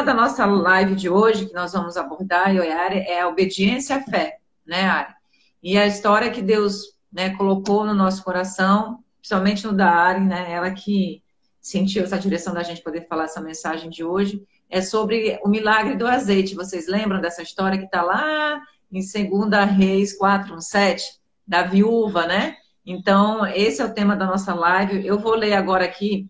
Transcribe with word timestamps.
tema 0.00 0.04
da 0.04 0.14
nossa 0.14 0.46
live 0.46 0.94
de 0.94 1.10
hoje, 1.10 1.46
que 1.46 1.52
nós 1.52 1.72
vamos 1.72 1.96
abordar, 1.96 2.54
eu 2.54 2.64
e 2.64 2.70
a 2.70 2.84
Ari, 2.84 3.00
é 3.00 3.20
a 3.20 3.28
obediência 3.28 3.96
à 3.96 4.00
fé, 4.00 4.38
né, 4.66 4.84
Ari? 4.84 5.14
E 5.62 5.76
a 5.76 5.86
história 5.86 6.30
que 6.30 6.40
Deus 6.40 6.94
né, 7.12 7.36
colocou 7.36 7.84
no 7.84 7.92
nosso 7.92 8.24
coração, 8.24 9.04
principalmente 9.18 9.66
no 9.66 9.74
da 9.74 9.90
Ari, 9.90 10.20
né, 10.20 10.50
ela 10.50 10.70
que 10.70 11.22
sentiu 11.60 12.02
essa 12.02 12.18
direção 12.18 12.54
da 12.54 12.62
gente 12.62 12.82
poder 12.82 13.06
falar 13.08 13.24
essa 13.24 13.42
mensagem 13.42 13.90
de 13.90 14.02
hoje, 14.02 14.42
é 14.70 14.80
sobre 14.80 15.38
o 15.44 15.48
milagre 15.48 15.96
do 15.96 16.06
azeite. 16.06 16.54
Vocês 16.54 16.88
lembram 16.88 17.20
dessa 17.20 17.42
história 17.42 17.76
que 17.76 17.84
está 17.84 18.00
lá 18.00 18.58
em 18.90 19.00
2 19.00 19.70
Reis 19.76 20.16
4, 20.16 20.54
1, 20.54 20.60
7, 20.62 21.04
da 21.46 21.62
viúva, 21.62 22.26
né? 22.26 22.56
Então, 22.86 23.46
esse 23.46 23.82
é 23.82 23.84
o 23.84 23.92
tema 23.92 24.16
da 24.16 24.24
nossa 24.24 24.54
live. 24.54 25.06
Eu 25.06 25.18
vou 25.18 25.34
ler 25.34 25.52
agora 25.52 25.84
aqui 25.84 26.26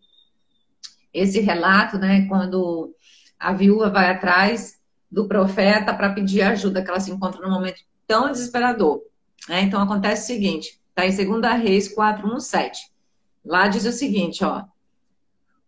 esse 1.15 1.39
relato, 1.41 1.99
né? 1.99 2.27
Quando 2.27 2.95
a 3.41 3.55
viúva 3.55 3.89
vai 3.89 4.11
atrás 4.11 4.79
do 5.11 5.27
profeta 5.27 5.95
para 5.95 6.13
pedir 6.13 6.43
ajuda, 6.43 6.83
que 6.83 6.91
ela 6.91 7.01
se 7.01 7.11
encontra 7.11 7.41
num 7.41 7.51
momento 7.51 7.81
tão 8.07 8.31
desesperador. 8.31 9.03
Né? 9.49 9.63
Então, 9.63 9.83
acontece 9.83 10.25
o 10.25 10.27
seguinte: 10.27 10.79
está 10.91 11.07
em 11.07 11.41
2 11.41 11.63
Reis 11.63 11.89
4, 11.89 12.29
1, 12.29 12.39
7. 12.39 12.91
Lá 13.45 13.67
diz 13.67 13.87
o 13.87 13.93
seguinte, 13.93 14.45
ó. 14.45 14.65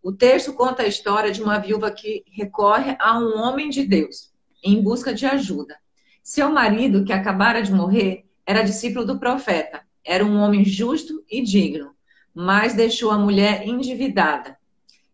O 0.03 0.11
texto 0.11 0.53
conta 0.53 0.83
a 0.83 0.87
história 0.87 1.31
de 1.31 1.41
uma 1.41 1.57
viúva 1.57 1.89
que 1.89 2.23
recorre 2.31 2.95
a 2.99 3.17
um 3.17 3.37
homem 3.37 3.69
de 3.69 3.85
Deus 3.85 4.31
em 4.63 4.81
busca 4.81 5.13
de 5.13 5.25
ajuda. 5.25 5.77
Seu 6.21 6.49
marido, 6.49 7.03
que 7.03 7.11
acabara 7.11 7.61
de 7.61 7.73
morrer, 7.73 8.25
era 8.45 8.63
discípulo 8.63 9.05
do 9.05 9.19
profeta. 9.19 9.81
Era 10.05 10.23
um 10.23 10.37
homem 10.37 10.63
justo 10.63 11.23
e 11.29 11.41
digno, 11.41 11.95
mas 12.33 12.73
deixou 12.73 13.11
a 13.11 13.17
mulher 13.17 13.67
endividada. 13.67 14.57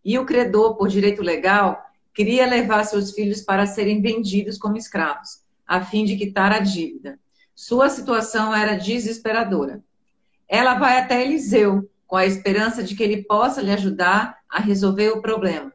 E 0.03 0.17
o 0.17 0.25
credor, 0.25 0.75
por 0.75 0.87
direito 0.87 1.21
legal, 1.21 1.88
queria 2.19 2.45
levar 2.45 2.83
seus 2.83 3.11
filhos 3.11 3.39
para 3.39 3.65
serem 3.65 4.01
vendidos 4.01 4.57
como 4.57 4.75
escravos, 4.75 5.39
a 5.65 5.79
fim 5.79 6.03
de 6.03 6.17
quitar 6.17 6.51
a 6.51 6.59
dívida. 6.59 7.17
Sua 7.55 7.89
situação 7.89 8.53
era 8.53 8.75
desesperadora. 8.75 9.81
Ela 10.45 10.73
vai 10.73 10.99
até 10.99 11.23
Eliseu, 11.23 11.89
com 12.05 12.17
a 12.17 12.25
esperança 12.25 12.83
de 12.83 12.93
que 12.93 13.01
ele 13.01 13.23
possa 13.23 13.61
lhe 13.61 13.71
ajudar 13.71 14.37
a 14.49 14.59
resolver 14.59 15.11
o 15.11 15.21
problema. 15.21 15.71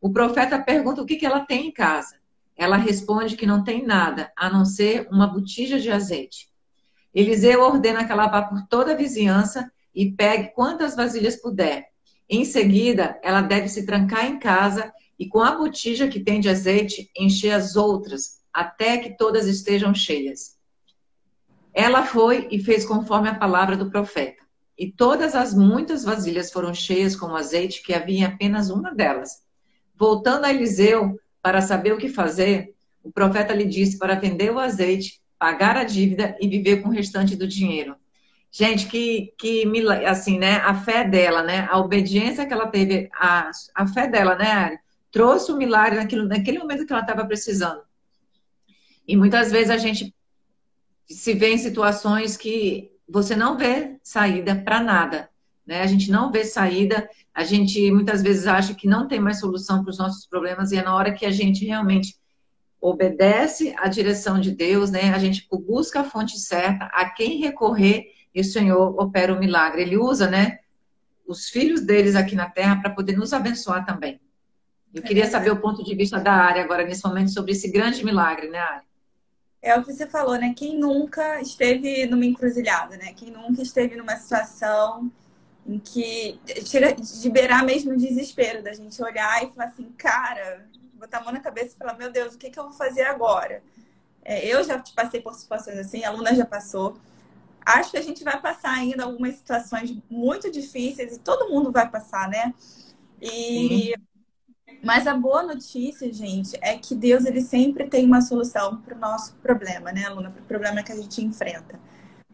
O 0.00 0.10
profeta 0.10 0.58
pergunta 0.58 1.02
o 1.02 1.04
que 1.04 1.26
ela 1.26 1.40
tem 1.40 1.66
em 1.66 1.70
casa. 1.70 2.16
Ela 2.56 2.78
responde 2.78 3.36
que 3.36 3.44
não 3.44 3.62
tem 3.62 3.84
nada, 3.84 4.32
a 4.34 4.48
não 4.48 4.64
ser 4.64 5.06
uma 5.10 5.26
botija 5.26 5.78
de 5.78 5.90
azeite. 5.90 6.48
Eliseu 7.14 7.60
ordena 7.60 8.02
que 8.02 8.12
ela 8.12 8.28
vá 8.28 8.40
por 8.40 8.66
toda 8.66 8.92
a 8.92 8.96
vizinhança 8.96 9.70
e 9.94 10.10
pegue 10.10 10.54
quantas 10.54 10.96
vasilhas 10.96 11.36
puder. 11.36 11.90
Em 12.30 12.46
seguida, 12.46 13.20
ela 13.22 13.42
deve 13.42 13.68
se 13.68 13.84
trancar 13.84 14.24
em 14.24 14.38
casa 14.38 14.90
e, 15.18 15.28
com 15.28 15.40
a 15.40 15.56
botija 15.56 16.08
que 16.08 16.20
tem 16.20 16.40
de 16.40 16.48
azeite, 16.48 17.10
encher 17.16 17.52
as 17.52 17.76
outras, 17.76 18.42
até 18.52 18.98
que 18.98 19.16
todas 19.16 19.46
estejam 19.46 19.94
cheias. 19.94 20.56
Ela 21.72 22.04
foi 22.04 22.48
e 22.50 22.62
fez 22.62 22.84
conforme 22.84 23.28
a 23.28 23.34
palavra 23.34 23.76
do 23.76 23.90
profeta. 23.90 24.42
E 24.78 24.90
todas 24.90 25.34
as 25.34 25.54
muitas 25.54 26.04
vasilhas 26.04 26.50
foram 26.50 26.74
cheias 26.74 27.14
com 27.14 27.36
azeite, 27.36 27.82
que 27.82 27.94
havia 27.94 28.28
apenas 28.28 28.68
uma 28.68 28.94
delas. 28.94 29.42
Voltando 29.96 30.44
a 30.44 30.50
Eliseu 30.50 31.18
para 31.40 31.60
saber 31.60 31.92
o 31.92 31.98
que 31.98 32.08
fazer, 32.08 32.74
o 33.02 33.10
profeta 33.10 33.54
lhe 33.54 33.64
disse 33.64 33.98
para 33.98 34.14
vender 34.14 34.50
o 34.50 34.58
azeite 34.58 35.22
pagar 35.42 35.76
a 35.76 35.82
dívida 35.82 36.36
e 36.40 36.46
viver 36.46 36.82
com 36.82 36.88
o 36.88 36.92
restante 36.92 37.34
do 37.34 37.48
dinheiro. 37.48 37.96
Gente, 38.48 38.86
que, 38.86 39.34
que 39.36 39.64
assim, 40.06 40.38
né? 40.38 40.58
A 40.58 40.72
fé 40.72 41.02
dela, 41.02 41.42
né? 41.42 41.66
A 41.68 41.80
obediência 41.80 42.46
que 42.46 42.52
ela 42.52 42.68
teve, 42.68 43.08
a, 43.12 43.50
a 43.74 43.86
fé 43.88 44.06
dela, 44.06 44.36
né, 44.36 44.52
Ari? 44.52 44.78
Trouxe 45.12 45.52
o 45.52 45.54
um 45.54 45.58
milagre 45.58 45.98
naquilo, 45.98 46.26
naquele 46.26 46.58
momento 46.58 46.86
que 46.86 46.92
ela 46.92 47.02
estava 47.02 47.24
precisando. 47.26 47.82
E 49.06 49.16
muitas 49.16 49.52
vezes 49.52 49.70
a 49.70 49.76
gente 49.76 50.14
se 51.08 51.34
vê 51.34 51.52
em 51.52 51.58
situações 51.58 52.36
que 52.36 52.90
você 53.08 53.36
não 53.36 53.56
vê 53.56 53.98
saída 54.02 54.56
para 54.56 54.82
nada, 54.82 55.28
né? 55.66 55.82
A 55.82 55.86
gente 55.86 56.10
não 56.10 56.32
vê 56.32 56.44
saída, 56.44 57.08
a 57.34 57.44
gente 57.44 57.90
muitas 57.90 58.22
vezes 58.22 58.46
acha 58.46 58.74
que 58.74 58.88
não 58.88 59.06
tem 59.06 59.20
mais 59.20 59.38
solução 59.38 59.82
para 59.82 59.90
os 59.90 59.98
nossos 59.98 60.26
problemas 60.26 60.72
e 60.72 60.78
é 60.78 60.82
na 60.82 60.94
hora 60.94 61.12
que 61.12 61.26
a 61.26 61.30
gente 61.30 61.64
realmente 61.64 62.16
obedece 62.80 63.74
à 63.78 63.88
direção 63.88 64.40
de 64.40 64.50
Deus, 64.52 64.90
né? 64.90 65.12
A 65.14 65.18
gente 65.18 65.46
busca 65.50 66.00
a 66.00 66.04
fonte 66.04 66.38
certa, 66.38 66.86
a 66.86 67.10
quem 67.10 67.38
recorrer 67.38 68.06
e 68.34 68.40
o 68.40 68.44
Senhor 68.44 68.98
opera 69.00 69.34
o 69.34 69.38
milagre. 69.38 69.82
Ele 69.82 69.96
usa, 69.96 70.28
né, 70.28 70.58
os 71.26 71.48
filhos 71.48 71.82
deles 71.82 72.16
aqui 72.16 72.34
na 72.34 72.48
terra 72.48 72.80
para 72.80 72.90
poder 72.90 73.16
nos 73.16 73.32
abençoar 73.32 73.84
também. 73.84 74.20
Eu 74.94 75.02
queria 75.02 75.28
saber 75.30 75.50
o 75.50 75.60
ponto 75.60 75.82
de 75.82 75.94
vista 75.94 76.18
da 76.18 76.32
área 76.32 76.62
agora 76.62 76.84
nesse 76.84 77.04
momento 77.06 77.32
sobre 77.32 77.52
esse 77.52 77.68
grande 77.70 78.04
milagre, 78.04 78.48
né, 78.48 78.58
Área? 78.58 78.84
É 79.62 79.78
o 79.78 79.82
que 79.82 79.92
você 79.92 80.06
falou, 80.06 80.36
né? 80.36 80.52
Quem 80.56 80.78
nunca 80.78 81.40
esteve 81.40 82.04
numa 82.06 82.26
encruzilhada, 82.26 82.96
né? 82.96 83.12
Quem 83.14 83.30
nunca 83.30 83.62
esteve 83.62 83.96
numa 83.96 84.16
situação 84.16 85.10
em 85.66 85.78
que 85.78 86.38
chega 86.66 86.94
de 86.94 87.30
beirar 87.30 87.64
mesmo 87.64 87.92
o 87.92 87.96
desespero 87.96 88.62
da 88.62 88.72
gente 88.72 89.00
olhar 89.02 89.44
e 89.44 89.52
falar 89.52 89.68
assim, 89.68 89.88
cara, 89.96 90.66
botar 90.94 91.18
a 91.18 91.22
mão 91.22 91.32
na 91.32 91.40
cabeça 91.40 91.74
e 91.74 91.78
falar, 91.78 91.96
meu 91.96 92.10
Deus, 92.10 92.34
o 92.34 92.38
que, 92.38 92.50
que 92.50 92.58
eu 92.58 92.64
vou 92.64 92.72
fazer 92.72 93.02
agora? 93.02 93.62
É, 94.24 94.44
eu 94.46 94.62
já 94.64 94.82
passei 94.94 95.20
por 95.20 95.34
situações 95.34 95.78
assim, 95.78 96.04
a 96.04 96.08
aluna 96.08 96.34
já 96.34 96.44
passou. 96.44 96.96
Acho 97.64 97.92
que 97.92 97.98
a 97.98 98.02
gente 98.02 98.24
vai 98.24 98.40
passar 98.40 98.72
ainda 98.72 99.04
algumas 99.04 99.36
situações 99.36 99.96
muito 100.10 100.50
difíceis 100.50 101.16
e 101.16 101.20
todo 101.20 101.48
mundo 101.48 101.70
vai 101.70 101.88
passar, 101.88 102.28
né? 102.28 102.52
E 103.20 103.94
mas 104.82 105.06
a 105.06 105.14
boa 105.14 105.42
notícia, 105.42 106.12
gente, 106.12 106.58
é 106.60 106.76
que 106.76 106.94
Deus 106.94 107.24
ele 107.24 107.40
sempre 107.40 107.88
tem 107.88 108.04
uma 108.04 108.20
solução 108.20 108.78
para 108.78 108.96
o 108.96 108.98
nosso 108.98 109.34
problema, 109.36 109.92
né, 109.92 110.06
aluna? 110.06 110.30
Para 110.30 110.42
o 110.42 110.46
problema 110.46 110.82
que 110.82 110.90
a 110.90 110.96
gente 110.96 111.22
enfrenta. 111.22 111.78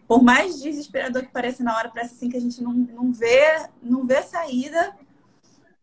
Por 0.06 0.22
mais 0.22 0.60
desesperador 0.62 1.22
que 1.22 1.32
pareça 1.32 1.62
na 1.62 1.76
hora, 1.76 1.90
parece 1.90 2.14
assim 2.14 2.30
que 2.30 2.36
a 2.36 2.40
gente 2.40 2.62
não, 2.62 2.72
não 2.72 3.12
vê 3.12 3.68
não 3.82 4.06
vê 4.06 4.22
saída 4.22 4.96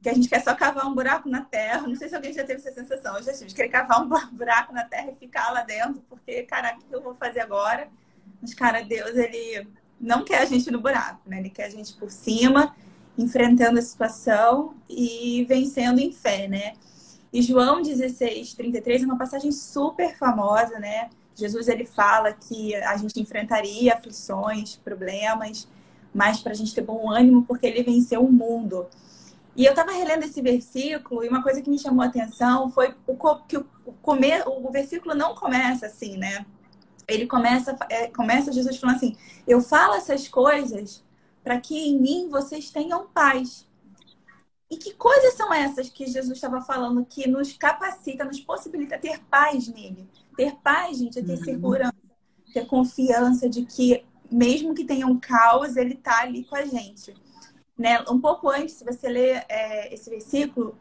que 0.01 0.09
a 0.09 0.13
gente 0.13 0.29
quer 0.29 0.43
só 0.43 0.53
cavar 0.53 0.85
um 0.85 0.93
buraco 0.93 1.29
na 1.29 1.41
terra. 1.41 1.87
Não 1.87 1.95
sei 1.95 2.09
se 2.09 2.15
alguém 2.15 2.33
já 2.33 2.43
teve 2.43 2.59
essa 2.59 2.71
sensação. 2.71 3.17
Eu 3.17 3.23
já 3.23 3.33
tive 3.33 3.45
de 3.45 3.55
querer 3.55 3.69
cavar 3.69 4.03
um 4.03 4.07
buraco 4.33 4.73
na 4.73 4.83
terra 4.83 5.11
e 5.11 5.15
ficar 5.15 5.51
lá 5.51 5.63
dentro, 5.63 6.03
porque, 6.09 6.43
cara, 6.43 6.75
o 6.75 6.77
que 6.77 6.95
eu 6.95 7.01
vou 7.01 7.15
fazer 7.15 7.39
agora? 7.39 7.87
Mas, 8.41 8.53
cara, 8.53 8.83
Deus, 8.83 9.15
ele 9.15 9.67
não 9.99 10.23
quer 10.23 10.39
a 10.39 10.45
gente 10.45 10.69
no 10.69 10.79
buraco, 10.79 11.21
né? 11.25 11.39
Ele 11.39 11.49
quer 11.49 11.65
a 11.65 11.69
gente 11.69 11.93
por 11.93 12.11
cima, 12.11 12.75
enfrentando 13.17 13.79
a 13.79 13.81
situação 13.81 14.73
e 14.89 15.45
vencendo 15.47 15.99
em 15.99 16.11
fé, 16.11 16.47
né? 16.47 16.73
E 17.31 17.41
João 17.41 17.81
16, 17.81 18.53
33 18.53 19.03
é 19.03 19.05
uma 19.05 19.17
passagem 19.17 19.51
super 19.51 20.17
famosa, 20.17 20.79
né? 20.79 21.09
Jesus 21.35 21.67
ele 21.67 21.85
fala 21.85 22.31
que 22.31 22.73
a 22.75 22.95
gente 22.95 23.19
enfrentaria 23.19 23.93
aflições, 23.93 24.77
problemas, 24.77 25.67
mas 26.13 26.39
para 26.39 26.53
a 26.53 26.55
gente 26.55 26.73
ter 26.73 26.81
bom 26.81 27.11
ânimo, 27.11 27.43
porque 27.43 27.67
ele 27.67 27.83
venceu 27.83 28.23
o 28.23 28.31
mundo. 28.31 28.87
E 29.55 29.65
eu 29.65 29.71
estava 29.71 29.91
relendo 29.91 30.23
esse 30.23 30.41
versículo 30.41 31.23
e 31.23 31.29
uma 31.29 31.43
coisa 31.43 31.61
que 31.61 31.69
me 31.69 31.79
chamou 31.79 32.03
a 32.03 32.07
atenção 32.07 32.69
foi 32.69 32.93
o 33.07 33.15
que 33.47 33.57
o, 33.57 33.65
comer, 34.01 34.43
o 34.47 34.71
versículo 34.71 35.13
não 35.15 35.35
começa 35.35 35.85
assim, 35.85 36.17
né? 36.17 36.45
Ele 37.07 37.27
começa, 37.27 37.77
é, 37.89 38.07
começa 38.07 38.51
Jesus 38.51 38.77
falando 38.77 38.95
assim: 38.95 39.15
Eu 39.47 39.61
falo 39.61 39.93
essas 39.93 40.27
coisas 40.27 41.03
para 41.45 41.61
que 41.61 41.77
em 41.77 41.99
mim 41.99 42.27
vocês 42.27 42.71
tenham 42.71 43.07
paz. 43.07 43.67
E 44.69 44.77
que 44.77 44.95
coisas 44.95 45.35
são 45.35 45.53
essas 45.53 45.89
que 45.89 46.07
Jesus 46.07 46.31
estava 46.33 46.59
falando 46.59 47.05
que 47.05 47.29
nos 47.29 47.53
capacita, 47.53 48.25
nos 48.25 48.39
possibilita 48.39 48.97
ter 48.97 49.19
paz 49.25 49.67
nele? 49.67 50.09
Ter 50.35 50.55
paz, 50.55 50.97
gente, 50.97 51.19
é 51.19 51.21
ter 51.23 51.37
uhum. 51.37 51.43
segurança, 51.43 51.93
ter 52.51 52.65
confiança 52.65 53.47
de 53.47 53.63
que, 53.63 54.03
mesmo 54.29 54.73
que 54.73 54.83
tenha 54.83 55.05
um 55.05 55.19
caos, 55.19 55.77
ele 55.77 55.93
está 55.93 56.21
ali 56.21 56.43
com 56.45 56.55
a 56.55 56.65
gente. 56.65 57.13
Né? 57.77 58.01
Um 58.09 58.19
pouco 58.19 58.49
antes, 58.49 58.73
se 58.73 58.83
você 58.83 59.07
ler 59.07 59.45
é, 59.47 59.93
esse 59.93 60.09
versículo, 60.09 60.75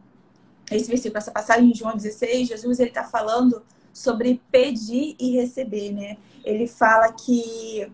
esse 0.70 0.88
versículo, 0.88 1.18
essa 1.18 1.30
passagem 1.30 1.70
de 1.70 1.78
João 1.78 1.94
16, 1.94 2.48
Jesus 2.48 2.80
está 2.80 3.04
falando 3.04 3.62
sobre 3.92 4.40
pedir 4.50 5.14
e 5.20 5.32
receber, 5.32 5.92
né? 5.92 6.16
Ele 6.42 6.66
fala 6.66 7.12
que 7.12 7.92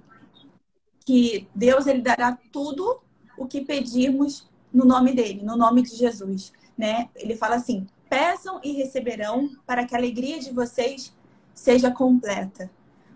que 1.05 1.49
Deus 1.55 1.87
ele 1.87 2.03
dará 2.03 2.39
tudo 2.53 3.01
o 3.37 3.47
que 3.47 3.63
pedirmos 3.63 4.49
no 4.73 4.85
nome 4.85 5.15
dele, 5.15 5.43
no 5.43 5.57
nome 5.57 5.83
de 5.83 5.97
Jesus, 5.97 6.53
né? 6.77 7.09
Ele 7.17 7.37
fala 7.37 7.57
assim: 7.57 7.87
peçam 8.09 8.61
e 8.63 8.73
receberão 8.73 9.51
para 9.67 9.85
que 9.85 9.95
a 9.95 9.99
alegria 9.99 10.39
de 10.39 10.53
vocês 10.53 11.13
seja 11.55 11.91
completa. 11.91 12.71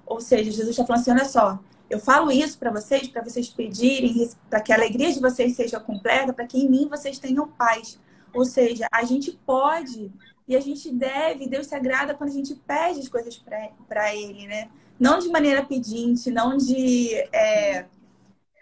Ou 0.06 0.20
seja, 0.20 0.50
Jesus 0.50 0.70
está 0.70 0.84
falando 0.84 1.00
assim: 1.00 1.10
olha 1.10 1.24
só, 1.24 1.58
eu 1.88 1.98
falo 1.98 2.30
isso 2.30 2.58
para 2.58 2.70
vocês, 2.70 3.08
para 3.08 3.22
vocês 3.22 3.48
pedirem, 3.48 4.28
para 4.48 4.60
que 4.60 4.72
a 4.72 4.76
alegria 4.76 5.12
de 5.12 5.20
vocês 5.20 5.54
seja 5.54 5.78
completa, 5.78 6.32
para 6.32 6.46
que 6.46 6.58
em 6.58 6.68
mim 6.68 6.88
vocês 6.88 7.18
tenham 7.18 7.46
paz. 7.48 7.98
Ou 8.32 8.44
seja, 8.44 8.88
a 8.90 9.04
gente 9.04 9.32
pode 9.46 10.10
e 10.46 10.56
a 10.56 10.60
gente 10.60 10.92
deve, 10.92 11.48
Deus 11.48 11.66
se 11.66 11.74
agrada 11.74 12.14
quando 12.14 12.30
a 12.30 12.34
gente 12.34 12.54
pede 12.54 13.00
as 13.00 13.08
coisas 13.08 13.36
para 13.88 14.14
Ele, 14.14 14.46
né? 14.46 14.68
Não 14.98 15.18
de 15.18 15.28
maneira 15.28 15.64
pedinte, 15.64 16.30
não 16.30 16.56
de. 16.56 17.14
É, 17.32 17.86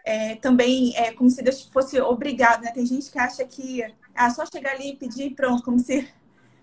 é, 0.04 0.34
também 0.36 0.96
é 0.96 1.12
como 1.12 1.30
se 1.30 1.42
Deus 1.42 1.62
fosse 1.62 2.00
obrigado, 2.00 2.62
né? 2.62 2.72
Tem 2.72 2.86
gente 2.86 3.10
que 3.10 3.18
acha 3.18 3.44
que 3.44 3.84
ah, 4.14 4.30
só 4.30 4.44
chegar 4.46 4.72
ali 4.72 4.90
e 4.90 4.96
pedir 4.96 5.26
e 5.26 5.34
pronto, 5.34 5.62
como 5.62 5.78
se 5.78 6.08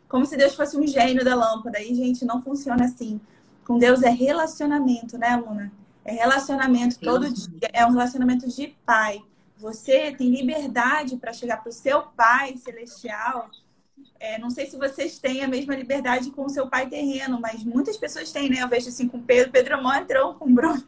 como 0.10 0.26
se 0.26 0.36
Deus 0.36 0.56
fosse 0.56 0.76
um 0.76 0.86
gênio 0.88 1.24
da 1.24 1.36
lâmpada. 1.36 1.80
E, 1.80 1.94
gente, 1.94 2.26
não 2.26 2.42
funciona 2.42 2.86
assim. 2.86 3.22
Com 3.64 3.78
Deus 3.78 4.02
é 4.02 4.10
relacionamento, 4.10 5.18
né, 5.20 5.36
Luna? 5.36 5.72
É 6.04 6.12
relacionamento 6.12 7.00
todo 7.00 7.32
dia. 7.32 7.70
É 7.72 7.86
um 7.86 7.92
relacionamento 7.92 8.50
de 8.50 8.76
pai. 8.84 9.22
Você 9.60 10.12
tem 10.14 10.32
liberdade 10.32 11.16
para 11.18 11.32
chegar 11.32 11.58
para 11.58 11.70
o 11.70 11.74
seu 11.74 12.02
pai 12.02 12.58
celestial. 12.58 13.52
É, 14.20 14.38
não 14.38 14.50
sei 14.50 14.70
se 14.70 14.78
vocês 14.78 15.18
têm 15.18 15.44
a 15.44 15.48
mesma 15.48 15.76
liberdade 15.76 16.32
com 16.32 16.46
o 16.46 16.50
seu 16.50 16.68
pai 16.68 16.90
terreno, 16.90 17.40
mas 17.40 17.64
muitas 17.64 17.96
pessoas 17.98 18.32
têm, 18.32 18.50
né? 18.50 18.62
Eu 18.62 18.68
vejo 18.68 18.90
assim 18.90 19.08
com 19.08 19.22
Pedro, 19.22 19.52
Pedro 19.52 19.76
é 19.76 19.82
mó 19.82 19.92
com 20.34 20.46
o 20.46 20.54
Bruno 20.54 20.84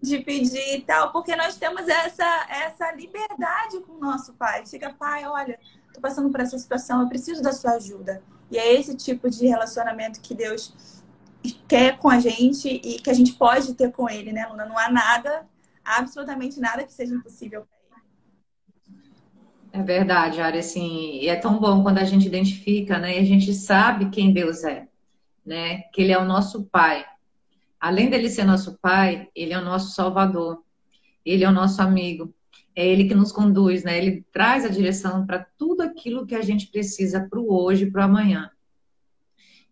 de 0.00 0.20
pedir 0.20 0.76
e 0.76 0.80
tal, 0.82 1.12
porque 1.12 1.34
nós 1.34 1.56
temos 1.56 1.88
essa, 1.88 2.46
essa 2.48 2.92
liberdade 2.92 3.80
com 3.80 3.94
o 3.94 4.00
nosso 4.00 4.32
pai. 4.34 4.64
Chega, 4.64 4.92
pai, 4.92 5.26
olha, 5.26 5.58
tô 5.92 6.00
passando 6.00 6.30
por 6.30 6.40
essa 6.40 6.58
situação, 6.58 7.02
eu 7.02 7.08
preciso 7.08 7.42
da 7.42 7.52
sua 7.52 7.72
ajuda. 7.72 8.22
E 8.50 8.56
é 8.56 8.74
esse 8.74 8.96
tipo 8.96 9.28
de 9.28 9.46
relacionamento 9.46 10.20
que 10.20 10.34
Deus 10.34 10.74
quer 11.66 11.96
com 11.96 12.08
a 12.08 12.18
gente 12.18 12.68
e 12.68 13.00
que 13.00 13.10
a 13.10 13.14
gente 13.14 13.32
pode 13.34 13.74
ter 13.74 13.90
com 13.92 14.08
ele, 14.08 14.32
né, 14.32 14.46
Luna? 14.46 14.64
Não 14.64 14.78
há 14.78 14.90
nada, 14.90 15.46
absolutamente 15.84 16.60
nada 16.60 16.84
que 16.84 16.92
seja 16.92 17.14
impossível. 17.14 17.66
É 19.72 19.82
verdade, 19.82 20.40
Ari, 20.40 20.58
assim, 20.58 21.20
e 21.20 21.28
é 21.28 21.36
tão 21.36 21.58
bom 21.58 21.82
quando 21.82 21.98
a 21.98 22.04
gente 22.04 22.26
identifica, 22.26 22.98
né, 22.98 23.16
e 23.16 23.20
a 23.20 23.24
gente 23.24 23.52
sabe 23.52 24.08
quem 24.10 24.32
Deus 24.32 24.64
é, 24.64 24.88
né, 25.44 25.82
que 25.92 26.00
ele 26.00 26.12
é 26.12 26.18
o 26.18 26.24
nosso 26.24 26.64
pai. 26.64 27.04
Além 27.80 28.10
dele 28.10 28.28
ser 28.28 28.44
nosso 28.44 28.76
pai, 28.80 29.28
ele 29.34 29.52
é 29.52 29.58
o 29.58 29.64
nosso 29.64 29.94
salvador. 29.94 30.62
Ele 31.24 31.44
é 31.44 31.48
o 31.48 31.52
nosso 31.52 31.80
amigo. 31.80 32.34
É 32.74 32.86
ele 32.86 33.06
que 33.06 33.14
nos 33.14 33.30
conduz, 33.30 33.84
né? 33.84 33.98
Ele 33.98 34.24
traz 34.32 34.64
a 34.64 34.68
direção 34.68 35.26
para 35.26 35.46
tudo 35.56 35.82
aquilo 35.82 36.26
que 36.26 36.34
a 36.34 36.42
gente 36.42 36.68
precisa 36.68 37.20
para 37.28 37.38
o 37.38 37.52
hoje 37.52 37.84
e 37.84 37.90
para 37.90 38.02
o 38.02 38.04
amanhã. 38.04 38.50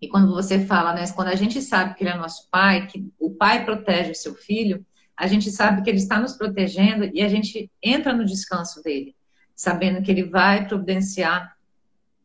E 0.00 0.08
quando 0.08 0.32
você 0.32 0.64
fala, 0.66 0.92
né, 0.92 1.10
quando 1.12 1.28
a 1.28 1.34
gente 1.34 1.60
sabe 1.62 1.94
que 1.94 2.04
ele 2.04 2.10
é 2.10 2.16
nosso 2.16 2.48
pai, 2.50 2.86
que 2.86 3.10
o 3.18 3.30
pai 3.30 3.64
protege 3.64 4.10
o 4.10 4.14
seu 4.14 4.34
filho, 4.34 4.84
a 5.16 5.26
gente 5.26 5.50
sabe 5.50 5.82
que 5.82 5.88
ele 5.88 5.98
está 5.98 6.20
nos 6.20 6.34
protegendo 6.34 7.10
e 7.14 7.22
a 7.22 7.28
gente 7.28 7.70
entra 7.82 8.12
no 8.12 8.24
descanso 8.24 8.82
dele, 8.82 9.15
sabendo 9.56 10.02
que 10.02 10.10
ele 10.10 10.24
vai 10.24 10.68
providenciar 10.68 11.56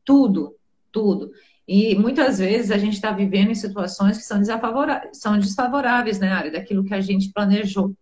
tudo, 0.04 0.56
tudo. 0.92 1.31
E 1.68 1.95
muitas 1.95 2.39
vezes 2.39 2.69
a 2.69 2.78
gente 2.78 2.95
está 2.95 3.12
vivendo 3.12 3.51
em 3.51 3.56
situações 3.56 4.18
que 4.18 4.24
são, 4.24 4.42
são 5.13 5.39
desfavoráveis, 5.39 6.19
né, 6.19 6.28
área 6.28 6.51
daquilo 6.51 6.83
que 6.83 6.94
a 6.94 7.00
gente 7.00 7.31
planejou. 7.31 7.95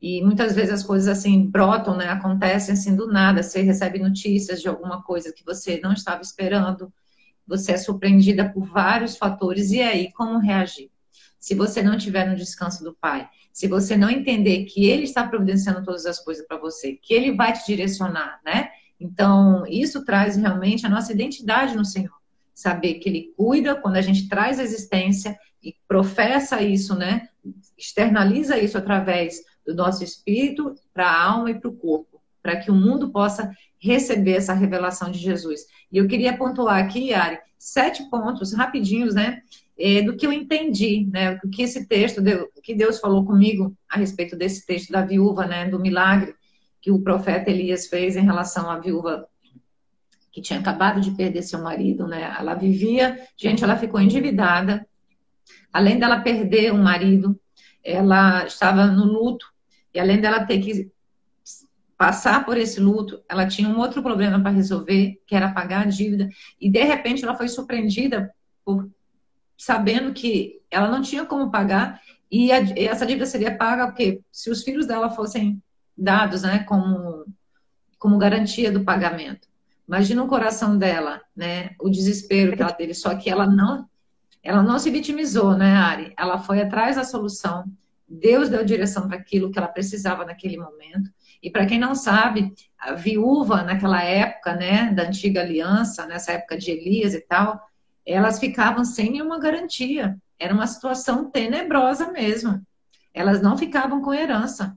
E 0.00 0.22
muitas 0.22 0.54
vezes 0.54 0.72
as 0.72 0.82
coisas 0.84 1.08
assim 1.08 1.46
brotam, 1.50 1.96
né, 1.96 2.08
acontecem 2.08 2.74
assim 2.74 2.94
do 2.94 3.08
nada. 3.08 3.42
Você 3.42 3.62
recebe 3.62 3.98
notícias 3.98 4.60
de 4.60 4.68
alguma 4.68 5.02
coisa 5.02 5.32
que 5.32 5.44
você 5.44 5.80
não 5.82 5.92
estava 5.92 6.22
esperando, 6.22 6.92
você 7.46 7.72
é 7.72 7.76
surpreendida 7.76 8.48
por 8.48 8.64
vários 8.64 9.16
fatores, 9.16 9.70
e 9.72 9.80
aí, 9.82 10.12
como 10.12 10.38
reagir? 10.38 10.90
Se 11.44 11.54
você 11.54 11.82
não 11.82 11.94
estiver 11.94 12.26
no 12.26 12.34
descanso 12.34 12.82
do 12.82 12.94
Pai, 12.94 13.28
se 13.52 13.68
você 13.68 13.98
não 13.98 14.08
entender 14.08 14.64
que 14.64 14.86
Ele 14.86 15.02
está 15.02 15.28
providenciando 15.28 15.84
todas 15.84 16.06
as 16.06 16.18
coisas 16.18 16.46
para 16.46 16.56
você, 16.56 16.94
que 16.94 17.12
Ele 17.12 17.36
vai 17.36 17.52
te 17.52 17.66
direcionar, 17.66 18.40
né? 18.42 18.70
Então, 18.98 19.66
isso 19.66 20.06
traz 20.06 20.36
realmente 20.36 20.86
a 20.86 20.88
nossa 20.88 21.12
identidade 21.12 21.76
no 21.76 21.84
Senhor. 21.84 22.16
Saber 22.54 22.94
que 22.94 23.10
Ele 23.10 23.34
cuida 23.36 23.74
quando 23.74 23.96
a 23.96 24.00
gente 24.00 24.26
traz 24.26 24.58
a 24.58 24.62
existência 24.62 25.38
e 25.62 25.76
professa 25.86 26.62
isso, 26.62 26.94
né? 26.94 27.28
Externaliza 27.76 28.56
isso 28.56 28.78
através 28.78 29.42
do 29.66 29.74
nosso 29.74 30.02
espírito 30.02 30.74
para 30.94 31.06
a 31.06 31.24
alma 31.24 31.50
e 31.50 31.60
para 31.60 31.68
o 31.68 31.76
corpo, 31.76 32.22
para 32.42 32.56
que 32.56 32.70
o 32.70 32.74
mundo 32.74 33.10
possa 33.10 33.54
receber 33.78 34.36
essa 34.36 34.54
revelação 34.54 35.10
de 35.10 35.18
Jesus. 35.18 35.66
E 35.92 35.98
eu 35.98 36.08
queria 36.08 36.38
pontuar 36.38 36.82
aqui, 36.82 37.12
Ari, 37.12 37.38
sete 37.58 38.02
pontos 38.08 38.54
rapidinhos, 38.54 39.14
né? 39.14 39.42
É, 39.78 40.02
do 40.02 40.16
que 40.16 40.26
eu 40.26 40.32
entendi, 40.32 41.08
né? 41.10 41.38
O 41.42 41.50
que 41.50 41.62
esse 41.62 41.86
texto, 41.86 42.20
deu, 42.20 42.48
que 42.62 42.74
Deus 42.74 43.00
falou 43.00 43.24
comigo 43.24 43.76
a 43.88 43.98
respeito 43.98 44.36
desse 44.36 44.64
texto 44.64 44.92
da 44.92 45.04
viúva, 45.04 45.46
né? 45.46 45.68
Do 45.68 45.80
milagre 45.80 46.34
que 46.80 46.90
o 46.90 47.00
profeta 47.00 47.50
Elias 47.50 47.86
fez 47.86 48.16
em 48.16 48.24
relação 48.24 48.70
à 48.70 48.78
viúva 48.78 49.26
que 50.30 50.42
tinha 50.42 50.58
acabado 50.58 51.00
de 51.00 51.12
perder 51.12 51.42
seu 51.42 51.62
marido, 51.62 52.06
né? 52.06 52.34
Ela 52.38 52.54
vivia, 52.54 53.26
gente, 53.36 53.64
ela 53.64 53.76
ficou 53.76 54.00
endividada. 54.00 54.86
Além 55.72 55.98
dela 55.98 56.20
perder 56.20 56.72
o 56.72 56.78
marido, 56.78 57.38
ela 57.82 58.44
estava 58.44 58.86
no 58.86 59.04
luto. 59.04 59.46
E 59.92 60.00
além 60.00 60.20
dela 60.20 60.44
ter 60.44 60.58
que 60.58 60.90
passar 61.96 62.44
por 62.44 62.56
esse 62.56 62.80
luto, 62.80 63.22
ela 63.28 63.46
tinha 63.46 63.68
um 63.68 63.78
outro 63.78 64.02
problema 64.02 64.40
para 64.40 64.50
resolver, 64.50 65.22
que 65.26 65.34
era 65.34 65.52
pagar 65.52 65.82
a 65.82 65.88
dívida, 65.88 66.28
e 66.60 66.68
de 66.68 66.82
repente 66.82 67.24
ela 67.24 67.36
foi 67.36 67.48
surpreendida 67.48 68.34
por 68.64 68.90
sabendo 69.56 70.12
que 70.12 70.60
ela 70.70 70.88
não 70.88 71.02
tinha 71.02 71.24
como 71.24 71.50
pagar 71.50 72.00
e, 72.30 72.50
a, 72.50 72.60
e 72.60 72.86
essa 72.86 73.06
dívida 73.06 73.26
seria 73.26 73.56
paga 73.56 73.86
porque 73.86 74.20
se 74.32 74.50
os 74.50 74.62
filhos 74.62 74.86
dela 74.86 75.10
fossem 75.10 75.62
dados, 75.96 76.42
né, 76.42 76.60
como 76.64 77.24
como 77.98 78.18
garantia 78.18 78.70
do 78.70 78.84
pagamento. 78.84 79.48
Imagina 79.88 80.22
o 80.22 80.28
coração 80.28 80.76
dela, 80.76 81.22
né, 81.34 81.70
o 81.80 81.88
desespero 81.88 82.54
que 82.54 82.62
ela 82.62 82.72
teve, 82.72 82.92
só 82.92 83.14
que 83.14 83.30
ela 83.30 83.46
não 83.46 83.88
ela 84.42 84.62
não 84.62 84.78
se 84.78 84.90
vitimizou, 84.90 85.56
né, 85.56 85.74
Ari? 85.74 86.12
Ela 86.18 86.38
foi 86.38 86.60
atrás 86.60 86.96
da 86.96 87.04
solução. 87.04 87.64
Deus 88.06 88.50
deu 88.50 88.62
direção 88.62 89.08
para 89.08 89.16
aquilo 89.16 89.50
que 89.50 89.58
ela 89.58 89.68
precisava 89.68 90.24
naquele 90.24 90.58
momento. 90.58 91.10
E 91.42 91.50
para 91.50 91.64
quem 91.64 91.78
não 91.78 91.94
sabe, 91.94 92.52
a 92.78 92.92
viúva 92.92 93.62
naquela 93.62 94.02
época, 94.02 94.54
né, 94.54 94.92
da 94.92 95.04
antiga 95.04 95.40
aliança, 95.40 96.06
nessa 96.06 96.32
época 96.32 96.58
de 96.58 96.70
Elias 96.70 97.14
e 97.14 97.20
tal, 97.20 97.58
elas 98.06 98.38
ficavam 98.38 98.84
sem 98.84 99.10
nenhuma 99.10 99.38
garantia. 99.38 100.16
Era 100.38 100.52
uma 100.52 100.66
situação 100.66 101.30
tenebrosa 101.30 102.10
mesmo. 102.12 102.60
Elas 103.12 103.40
não 103.40 103.56
ficavam 103.56 104.02
com 104.02 104.12
herança. 104.12 104.76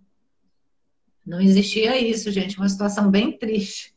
Não 1.26 1.42
existia 1.42 2.00
isso, 2.00 2.32
gente, 2.32 2.58
uma 2.58 2.70
situação 2.70 3.12
bem 3.12 3.38
triste. 3.38 3.94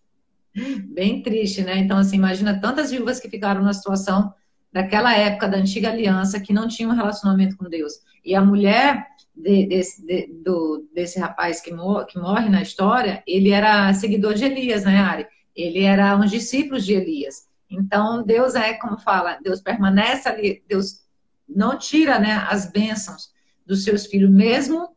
Bem 0.88 1.22
triste, 1.22 1.62
né? 1.62 1.78
Então, 1.78 1.96
assim, 1.96 2.16
imagina 2.16 2.60
tantas 2.60 2.90
viúvas 2.90 3.20
que 3.20 3.30
ficaram 3.30 3.62
na 3.62 3.72
situação 3.72 4.34
daquela 4.72 5.14
época 5.14 5.48
da 5.48 5.58
antiga 5.58 5.90
aliança 5.90 6.40
que 6.40 6.52
não 6.52 6.66
tinham 6.66 6.90
um 6.90 6.94
relacionamento 6.94 7.56
com 7.56 7.68
Deus. 7.68 8.00
E 8.24 8.34
a 8.34 8.44
mulher 8.44 9.06
de, 9.34 9.66
desse, 9.66 10.04
de, 10.04 10.26
do, 10.44 10.88
desse 10.92 11.20
rapaz 11.20 11.60
que, 11.60 11.72
mor 11.72 12.04
que 12.06 12.18
morre 12.18 12.48
na 12.48 12.62
história, 12.62 13.22
ele 13.26 13.50
era 13.50 13.92
seguidor 13.94 14.34
de 14.34 14.44
Elias, 14.44 14.84
né, 14.84 14.98
Ari? 14.98 15.26
Ele 15.54 15.82
era 15.82 16.16
um 16.16 16.24
discípulo 16.24 16.80
de 16.80 16.94
Elias. 16.94 17.48
Então, 17.70 18.22
Deus 18.22 18.54
é, 18.54 18.74
como 18.74 18.98
fala, 18.98 19.38
Deus 19.42 19.60
permanece 19.60 20.28
ali, 20.28 20.62
Deus 20.68 21.04
não 21.48 21.78
tira 21.78 22.18
né, 22.18 22.44
as 22.48 22.70
bênçãos 22.70 23.32
dos 23.64 23.84
seus 23.84 24.06
filhos, 24.06 24.30
mesmo 24.30 24.88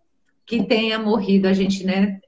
que 0.46 0.64
tenha 0.64 0.98
morrido. 0.98 1.48
A 1.48 1.54
gente, 1.54 1.86
né? 1.86 2.20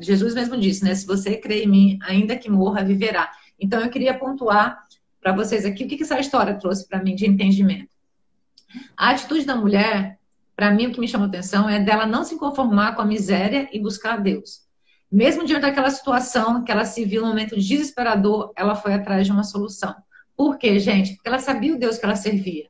Jesus 0.00 0.34
mesmo 0.34 0.58
disse, 0.58 0.84
né? 0.84 0.94
Se 0.94 1.06
você 1.06 1.36
crê 1.36 1.64
em 1.64 1.68
mim, 1.68 1.98
ainda 2.02 2.36
que 2.36 2.50
morra, 2.50 2.84
viverá. 2.84 3.30
Então, 3.58 3.80
eu 3.80 3.90
queria 3.90 4.16
pontuar 4.16 4.84
para 5.20 5.32
vocês 5.32 5.64
aqui 5.64 5.84
o 5.84 5.88
que, 5.88 5.96
que 5.96 6.02
essa 6.02 6.20
história 6.20 6.54
trouxe 6.54 6.86
para 6.86 7.02
mim 7.02 7.14
de 7.14 7.26
entendimento. 7.26 7.88
A 8.96 9.10
atitude 9.10 9.44
da 9.44 9.56
mulher 9.56 10.18
para 10.56 10.70
mim, 10.70 10.86
o 10.86 10.92
que 10.92 11.00
me 11.00 11.08
chamou 11.08 11.26
atenção 11.26 11.68
é 11.68 11.80
dela 11.80 12.06
não 12.06 12.24
se 12.24 12.38
conformar 12.38 12.94
com 12.94 13.02
a 13.02 13.06
miséria 13.06 13.68
e 13.72 13.80
buscar 13.80 14.14
a 14.14 14.16
Deus. 14.18 14.63
Mesmo 15.14 15.46
diante 15.46 15.62
daquela 15.62 15.90
situação 15.90 16.64
que 16.64 16.72
ela 16.72 16.84
se 16.84 17.04
viu 17.04 17.22
num 17.22 17.28
momento 17.28 17.54
desesperador, 17.54 18.52
ela 18.56 18.74
foi 18.74 18.94
atrás 18.94 19.24
de 19.24 19.30
uma 19.30 19.44
solução. 19.44 19.94
Por 20.36 20.58
quê, 20.58 20.76
gente? 20.80 21.14
Porque 21.14 21.28
ela 21.28 21.38
sabia 21.38 21.72
o 21.72 21.78
Deus 21.78 21.96
que 21.96 22.04
ela 22.04 22.16
servia. 22.16 22.66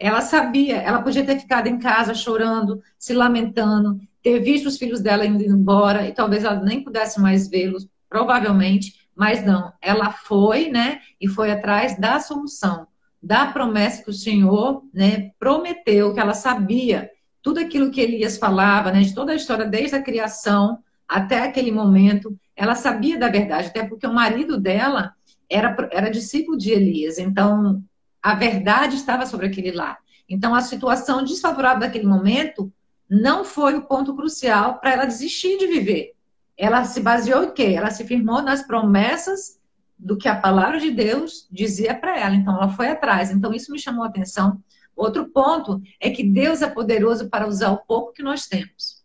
Ela 0.00 0.22
sabia, 0.22 0.76
ela 0.76 1.02
podia 1.02 1.26
ter 1.26 1.38
ficado 1.38 1.66
em 1.66 1.78
casa 1.78 2.14
chorando, 2.14 2.80
se 2.98 3.12
lamentando, 3.12 4.00
ter 4.22 4.38
visto 4.38 4.64
os 4.64 4.78
filhos 4.78 5.02
dela 5.02 5.26
indo 5.26 5.44
embora 5.44 6.08
e 6.08 6.14
talvez 6.14 6.42
ela 6.42 6.58
nem 6.58 6.82
pudesse 6.82 7.20
mais 7.20 7.50
vê-los, 7.50 7.86
provavelmente, 8.08 9.06
mas 9.14 9.44
não. 9.44 9.70
Ela 9.82 10.10
foi, 10.10 10.70
né, 10.70 11.02
e 11.20 11.28
foi 11.28 11.50
atrás 11.50 12.00
da 12.00 12.18
solução 12.18 12.86
da 13.22 13.44
promessa 13.44 14.02
que 14.02 14.08
o 14.08 14.14
Senhor 14.14 14.84
né, 14.94 15.32
prometeu, 15.38 16.14
que 16.14 16.20
ela 16.20 16.32
sabia 16.32 17.10
tudo 17.42 17.60
aquilo 17.60 17.90
que 17.90 18.00
Elias 18.00 18.38
falava, 18.38 18.90
né, 18.90 19.02
de 19.02 19.14
toda 19.14 19.32
a 19.32 19.36
história, 19.36 19.66
desde 19.66 19.96
a 19.96 20.02
criação 20.02 20.78
até 21.08 21.40
aquele 21.40 21.72
momento, 21.72 22.36
ela 22.54 22.74
sabia 22.74 23.18
da 23.18 23.28
verdade, 23.28 23.68
até 23.68 23.84
porque 23.84 24.06
o 24.06 24.12
marido 24.12 24.60
dela 24.60 25.14
era, 25.48 25.74
era 25.90 26.10
discípulo 26.10 26.58
de 26.58 26.70
Elias, 26.70 27.18
então 27.18 27.82
a 28.22 28.34
verdade 28.34 28.96
estava 28.96 29.24
sobre 29.24 29.46
aquele 29.46 29.72
lar. 29.72 29.98
Então 30.28 30.54
a 30.54 30.60
situação 30.60 31.24
desfavorável 31.24 31.80
daquele 31.80 32.06
momento 32.06 32.70
não 33.08 33.44
foi 33.44 33.74
o 33.74 33.86
ponto 33.86 34.14
crucial 34.14 34.78
para 34.78 34.92
ela 34.92 35.06
desistir 35.06 35.58
de 35.58 35.66
viver. 35.66 36.12
Ela 36.56 36.84
se 36.84 37.00
baseou 37.00 37.44
em 37.44 37.52
quê? 37.52 37.72
Ela 37.74 37.90
se 37.90 38.04
firmou 38.04 38.42
nas 38.42 38.62
promessas 38.62 39.58
do 39.98 40.16
que 40.16 40.28
a 40.28 40.38
palavra 40.38 40.78
de 40.78 40.90
Deus 40.90 41.48
dizia 41.50 41.94
para 41.94 42.18
ela. 42.18 42.34
Então, 42.34 42.54
ela 42.54 42.68
foi 42.68 42.88
atrás. 42.88 43.30
Então, 43.30 43.52
isso 43.54 43.72
me 43.72 43.78
chamou 43.78 44.04
a 44.04 44.08
atenção. 44.08 44.60
Outro 44.94 45.28
ponto 45.28 45.80
é 46.00 46.10
que 46.10 46.22
Deus 46.22 46.60
é 46.60 46.68
poderoso 46.68 47.28
para 47.28 47.46
usar 47.46 47.70
o 47.70 47.78
pouco 47.78 48.12
que 48.12 48.22
nós 48.22 48.46
temos. 48.46 48.97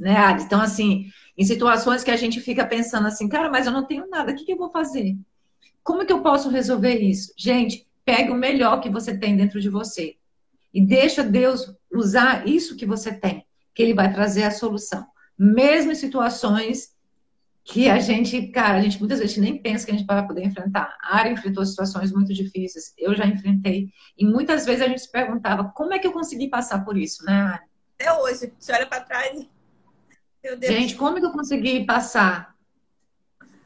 Né, 0.00 0.16
Ari? 0.16 0.42
Então, 0.42 0.62
assim, 0.62 1.10
em 1.36 1.44
situações 1.44 2.02
que 2.02 2.10
a 2.10 2.16
gente 2.16 2.40
fica 2.40 2.66
pensando 2.66 3.06
assim, 3.06 3.28
cara, 3.28 3.50
mas 3.50 3.66
eu 3.66 3.72
não 3.72 3.86
tenho 3.86 4.08
nada, 4.08 4.32
o 4.32 4.34
que, 4.34 4.46
que 4.46 4.52
eu 4.52 4.56
vou 4.56 4.70
fazer? 4.70 5.14
Como 5.84 6.06
que 6.06 6.12
eu 6.12 6.22
posso 6.22 6.48
resolver 6.48 6.98
isso? 6.98 7.34
Gente, 7.36 7.86
pegue 8.02 8.30
o 8.30 8.34
melhor 8.34 8.80
que 8.80 8.88
você 8.88 9.16
tem 9.16 9.36
dentro 9.36 9.60
de 9.60 9.68
você. 9.68 10.16
E 10.72 10.80
deixa 10.80 11.22
Deus 11.22 11.70
usar 11.92 12.48
isso 12.48 12.76
que 12.76 12.86
você 12.86 13.12
tem, 13.12 13.44
que 13.74 13.82
Ele 13.82 13.92
vai 13.92 14.10
trazer 14.10 14.44
a 14.44 14.50
solução. 14.50 15.06
Mesmo 15.38 15.92
em 15.92 15.96
situações 15.96 16.94
que 17.62 17.90
a 17.90 17.98
gente, 17.98 18.48
cara, 18.48 18.78
a 18.78 18.80
gente 18.80 18.98
muitas 18.98 19.18
vezes 19.18 19.36
nem 19.36 19.60
pensa 19.60 19.84
que 19.84 19.92
a 19.92 19.94
gente 19.94 20.06
vai 20.06 20.26
poder 20.26 20.44
enfrentar. 20.44 20.96
A 21.02 21.16
área 21.16 21.30
enfrentou 21.30 21.64
situações 21.66 22.10
muito 22.10 22.32
difíceis, 22.32 22.94
eu 22.96 23.14
já 23.14 23.26
enfrentei. 23.26 23.90
E 24.16 24.24
muitas 24.24 24.64
vezes 24.64 24.80
a 24.80 24.88
gente 24.88 25.02
se 25.02 25.12
perguntava, 25.12 25.70
como 25.74 25.92
é 25.92 25.98
que 25.98 26.06
eu 26.06 26.12
consegui 26.12 26.48
passar 26.48 26.84
por 26.86 26.96
isso, 26.96 27.22
né, 27.24 27.32
Ari? 27.32 27.64
Até 27.98 28.12
hoje, 28.14 28.52
você 28.58 28.72
olha 28.72 28.86
para 28.86 29.00
trás. 29.00 29.46
Gente, 30.62 30.94
como 30.96 31.18
que 31.18 31.26
eu 31.26 31.32
consegui 31.32 31.84
passar? 31.84 32.54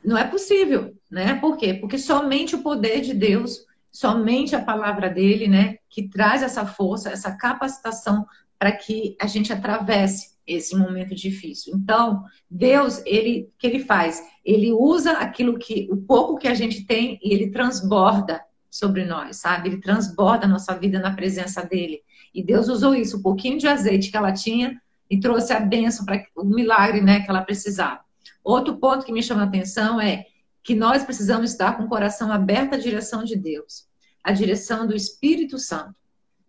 Não 0.04 0.18
é 0.18 0.24
possível, 0.24 0.94
né? 1.10 1.34
Por 1.36 1.56
quê? 1.56 1.74
Porque 1.74 1.98
somente 1.98 2.54
o 2.54 2.62
poder 2.62 3.00
de 3.00 3.14
Deus, 3.14 3.64
somente 3.90 4.56
a 4.56 4.62
palavra 4.62 5.08
dele, 5.08 5.46
né, 5.46 5.78
que 5.88 6.08
traz 6.08 6.42
essa 6.42 6.66
força, 6.66 7.10
essa 7.10 7.36
capacitação 7.36 8.26
para 8.58 8.72
que 8.72 9.16
a 9.20 9.26
gente 9.26 9.52
atravesse 9.52 10.34
esse 10.46 10.76
momento 10.76 11.14
difícil. 11.14 11.74
Então, 11.76 12.24
Deus, 12.50 13.00
ele 13.06 13.48
que 13.58 13.66
ele 13.66 13.80
faz? 13.80 14.22
Ele 14.44 14.72
usa 14.72 15.12
aquilo 15.12 15.58
que 15.58 15.88
o 15.90 15.96
pouco 15.96 16.36
que 16.36 16.48
a 16.48 16.54
gente 16.54 16.84
tem 16.84 17.18
e 17.22 17.32
ele 17.32 17.50
transborda 17.50 18.42
sobre 18.70 19.04
nós, 19.04 19.36
sabe? 19.36 19.68
Ele 19.68 19.80
transborda 19.80 20.44
a 20.44 20.48
nossa 20.48 20.76
vida 20.76 20.98
na 20.98 21.14
presença 21.14 21.64
dele. 21.64 22.02
E 22.34 22.42
Deus 22.42 22.68
usou 22.68 22.94
isso, 22.94 23.18
um 23.18 23.22
pouquinho 23.22 23.58
de 23.58 23.68
azeite 23.68 24.10
que 24.10 24.16
ela 24.16 24.32
tinha 24.32 24.82
e 25.10 25.20
trouxe 25.20 25.52
a 25.52 25.60
bênção 25.60 26.04
para 26.04 26.24
o 26.36 26.44
milagre, 26.44 27.00
né, 27.00 27.20
que 27.20 27.30
ela 27.30 27.42
precisava. 27.42 28.00
Outro 28.42 28.76
ponto 28.76 29.04
que 29.04 29.12
me 29.12 29.22
chama 29.22 29.42
a 29.42 29.46
atenção 29.46 30.00
é 30.00 30.26
que 30.62 30.74
nós 30.74 31.04
precisamos 31.04 31.50
estar 31.50 31.76
com 31.76 31.84
o 31.84 31.88
coração 31.88 32.32
aberto 32.32 32.74
à 32.74 32.78
direção 32.78 33.24
de 33.24 33.36
Deus, 33.36 33.86
à 34.22 34.32
direção 34.32 34.86
do 34.86 34.94
Espírito 34.94 35.58
Santo, 35.58 35.94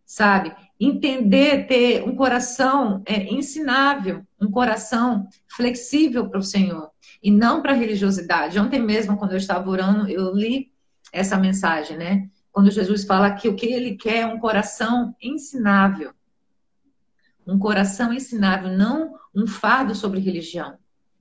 sabe? 0.06 0.56
entender, 0.80 1.68
ter 1.68 2.04
um 2.04 2.16
coração 2.16 3.02
é, 3.06 3.34
ensinável, 3.34 4.26
um 4.40 4.52
coração 4.52 5.28
flexível 5.48 6.30
para 6.30 6.40
o 6.40 6.44
Senhor 6.44 6.90
e 7.24 7.32
não 7.32 7.62
para 7.62 7.72
a 7.72 7.76
religiosidade. 7.76 8.60
Ontem 8.60 8.82
mesmo, 8.82 9.18
quando 9.18 9.32
eu 9.32 9.38
estava 9.38 9.70
orando, 9.70 10.08
eu 10.10 10.34
li 10.34 10.72
essa 11.14 11.38
mensagem, 11.38 11.98
né? 11.98 12.30
Quando 12.52 12.72
Jesus 12.72 13.06
fala 13.06 13.32
que 13.32 13.48
o 13.48 13.56
que 13.56 13.68
ele 13.68 13.96
quer 13.96 14.18
é 14.18 14.26
um 14.26 14.40
coração 14.40 15.16
ensinável. 15.22 16.12
Um 17.46 17.60
coração 17.60 18.12
ensinável, 18.12 18.76
não 18.76 19.16
um 19.34 19.46
fardo 19.46 19.94
sobre 19.94 20.20
religião. 20.20 20.78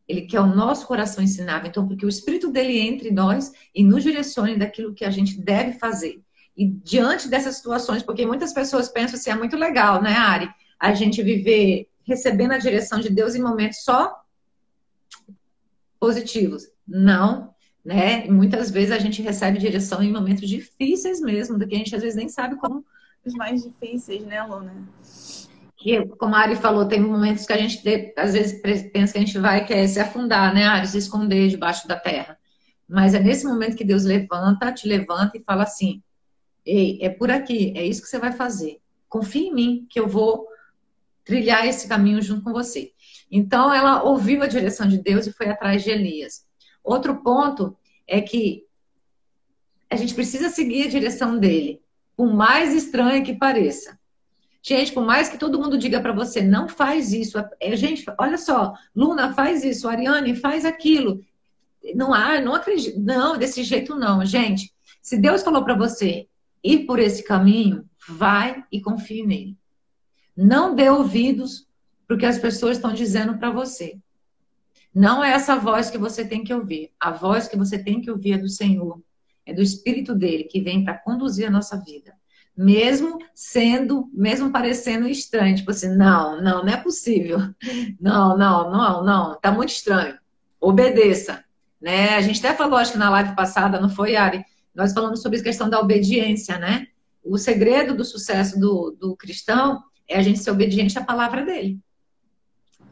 Ele 0.07 0.23
quer 0.23 0.41
o 0.41 0.47
nosso 0.47 0.87
coração 0.87 1.23
ensinável. 1.25 1.69
Então, 1.69 1.87
porque 1.87 2.05
o 2.05 2.09
Espírito 2.09 2.51
dele 2.51 2.79
entre 2.79 3.11
nós 3.11 3.53
e 3.75 3.83
nos 3.83 4.03
direcione 4.03 4.57
daquilo 4.57 4.95
que 4.95 5.05
a 5.05 5.11
gente 5.11 5.41
deve 5.41 5.79
fazer. 5.79 6.23
E 6.57 6.69
diante 6.69 7.29
dessas 7.29 7.57
situações, 7.57 8.03
porque 8.03 8.25
muitas 8.25 8.53
pessoas 8.53 8.89
pensam 8.89 9.19
assim, 9.19 9.31
é 9.31 9.35
muito 9.35 9.57
legal, 9.57 10.01
né, 10.01 10.13
Ari? 10.13 10.49
A 10.79 10.95
gente 10.95 11.23
viver 11.23 11.89
recebendo 12.05 12.53
a 12.53 12.59
direção 12.59 13.01
de 13.01 13.11
Deus 13.11 13.35
em 13.35 13.43
momentos 13.43 13.83
só 13.83 14.15
positivos. 15.99 16.69
Não, 16.87 17.55
né? 17.85 18.27
Muitas 18.29 18.71
vezes 18.71 18.93
a 18.93 18.99
gente 18.99 19.23
recebe 19.23 19.59
direção 19.59 20.03
em 20.03 20.13
momentos 20.13 20.49
difíceis 20.49 21.21
mesmo, 21.21 21.59
do 21.59 21.67
que 21.67 21.75
a 21.75 21.79
gente 21.79 21.95
às 21.95 22.03
vezes 22.03 22.17
nem 22.17 22.29
sabe 22.29 22.57
como. 22.57 22.85
Os 23.25 23.35
mais 23.35 23.63
difíceis, 23.63 24.23
né, 24.25 24.43
Luna? 24.43 24.75
Que, 25.85 26.07
como 26.17 26.35
a 26.35 26.39
Ari 26.39 26.57
falou, 26.57 26.89
tem 26.89 26.99
momentos 26.99 27.45
que 27.45 27.53
a 27.53 27.59
gente 27.59 27.83
às 28.17 28.33
vezes 28.33 28.59
pensa 28.91 29.13
que 29.13 29.19
a 29.19 29.21
gente 29.21 29.39
vai 29.39 29.67
quer 29.67 29.87
se 29.87 30.01
afundar, 30.01 30.55
né, 30.55 30.65
Ari? 30.65 30.89
Se 30.89 30.97
esconder 30.97 31.47
debaixo 31.49 31.87
da 31.87 31.95
terra. 31.95 32.39
Mas 32.89 33.13
é 33.13 33.21
nesse 33.21 33.45
momento 33.45 33.77
que 33.77 33.85
Deus 33.85 34.03
levanta, 34.03 34.73
te 34.73 34.89
levanta 34.89 35.37
e 35.37 35.43
fala 35.43 35.65
assim: 35.65 36.03
Ei, 36.65 36.99
é 37.03 37.11
por 37.11 37.31
aqui, 37.31 37.75
é 37.77 37.85
isso 37.85 38.01
que 38.01 38.09
você 38.09 38.19
vai 38.19 38.33
fazer. 38.33 38.81
Confie 39.11 39.49
em 39.49 39.55
mim, 39.55 39.87
que 39.91 40.01
eu 40.01 40.09
vou 40.09 40.49
trilhar 41.23 41.67
esse 41.67 41.87
caminho 41.87 42.23
junto 42.23 42.45
com 42.45 42.53
você. 42.53 42.93
Então, 43.31 43.71
ela 43.71 44.05
ouviu 44.05 44.43
a 44.43 44.47
direção 44.47 44.89
de 44.89 44.97
Deus 44.97 45.27
e 45.27 45.35
foi 45.35 45.51
atrás 45.51 45.85
de 45.85 45.91
Elias. 45.91 46.47
Outro 46.83 47.23
ponto 47.23 47.77
é 48.07 48.23
que 48.23 48.65
a 49.91 49.97
gente 49.97 50.15
precisa 50.15 50.49
seguir 50.49 50.87
a 50.87 50.91
direção 50.91 51.39
dele, 51.39 51.83
por 52.17 52.33
mais 52.33 52.73
estranho 52.73 53.23
que 53.23 53.35
pareça. 53.35 53.99
Gente, 54.67 54.93
por 54.93 55.05
mais 55.05 55.29
que 55.29 55.37
todo 55.37 55.61
mundo 55.61 55.77
diga 55.77 56.01
para 56.01 56.15
você, 56.15 56.41
não 56.41 56.67
faz 56.67 57.13
isso. 57.13 57.37
É, 57.61 57.77
gente, 57.77 58.03
olha 58.19 58.39
só, 58.39 58.73
Luna 58.97 59.35
faz 59.35 59.63
isso, 59.63 59.87
Ariane 59.87 60.35
faz 60.35 60.65
aquilo. 60.65 61.23
Não 61.95 62.15
há, 62.15 62.41
não 62.41 62.55
acredito. 62.55 62.99
Não, 62.99 63.37
desse 63.37 63.63
jeito 63.63 63.95
não, 63.95 64.25
gente. 64.25 64.73
Se 65.03 65.19
Deus 65.19 65.43
falou 65.43 65.63
para 65.65 65.77
você, 65.77 66.27
ir 66.63 66.87
por 66.87 66.99
esse 66.99 67.23
caminho, 67.23 67.85
vai 68.09 68.65
e 68.73 68.81
confie 68.81 69.27
nele. 69.27 69.55
Não 70.35 70.75
dê 70.75 70.89
ouvidos 70.89 71.69
para 72.07 72.17
que 72.17 72.25
as 72.25 72.39
pessoas 72.39 72.79
estão 72.79 72.95
dizendo 72.95 73.37
para 73.37 73.51
você. 73.51 73.99
Não 74.95 75.23
é 75.23 75.33
essa 75.33 75.57
voz 75.57 75.91
que 75.91 75.99
você 75.99 76.25
tem 76.25 76.43
que 76.43 76.55
ouvir. 76.55 76.91
A 76.99 77.11
voz 77.11 77.47
que 77.47 77.57
você 77.57 77.79
tem 77.79 78.01
que 78.01 78.11
ouvir 78.11 78.33
é 78.33 78.39
do 78.39 78.49
Senhor, 78.49 78.99
é 79.45 79.53
do 79.53 79.61
Espírito 79.61 80.15
dele 80.15 80.45
que 80.45 80.63
vem 80.63 80.83
para 80.83 80.97
conduzir 80.97 81.47
a 81.47 81.51
nossa 81.51 81.77
vida. 81.77 82.15
Mesmo 82.57 83.19
sendo, 83.35 84.09
mesmo 84.13 84.53
parecendo 84.53 85.09
estranho, 85.09 85.57
tipo 85.57 85.71
assim, 85.71 85.89
não, 85.89 86.41
não, 86.41 86.65
não 86.65 86.73
é 86.73 86.77
possível. 86.77 87.39
Não, 88.01 88.37
não, 88.37 88.71
não, 88.71 89.05
não, 89.05 89.41
tá 89.41 89.51
muito 89.51 89.71
estranho. 89.71 90.17
Obedeça, 90.61 91.45
né? 91.81 92.11
A 92.15 92.21
gente 92.21 92.45
até 92.45 92.57
falou, 92.57 92.79
acho 92.79 92.93
que 92.93 92.99
na 92.99 93.11
live 93.11 93.35
passada, 93.35 93.81
não 93.81 93.89
foi, 93.89 94.17
Ari? 94.17 94.45
Nós 94.75 94.93
falamos 94.93 95.21
sobre 95.21 95.39
a 95.39 95.43
questão 95.43 95.69
da 95.69 95.81
obediência, 95.81 96.59
né? 96.59 96.87
O 97.23 97.39
segredo 97.39 97.95
do 97.95 98.05
sucesso 98.05 98.59
do, 98.59 98.97
do 98.99 99.17
cristão 99.17 99.83
é 100.09 100.17
a 100.17 100.23
gente 100.23 100.39
ser 100.39 100.51
obediente 100.51 100.99
à 100.99 101.05
palavra 101.05 101.45
dele. 101.45 101.79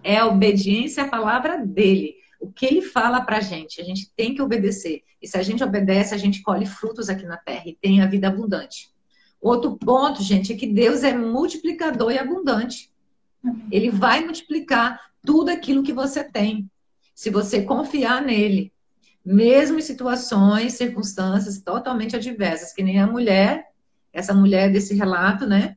É 0.02 0.16
a 0.16 0.26
obediência 0.26 1.04
à 1.04 1.08
palavra 1.08 1.64
dele. 1.64 2.16
O 2.40 2.50
que 2.50 2.66
ele 2.66 2.82
fala 2.82 3.20
pra 3.20 3.40
gente, 3.40 3.80
a 3.80 3.84
gente 3.84 4.10
tem 4.16 4.34
que 4.34 4.42
obedecer. 4.42 5.02
E 5.20 5.28
se 5.28 5.38
a 5.38 5.42
gente 5.42 5.62
obedece, 5.62 6.14
a 6.14 6.18
gente 6.18 6.42
colhe 6.42 6.66
frutos 6.66 7.08
aqui 7.08 7.24
na 7.24 7.36
terra 7.36 7.62
e 7.66 7.74
tem 7.74 8.00
a 8.00 8.06
vida 8.06 8.26
abundante. 8.26 8.91
Outro 9.42 9.76
ponto, 9.76 10.22
gente, 10.22 10.52
é 10.52 10.56
que 10.56 10.68
Deus 10.68 11.02
é 11.02 11.12
multiplicador 11.12 12.12
e 12.12 12.18
abundante. 12.18 12.92
Ele 13.72 13.90
vai 13.90 14.24
multiplicar 14.24 15.10
tudo 15.24 15.50
aquilo 15.50 15.82
que 15.82 15.92
você 15.92 16.22
tem. 16.22 16.70
Se 17.12 17.28
você 17.28 17.62
confiar 17.62 18.22
nele 18.22 18.72
mesmo 19.24 19.78
em 19.78 19.82
situações, 19.82 20.74
circunstâncias 20.74 21.60
totalmente 21.60 22.16
adversas, 22.16 22.72
que 22.72 22.82
nem 22.82 23.00
a 23.00 23.06
mulher, 23.06 23.66
essa 24.12 24.34
mulher 24.34 24.70
desse 24.70 24.94
relato, 24.94 25.46
né? 25.46 25.76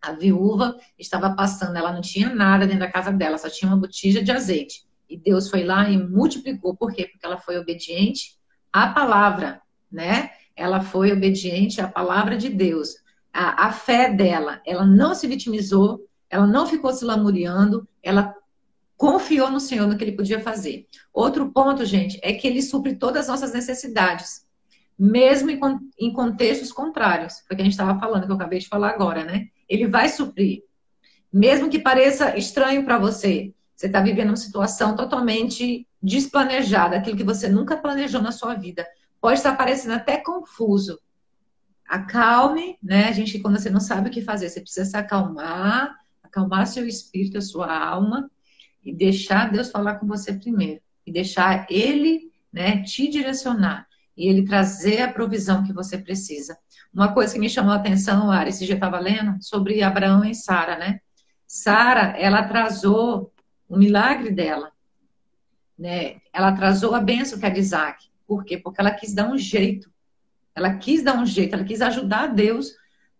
A 0.00 0.12
viúva 0.12 0.76
estava 0.98 1.34
passando, 1.34 1.76
ela 1.76 1.92
não 1.92 2.00
tinha 2.00 2.32
nada 2.32 2.66
dentro 2.66 2.80
da 2.80 2.90
casa 2.90 3.12
dela, 3.12 3.38
só 3.38 3.48
tinha 3.48 3.68
uma 3.68 3.76
botija 3.76 4.22
de 4.22 4.30
azeite. 4.30 4.84
E 5.08 5.16
Deus 5.16 5.48
foi 5.48 5.64
lá 5.64 5.88
e 5.88 5.96
multiplicou. 5.96 6.76
Por 6.76 6.92
quê? 6.92 7.06
Porque 7.06 7.24
ela 7.24 7.38
foi 7.38 7.58
obediente 7.58 8.36
à 8.72 8.88
palavra, 8.88 9.60
né? 9.90 10.30
Ela 10.56 10.80
foi 10.80 11.12
obediente 11.12 11.80
à 11.80 11.86
palavra 11.86 12.36
de 12.36 12.48
Deus. 12.48 12.96
A, 13.32 13.66
a 13.66 13.72
fé 13.72 14.10
dela, 14.10 14.60
ela 14.66 14.86
não 14.86 15.14
se 15.14 15.26
vitimizou, 15.26 16.08
ela 16.30 16.46
não 16.46 16.66
ficou 16.66 16.92
se 16.92 17.04
lamuriando, 17.04 17.86
ela 18.02 18.34
confiou 18.96 19.50
no 19.50 19.60
Senhor 19.60 19.86
no 19.86 19.96
que 19.96 20.04
ele 20.04 20.16
podia 20.16 20.40
fazer. 20.40 20.86
Outro 21.12 21.52
ponto, 21.52 21.84
gente, 21.84 22.18
é 22.22 22.32
que 22.32 22.46
ele 22.46 22.62
supre 22.62 22.96
todas 22.96 23.22
as 23.22 23.28
nossas 23.28 23.52
necessidades, 23.52 24.46
mesmo 24.98 25.50
em 25.98 26.12
contextos 26.12 26.72
contrários. 26.72 27.40
Foi 27.46 27.54
o 27.54 27.56
que 27.56 27.62
a 27.62 27.64
gente 27.64 27.74
estava 27.74 27.98
falando, 28.00 28.24
que 28.24 28.32
eu 28.32 28.36
acabei 28.36 28.58
de 28.58 28.68
falar 28.68 28.90
agora, 28.90 29.24
né? 29.24 29.48
Ele 29.68 29.86
vai 29.86 30.08
suprir. 30.08 30.62
Mesmo 31.30 31.68
que 31.68 31.78
pareça 31.78 32.36
estranho 32.36 32.84
para 32.84 32.98
você, 32.98 33.52
você 33.74 33.88
está 33.88 34.00
vivendo 34.00 34.28
uma 34.28 34.36
situação 34.36 34.96
totalmente 34.96 35.86
desplanejada, 36.02 36.96
aquilo 36.96 37.16
que 37.16 37.24
você 37.24 37.48
nunca 37.48 37.76
planejou 37.76 38.22
na 38.22 38.32
sua 38.32 38.54
vida. 38.54 38.86
Pode 39.20 39.38
estar 39.38 39.56
parecendo 39.56 39.94
até 39.94 40.18
confuso. 40.18 40.98
Acalme, 41.88 42.78
né? 42.82 43.08
A 43.08 43.12
gente, 43.12 43.38
quando 43.38 43.58
você 43.58 43.70
não 43.70 43.80
sabe 43.80 44.08
o 44.08 44.12
que 44.12 44.22
fazer, 44.22 44.48
você 44.48 44.60
precisa 44.60 44.88
se 44.88 44.96
acalmar, 44.96 45.94
acalmar 46.22 46.66
seu 46.66 46.86
espírito, 46.86 47.38
a 47.38 47.42
sua 47.42 47.72
alma, 47.76 48.30
e 48.84 48.92
deixar 48.92 49.50
Deus 49.50 49.70
falar 49.70 49.96
com 49.96 50.06
você 50.06 50.32
primeiro 50.32 50.80
e 51.06 51.12
deixar 51.12 51.66
Ele, 51.70 52.32
né, 52.52 52.82
te 52.82 53.08
direcionar 53.08 53.86
e 54.16 54.28
Ele 54.28 54.44
trazer 54.44 55.02
a 55.02 55.12
provisão 55.12 55.62
que 55.62 55.72
você 55.72 55.96
precisa. 55.96 56.58
Uma 56.92 57.12
coisa 57.12 57.34
que 57.34 57.38
me 57.38 57.48
chamou 57.48 57.72
a 57.72 57.76
atenção, 57.76 58.30
Ari, 58.30 58.50
esse 58.50 58.64
dia 58.64 58.74
eu 58.74 58.78
estava 58.78 58.98
lendo 58.98 59.36
sobre 59.42 59.82
Abraão 59.82 60.24
e 60.24 60.34
Sara, 60.34 60.76
né? 60.78 61.00
Sara, 61.46 62.16
ela 62.18 62.40
atrasou 62.40 63.32
o 63.68 63.76
milagre 63.76 64.30
dela, 64.30 64.72
né? 65.78 66.16
Ela 66.32 66.48
atrasou 66.48 66.94
a 66.94 67.00
bênção 67.00 67.38
que 67.38 67.44
era 67.44 67.54
de 67.54 67.60
Isaac. 67.60 68.06
Por 68.26 68.44
quê? 68.44 68.58
Porque 68.58 68.80
ela 68.80 68.90
quis 68.90 69.14
dar 69.14 69.30
um 69.30 69.38
jeito. 69.38 69.90
Ela 70.54 70.74
quis 70.74 71.02
dar 71.02 71.18
um 71.18 71.26
jeito, 71.26 71.54
ela 71.54 71.64
quis 71.64 71.82
ajudar 71.82 72.28
Deus 72.28 72.72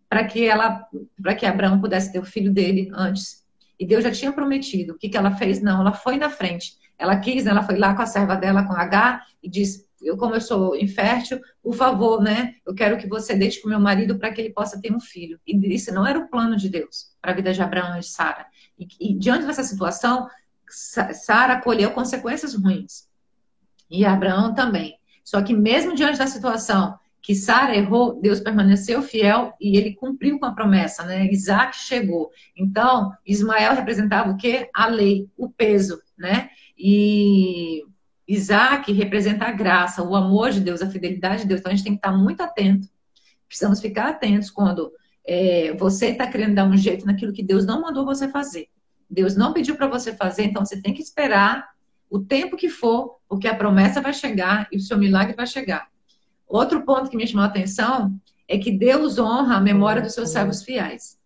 para 0.08 0.24
que 0.24 0.46
ela, 0.46 0.88
para 1.22 1.34
que 1.34 1.44
Abraão 1.44 1.80
pudesse 1.80 2.10
ter 2.10 2.18
o 2.18 2.24
filho 2.24 2.52
dele 2.52 2.90
antes. 2.94 3.44
E 3.78 3.86
Deus 3.86 4.02
já 4.02 4.10
tinha 4.10 4.32
prometido. 4.32 4.94
O 4.94 4.98
que, 4.98 5.08
que 5.08 5.16
ela 5.16 5.32
fez? 5.32 5.60
Não, 5.60 5.80
ela 5.80 5.92
foi 5.92 6.16
na 6.16 6.30
frente. 6.30 6.76
Ela 6.98 7.18
quis, 7.18 7.46
ela 7.46 7.62
foi 7.62 7.76
lá 7.76 7.94
com 7.94 8.02
a 8.02 8.06
serva 8.06 8.34
dela, 8.36 8.64
com 8.64 8.72
H, 8.72 9.22
e 9.42 9.50
diz: 9.50 9.86
eu 10.00 10.16
como 10.16 10.34
eu 10.34 10.40
sou 10.40 10.76
infértil, 10.76 11.40
por 11.62 11.74
favor, 11.74 12.22
né? 12.22 12.54
Eu 12.64 12.74
quero 12.74 12.96
que 12.96 13.08
você 13.08 13.34
deixe 13.34 13.60
com 13.60 13.68
meu 13.68 13.80
marido 13.80 14.18
para 14.18 14.32
que 14.32 14.40
ele 14.40 14.52
possa 14.52 14.80
ter 14.80 14.92
um 14.92 15.00
filho. 15.00 15.38
E 15.46 15.74
isso 15.74 15.92
não 15.92 16.06
era 16.06 16.18
o 16.18 16.28
plano 16.28 16.56
de 16.56 16.68
Deus 16.68 17.10
para 17.20 17.32
a 17.32 17.34
vida 17.34 17.52
de 17.52 17.62
Abraão 17.62 17.96
e 17.96 18.00
de 18.00 18.06
Sara. 18.06 18.46
E, 18.78 18.86
e 19.00 19.18
diante 19.18 19.46
dessa 19.46 19.62
situação, 19.62 20.28
Sara 20.68 21.60
colheu 21.60 21.90
consequências 21.92 22.54
ruins. 22.54 23.08
E 23.90 24.04
Abraão 24.04 24.54
também. 24.54 24.96
Só 25.24 25.42
que 25.42 25.54
mesmo 25.54 25.94
diante 25.94 26.18
da 26.18 26.26
situação 26.26 26.98
que 27.26 27.34
Sara 27.34 27.74
errou, 27.74 28.20
Deus 28.20 28.38
permaneceu 28.38 29.02
fiel 29.02 29.52
e 29.60 29.76
ele 29.76 29.94
cumpriu 29.94 30.38
com 30.38 30.46
a 30.46 30.52
promessa, 30.52 31.04
né? 31.04 31.26
Isaac 31.26 31.76
chegou. 31.76 32.30
Então, 32.56 33.10
Ismael 33.26 33.74
representava 33.74 34.30
o 34.30 34.36
quê? 34.36 34.70
A 34.72 34.86
lei, 34.86 35.28
o 35.36 35.48
peso, 35.48 36.00
né? 36.16 36.50
E 36.78 37.82
Isaac 38.28 38.92
representa 38.92 39.46
a 39.46 39.50
graça, 39.50 40.04
o 40.04 40.14
amor 40.14 40.52
de 40.52 40.60
Deus, 40.60 40.80
a 40.82 40.88
fidelidade 40.88 41.42
de 41.42 41.48
Deus. 41.48 41.58
Então, 41.58 41.72
a 41.72 41.74
gente 41.74 41.84
tem 41.84 41.94
que 41.94 41.98
estar 41.98 42.16
muito 42.16 42.42
atento. 42.42 42.88
Precisamos 43.48 43.80
ficar 43.80 44.08
atentos 44.10 44.48
quando 44.48 44.92
é, 45.26 45.74
você 45.76 46.10
está 46.10 46.28
querendo 46.28 46.54
dar 46.54 46.68
um 46.68 46.76
jeito 46.76 47.04
naquilo 47.04 47.32
que 47.32 47.42
Deus 47.42 47.66
não 47.66 47.82
mandou 47.82 48.04
você 48.04 48.28
fazer. 48.28 48.68
Deus 49.10 49.34
não 49.34 49.52
pediu 49.52 49.76
para 49.76 49.88
você 49.88 50.14
fazer, 50.14 50.44
então 50.44 50.64
você 50.64 50.80
tem 50.80 50.94
que 50.94 51.02
esperar 51.02 51.68
o 52.10 52.18
tempo 52.20 52.56
que 52.56 52.68
for, 52.68 53.18
porque 53.28 53.48
a 53.48 53.54
promessa 53.54 54.00
vai 54.00 54.12
chegar 54.12 54.68
e 54.70 54.76
o 54.76 54.80
seu 54.80 54.96
milagre 54.98 55.34
vai 55.34 55.46
chegar. 55.46 55.88
Outro 56.46 56.82
ponto 56.84 57.10
que 57.10 57.16
me 57.16 57.26
chamou 57.26 57.44
a 57.44 57.48
atenção 57.48 58.14
é 58.48 58.56
que 58.58 58.70
Deus 58.70 59.18
honra 59.18 59.56
a 59.56 59.60
memória 59.60 60.00
dos 60.00 60.14
seus 60.14 60.30
servos 60.30 60.62
fiéis. 60.62 61.18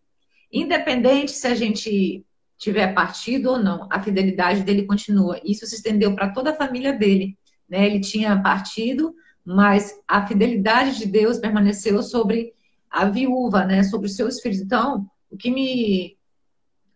Independente 0.50 1.32
se 1.32 1.46
a 1.46 1.54
gente 1.54 2.24
tiver 2.56 2.94
partido 2.94 3.50
ou 3.50 3.58
não, 3.58 3.86
a 3.90 4.02
fidelidade 4.02 4.62
dele 4.62 4.84
continua. 4.84 5.40
Isso 5.44 5.66
se 5.66 5.76
estendeu 5.76 6.14
para 6.14 6.30
toda 6.30 6.50
a 6.50 6.56
família 6.56 6.92
dele. 6.92 7.36
Né? 7.68 7.86
Ele 7.86 8.00
tinha 8.00 8.40
partido, 8.40 9.14
mas 9.44 9.94
a 10.06 10.26
fidelidade 10.26 10.98
de 10.98 11.06
Deus 11.06 11.38
permaneceu 11.38 12.02
sobre 12.02 12.52
a 12.90 13.04
viúva, 13.04 13.64
né? 13.64 13.82
sobre 13.82 14.06
os 14.06 14.16
seus 14.16 14.40
filhos. 14.40 14.60
Então, 14.60 15.06
o 15.30 15.36
que 15.36 15.50
me 15.50 16.18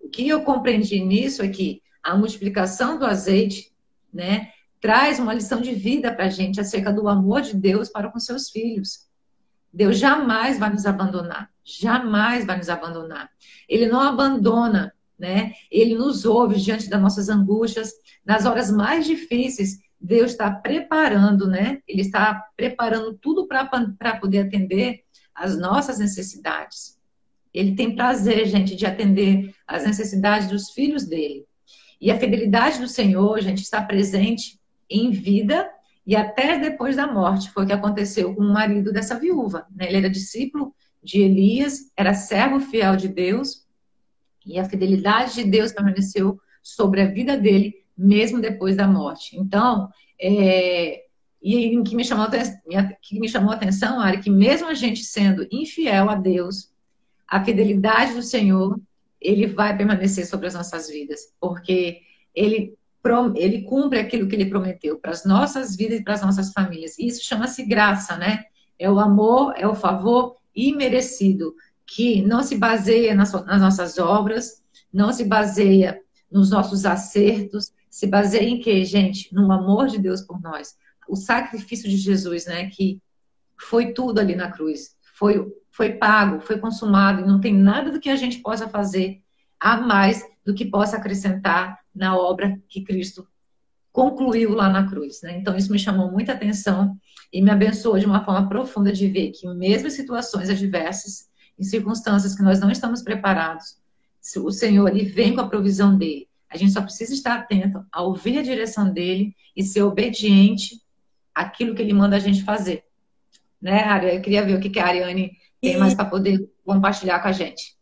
o 0.00 0.08
que 0.10 0.28
eu 0.28 0.42
compreendi 0.42 1.00
nisso 1.00 1.42
é 1.42 1.48
que 1.48 1.80
a 2.02 2.14
multiplicação 2.14 2.98
do 2.98 3.06
azeite, 3.06 3.72
né, 4.14 4.50
traz 4.80 5.18
uma 5.18 5.34
lição 5.34 5.60
de 5.60 5.74
vida 5.74 6.14
para 6.14 6.26
a 6.26 6.30
gente 6.30 6.60
acerca 6.60 6.92
do 6.92 7.08
amor 7.08 7.40
de 7.40 7.56
Deus 7.56 7.88
para 7.88 8.10
com 8.10 8.20
seus 8.20 8.50
filhos. 8.50 9.08
Deus 9.72 9.98
jamais 9.98 10.58
vai 10.58 10.70
nos 10.70 10.86
abandonar, 10.86 11.50
jamais 11.64 12.46
vai 12.46 12.58
nos 12.58 12.68
abandonar. 12.68 13.28
Ele 13.68 13.86
não 13.86 14.00
abandona, 14.00 14.94
né? 15.18 15.52
Ele 15.70 15.96
nos 15.96 16.24
ouve 16.24 16.60
diante 16.60 16.88
das 16.88 17.00
nossas 17.00 17.28
angústias, 17.28 17.92
nas 18.24 18.46
horas 18.46 18.70
mais 18.70 19.04
difíceis. 19.04 19.80
Deus 20.00 20.32
está 20.32 20.50
preparando, 20.50 21.48
né? 21.48 21.80
Ele 21.88 22.02
está 22.02 22.46
preparando 22.56 23.14
tudo 23.14 23.48
para 23.48 24.16
poder 24.20 24.40
atender 24.40 25.02
as 25.34 25.58
nossas 25.58 25.98
necessidades. 25.98 26.98
Ele 27.52 27.74
tem 27.74 27.96
prazer, 27.96 28.46
gente, 28.46 28.76
de 28.76 28.84
atender 28.84 29.54
as 29.66 29.84
necessidades 29.84 30.48
dos 30.48 30.70
filhos 30.70 31.04
dele. 31.04 31.46
E 32.04 32.10
a 32.10 32.20
fidelidade 32.20 32.78
do 32.80 32.86
Senhor, 32.86 33.40
gente, 33.40 33.62
está 33.62 33.80
presente 33.80 34.60
em 34.90 35.10
vida 35.10 35.66
e 36.06 36.14
até 36.14 36.58
depois 36.58 36.96
da 36.96 37.10
morte. 37.10 37.50
Foi 37.50 37.64
o 37.64 37.66
que 37.66 37.72
aconteceu 37.72 38.34
com 38.34 38.42
o 38.42 38.52
marido 38.52 38.92
dessa 38.92 39.18
viúva. 39.18 39.66
Né? 39.74 39.86
Ele 39.88 39.96
era 39.96 40.10
discípulo 40.10 40.74
de 41.02 41.22
Elias, 41.22 41.90
era 41.96 42.12
servo 42.12 42.60
fiel 42.60 42.94
de 42.94 43.08
Deus 43.08 43.66
e 44.44 44.58
a 44.58 44.68
fidelidade 44.68 45.36
de 45.36 45.44
Deus 45.44 45.72
permaneceu 45.72 46.38
sobre 46.62 47.00
a 47.00 47.06
vida 47.06 47.38
dele 47.38 47.82
mesmo 47.96 48.38
depois 48.38 48.76
da 48.76 48.86
morte. 48.86 49.38
Então, 49.38 49.88
é, 50.20 51.04
e 51.42 51.78
o 51.78 51.82
que 51.82 51.96
me 51.96 52.04
chamou, 52.04 52.26
que 53.00 53.18
me 53.18 53.30
chamou 53.30 53.50
a 53.50 53.54
atenção, 53.54 53.98
Ari, 53.98 54.20
que 54.20 54.28
mesmo 54.28 54.68
a 54.68 54.74
gente 54.74 55.02
sendo 55.02 55.48
infiel 55.50 56.10
a 56.10 56.16
Deus, 56.16 56.70
a 57.26 57.42
fidelidade 57.42 58.12
do 58.12 58.22
Senhor, 58.22 58.78
ele 59.24 59.46
vai 59.46 59.76
permanecer 59.76 60.26
sobre 60.26 60.46
as 60.46 60.54
nossas 60.54 60.88
vidas, 60.88 61.32
porque 61.40 62.02
ele 62.34 62.76
ele 63.36 63.62
cumpre 63.64 63.98
aquilo 63.98 64.26
que 64.26 64.34
ele 64.34 64.48
prometeu 64.48 64.98
para 64.98 65.10
as 65.10 65.26
nossas 65.26 65.76
vidas 65.76 66.00
e 66.00 66.02
para 66.02 66.14
as 66.14 66.22
nossas 66.22 66.52
famílias. 66.52 66.98
Isso 66.98 67.22
chama-se 67.22 67.62
graça, 67.62 68.16
né? 68.16 68.44
É 68.78 68.90
o 68.90 68.98
amor, 68.98 69.52
é 69.58 69.68
o 69.68 69.74
favor 69.74 70.38
imerecido, 70.54 71.54
que 71.86 72.22
não 72.22 72.42
se 72.42 72.56
baseia 72.56 73.14
nas, 73.14 73.30
nas 73.44 73.60
nossas 73.60 73.98
obras, 73.98 74.62
não 74.90 75.12
se 75.12 75.24
baseia 75.24 76.00
nos 76.32 76.50
nossos 76.50 76.86
acertos, 76.86 77.74
se 77.90 78.06
baseia 78.06 78.48
em 78.48 78.58
quê, 78.58 78.82
gente? 78.86 79.32
No 79.34 79.52
amor 79.52 79.88
de 79.88 79.98
Deus 79.98 80.22
por 80.22 80.40
nós. 80.40 80.74
O 81.06 81.14
sacrifício 81.14 81.88
de 81.90 81.98
Jesus, 81.98 82.46
né? 82.46 82.70
Que 82.70 82.98
foi 83.60 83.92
tudo 83.92 84.18
ali 84.18 84.34
na 84.34 84.50
cruz. 84.50 84.96
Foi, 85.14 85.46
foi 85.74 85.94
pago, 85.94 86.40
foi 86.40 86.56
consumado, 86.56 87.20
e 87.20 87.26
não 87.26 87.40
tem 87.40 87.52
nada 87.52 87.90
do 87.90 87.98
que 87.98 88.08
a 88.08 88.14
gente 88.14 88.38
possa 88.38 88.68
fazer 88.68 89.20
a 89.58 89.76
mais 89.76 90.22
do 90.46 90.54
que 90.54 90.64
possa 90.64 90.96
acrescentar 90.96 91.80
na 91.92 92.16
obra 92.16 92.56
que 92.68 92.84
Cristo 92.84 93.26
concluiu 93.90 94.54
lá 94.54 94.68
na 94.68 94.88
cruz. 94.88 95.20
Né? 95.22 95.36
Então, 95.36 95.56
isso 95.56 95.72
me 95.72 95.78
chamou 95.78 96.12
muita 96.12 96.30
atenção 96.30 96.96
e 97.32 97.42
me 97.42 97.50
abençoou 97.50 97.98
de 97.98 98.06
uma 98.06 98.24
forma 98.24 98.48
profunda 98.48 98.92
de 98.92 99.08
ver 99.08 99.32
que, 99.32 99.48
mesmo 99.48 99.88
em 99.88 99.90
situações 99.90 100.48
adversas, 100.48 101.28
em 101.58 101.64
circunstâncias 101.64 102.36
que 102.36 102.42
nós 102.42 102.60
não 102.60 102.70
estamos 102.70 103.02
preparados, 103.02 103.76
o 104.36 104.52
Senhor 104.52 104.88
ele 104.88 105.04
vem 105.04 105.34
com 105.34 105.40
a 105.40 105.48
provisão 105.48 105.98
dele. 105.98 106.28
A 106.48 106.56
gente 106.56 106.72
só 106.72 106.82
precisa 106.82 107.12
estar 107.12 107.34
atento 107.34 107.84
a 107.90 108.00
ouvir 108.00 108.38
a 108.38 108.42
direção 108.42 108.92
dele 108.92 109.34
e 109.56 109.64
ser 109.64 109.82
obediente 109.82 110.80
àquilo 111.34 111.74
que 111.74 111.82
ele 111.82 111.92
manda 111.92 112.14
a 112.14 112.20
gente 112.20 112.44
fazer. 112.44 112.84
Né, 113.60 113.82
Ari? 113.82 114.14
Eu 114.14 114.22
queria 114.22 114.44
ver 114.44 114.56
o 114.56 114.60
que 114.60 114.78
a 114.78 114.86
Ariane 114.86 115.32
tem 115.64 115.78
mais 115.78 115.94
para 115.94 116.04
poder 116.04 116.48
compartilhar 116.64 117.20
com 117.20 117.28
a 117.28 117.32
gente. 117.32 117.76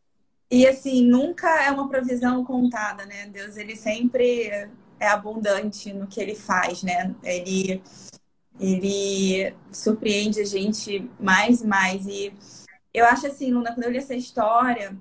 E 0.50 0.66
assim, 0.66 1.02
nunca 1.02 1.48
é 1.62 1.70
uma 1.70 1.88
provisão 1.88 2.44
contada, 2.44 3.06
né? 3.06 3.26
Deus, 3.26 3.56
ele 3.56 3.74
sempre 3.74 4.68
é 5.00 5.08
abundante 5.08 5.92
no 5.92 6.06
que 6.06 6.20
ele 6.20 6.34
faz, 6.34 6.82
né? 6.82 7.14
Ele, 7.24 7.82
ele 8.60 9.54
surpreende 9.70 10.40
a 10.40 10.44
gente 10.44 11.10
mais 11.18 11.62
e 11.62 11.66
mais. 11.66 12.06
E 12.06 12.32
eu 12.92 13.06
acho 13.06 13.26
assim, 13.26 13.50
Luna, 13.50 13.72
quando 13.72 13.84
eu 13.84 13.90
li 13.90 13.98
essa 13.98 14.14
história, 14.14 14.94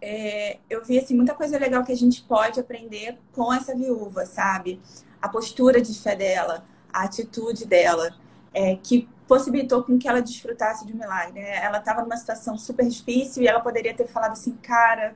é, 0.00 0.58
eu 0.68 0.84
vi 0.84 0.98
assim, 0.98 1.16
muita 1.16 1.34
coisa 1.34 1.58
legal 1.58 1.82
que 1.82 1.92
a 1.92 1.96
gente 1.96 2.22
pode 2.22 2.60
aprender 2.60 3.18
com 3.32 3.52
essa 3.52 3.74
viúva, 3.74 4.26
sabe? 4.26 4.80
A 5.20 5.28
postura 5.28 5.80
de 5.80 5.98
fé 5.98 6.14
dela, 6.14 6.64
a 6.92 7.04
atitude 7.04 7.64
dela, 7.66 8.14
é, 8.52 8.76
que 8.76 9.08
possibilitou 9.26 9.82
com 9.82 9.98
que 9.98 10.08
ela 10.08 10.20
desfrutasse 10.20 10.86
de 10.86 10.92
um 10.92 10.96
milagre. 10.96 11.40
Né? 11.40 11.64
Ela 11.64 11.78
estava 11.78 12.02
numa 12.02 12.16
situação 12.16 12.56
super 12.58 12.86
difícil 12.86 13.42
e 13.42 13.48
ela 13.48 13.60
poderia 13.60 13.94
ter 13.94 14.06
falado 14.06 14.32
assim, 14.32 14.52
cara, 14.56 15.14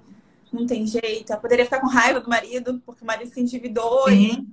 não 0.53 0.67
tem 0.67 0.87
jeito. 0.87 1.33
Ela 1.33 1.41
poderia 1.41 1.65
ficar 1.65 1.81
com 1.81 1.87
raiva 1.87 2.21
do 2.21 2.29
marido, 2.29 2.81
porque 2.85 3.03
o 3.03 3.07
marido 3.07 3.33
se 3.33 3.41
endividou. 3.41 4.11
E 4.11 4.47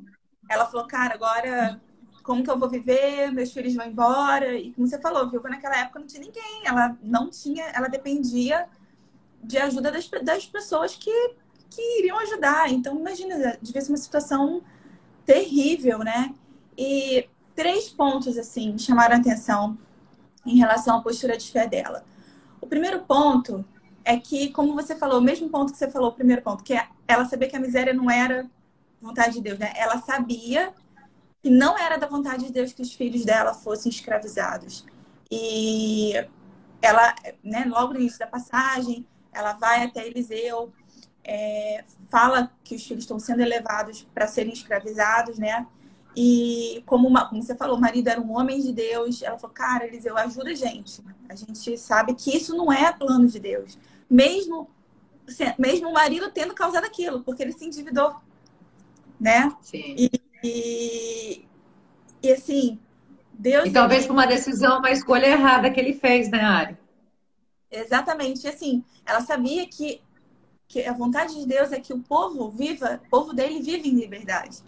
ela 0.50 0.66
falou, 0.66 0.88
cara, 0.88 1.14
agora 1.14 1.80
como 2.24 2.44
que 2.44 2.50
eu 2.50 2.58
vou 2.58 2.70
viver? 2.70 3.32
Meus 3.32 3.52
filhos 3.52 3.76
vão 3.76 3.86
embora. 3.86 4.56
E 4.56 4.72
como 4.74 4.88
você 4.88 5.00
falou, 5.00 5.30
viu? 5.30 5.42
Naquela 5.44 5.78
época 5.78 6.00
não 6.00 6.08
tinha 6.08 6.22
ninguém. 6.22 6.62
Ela 6.66 6.98
não 7.04 7.30
tinha, 7.30 7.66
ela 7.74 7.88
dependia 7.88 8.68
de 9.44 9.58
ajuda 9.58 9.92
das, 9.92 10.10
das 10.24 10.46
pessoas 10.46 10.96
que, 10.96 11.36
que 11.70 12.00
iriam 12.00 12.18
ajudar. 12.20 12.72
Então, 12.72 12.98
imagina, 12.98 13.58
devia 13.62 13.82
ser 13.82 13.92
uma 13.92 13.98
situação 13.98 14.62
terrível, 15.26 16.00
né? 16.00 16.34
E 16.78 17.30
três 17.56 17.90
pontos 17.90 18.38
assim 18.38 18.74
me 18.74 18.80
chamaram 18.80 19.16
a 19.16 19.20
atenção 19.20 19.78
em 20.46 20.58
relação 20.58 20.98
à 20.98 21.02
postura 21.02 21.38
de 21.38 21.52
fé 21.52 21.68
dela. 21.68 22.04
O 22.60 22.68
primeiro 22.68 23.02
ponto 23.02 23.66
é 24.06 24.18
que, 24.18 24.50
como 24.50 24.74
você 24.74 24.96
falou, 24.96 25.20
o 25.20 25.24
mesmo 25.24 25.50
ponto 25.50 25.72
que 25.72 25.78
você 25.78 25.90
falou, 25.90 26.10
o 26.10 26.14
primeiro 26.14 26.42
ponto, 26.42 26.64
que 26.64 26.74
é 26.74 26.88
ela 27.08 27.26
sabia 27.26 27.50
que 27.50 27.56
a 27.56 27.60
miséria 27.60 27.94
não 27.94 28.10
era 28.10 28.50
vontade 29.02 29.36
de 29.36 29.42
Deus, 29.42 29.60
né? 29.60 29.74
Ela 29.76 30.00
sabia 30.02 30.74
que 31.42 31.50
não 31.50 31.78
era 31.78 31.98
da 31.98 32.08
vontade 32.08 32.46
de 32.46 32.54
Deus 32.54 32.72
que 32.72 32.82
os 32.82 32.94
filhos 32.94 33.26
dela 33.26 33.54
fossem 33.54 33.90
escravizados. 33.90 34.86
E 35.30 36.14
ela, 36.82 37.14
né, 37.44 37.66
logo 37.68 37.94
no 37.94 38.00
início 38.00 38.20
da 38.20 38.28
passagem, 38.28 39.06
ela 39.32 39.54
vai 39.54 39.84
até 39.84 40.08
Eliseu, 40.08 40.72
é, 41.24 41.84
fala 42.10 42.52
que 42.64 42.76
os 42.76 42.86
filhos 42.86 43.04
estão 43.04 43.20
sendo 43.20 43.42
elevados 43.42 44.08
para 44.14 44.28
serem 44.28 44.54
escravizados, 44.54 45.38
né? 45.38 45.66
E 46.16 46.84
como, 46.86 47.08
uma, 47.08 47.28
como 47.28 47.42
você 47.42 47.56
falou, 47.56 47.78
o 47.78 47.82
marido 47.82 48.08
era 48.08 48.22
um 48.22 48.38
homem 48.38 48.62
de 48.62 48.72
Deus, 48.72 49.22
ela 49.22 49.38
falou, 49.38 49.54
cara, 49.54 49.86
Eliseu, 49.86 50.16
ajuda 50.18 50.52
a 50.52 50.56
gente. 50.56 51.02
A 51.28 51.36
gente 51.36 51.78
sabe 51.78 52.14
que 52.14 52.36
isso 52.36 52.56
não 52.56 52.72
é 52.72 52.92
plano 52.94 53.28
de 53.28 53.40
Deus. 53.40 53.78
Mesmo, 54.10 54.70
mesmo 55.58 55.90
o 55.90 55.94
marido 55.94 56.30
tendo 56.32 56.54
causado 56.54 56.86
aquilo, 56.86 57.22
porque 57.24 57.42
ele 57.42 57.52
se 57.52 57.66
endividou. 57.66 58.16
Né? 59.20 59.52
Sim. 59.62 59.96
E, 59.98 60.12
e, 60.44 61.46
e 62.22 62.32
assim, 62.32 62.80
Deus. 63.34 63.66
E 63.66 63.72
talvez 63.72 64.06
por 64.06 64.14
uma 64.14 64.28
decisão, 64.28 64.80
uma 64.80 64.92
escolha 64.92 65.28
errada 65.28 65.72
que 65.72 65.80
ele 65.80 65.94
fez, 65.94 66.30
né, 66.30 66.42
Ari? 66.42 66.78
Exatamente. 67.72 68.46
E 68.46 68.50
assim, 68.50 68.84
ela 69.04 69.22
sabia 69.22 69.66
que, 69.68 70.00
que 70.68 70.86
a 70.86 70.94
vontade 70.94 71.34
de 71.34 71.48
Deus 71.48 71.72
é 71.72 71.80
que 71.80 71.94
o 71.94 72.00
povo 72.00 72.52
viva, 72.52 73.02
o 73.06 73.10
povo 73.10 73.34
dele 73.34 73.62
vive 73.62 73.90
em 73.90 73.96
liberdade. 73.96 74.60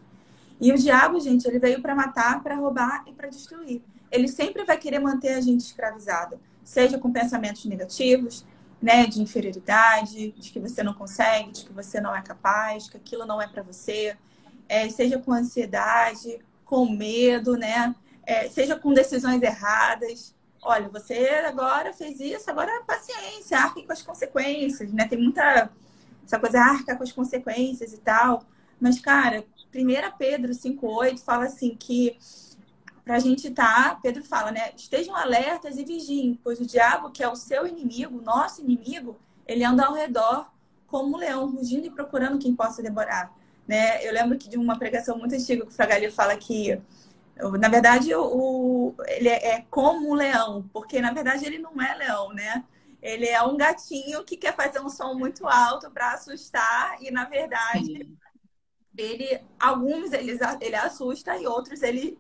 E 0.60 0.72
o 0.72 0.78
diabo, 0.78 1.20
gente, 1.20 1.48
ele 1.48 1.60
veio 1.60 1.82
para 1.82 1.94
matar, 1.94 2.42
para 2.42 2.56
roubar 2.56 3.04
e 3.08 3.12
para 3.12 3.28
destruir. 3.28 3.82
Ele 4.12 4.28
sempre 4.28 4.64
vai 4.64 4.78
querer 4.78 5.00
manter 5.00 5.34
a 5.34 5.42
gente 5.42 5.62
escravizado, 5.62 6.40
seja 6.64 6.98
com 6.98 7.12
pensamentos 7.12 7.66
negativos, 7.66 8.46
né, 8.82 9.06
de 9.06 9.22
inferioridade, 9.22 10.32
de 10.32 10.52
que 10.52 10.60
você 10.60 10.84
não 10.84 10.94
consegue, 10.94 11.52
de 11.52 11.66
que 11.66 11.74
você 11.74 12.00
não 12.00 12.16
é 12.16 12.22
capaz, 12.22 12.90
que 12.90 12.98
aquilo 12.98 13.26
não 13.26 13.42
é 13.42 13.48
para 13.48 13.64
você, 13.64 14.16
é, 14.70 14.88
seja 14.90 15.18
com 15.20 15.34
ansiedade, 15.34 16.40
com 16.64 16.90
medo, 16.90 17.58
né, 17.58 17.96
é, 18.26 18.48
seja 18.50 18.78
com 18.78 18.94
decisões 18.94 19.42
erradas. 19.42 20.36
Olha, 20.62 20.90
você 20.90 21.30
agora 21.46 21.94
fez 21.94 22.20
isso, 22.20 22.50
agora 22.50 22.84
paciência, 22.88 23.58
arque 23.58 23.86
com 23.86 23.94
as 23.94 24.02
consequências, 24.02 24.92
né? 24.92 25.08
Tem 25.08 25.20
muita 25.20 25.70
essa 26.26 26.40
coisa 26.40 26.60
arca 26.60 26.96
com 26.96 27.04
as 27.04 27.12
consequências 27.12 27.94
e 27.94 28.00
tal. 28.00 28.44
Mas, 28.80 29.00
cara, 29.00 29.46
1 29.76 30.18
Pedro 30.18 30.52
5,8 30.52 31.20
fala 31.20 31.46
assim 31.46 31.76
que 31.76 32.18
para 33.04 33.16
a 33.18 33.20
gente 33.20 33.50
estar, 33.50 33.90
tá, 33.92 34.00
Pedro 34.02 34.24
fala, 34.24 34.52
né? 34.52 34.72
Estejam 34.76 35.16
alertas 35.16 35.78
e 35.78 35.86
vigiem, 35.86 36.40
pois 36.44 36.60
o 36.60 36.66
diabo, 36.66 37.12
que 37.12 37.22
é 37.22 37.30
o 37.30 37.36
seu 37.36 37.68
inimigo, 37.68 38.20
nosso 38.20 38.62
inimigo, 38.62 39.16
ele 39.48 39.64
anda 39.64 39.86
ao 39.86 39.94
redor 39.94 40.50
como 40.88 41.16
um 41.16 41.20
leão, 41.20 41.52
rugindo 41.52 41.86
e 41.86 41.92
procurando 41.92 42.40
quem 42.40 42.56
possa 42.56 42.82
devorar. 42.82 43.32
Né? 43.68 44.04
Eu 44.06 44.12
lembro 44.12 44.38
que 44.38 44.50
de 44.50 44.58
uma 44.58 44.78
pregação 44.78 45.18
muito 45.18 45.36
antiga 45.36 45.66
que 45.66 45.72
o 45.72 45.76
Fragalho 45.76 46.12
fala 46.12 46.36
que, 46.36 46.82
na 47.60 47.68
verdade, 47.68 48.14
o, 48.16 48.96
ele 49.08 49.30
é, 49.30 49.56
é 49.56 49.66
como 49.70 50.10
um 50.10 50.14
leão, 50.14 50.68
porque 50.74 51.00
na 51.00 51.12
verdade 51.12 51.46
ele 51.46 51.60
não 51.60 51.80
é 51.82 51.96
leão, 51.96 52.34
né? 52.34 52.64
Ele 53.02 53.28
é 53.28 53.42
um 53.44 53.56
gatinho 53.56 54.24
que 54.24 54.36
quer 54.36 54.56
fazer 54.56 54.80
um 54.80 54.90
som 54.90 55.14
muito 55.14 55.48
alto 55.48 55.92
para 55.92 56.14
assustar 56.14 56.98
e 57.02 57.12
na 57.12 57.26
verdade. 57.26 58.10
Ele 58.98 59.42
alguns 59.60 60.14
ele, 60.14 60.38
ele 60.62 60.76
assusta 60.76 61.38
e 61.38 61.46
outros 61.46 61.82
ele 61.82 62.18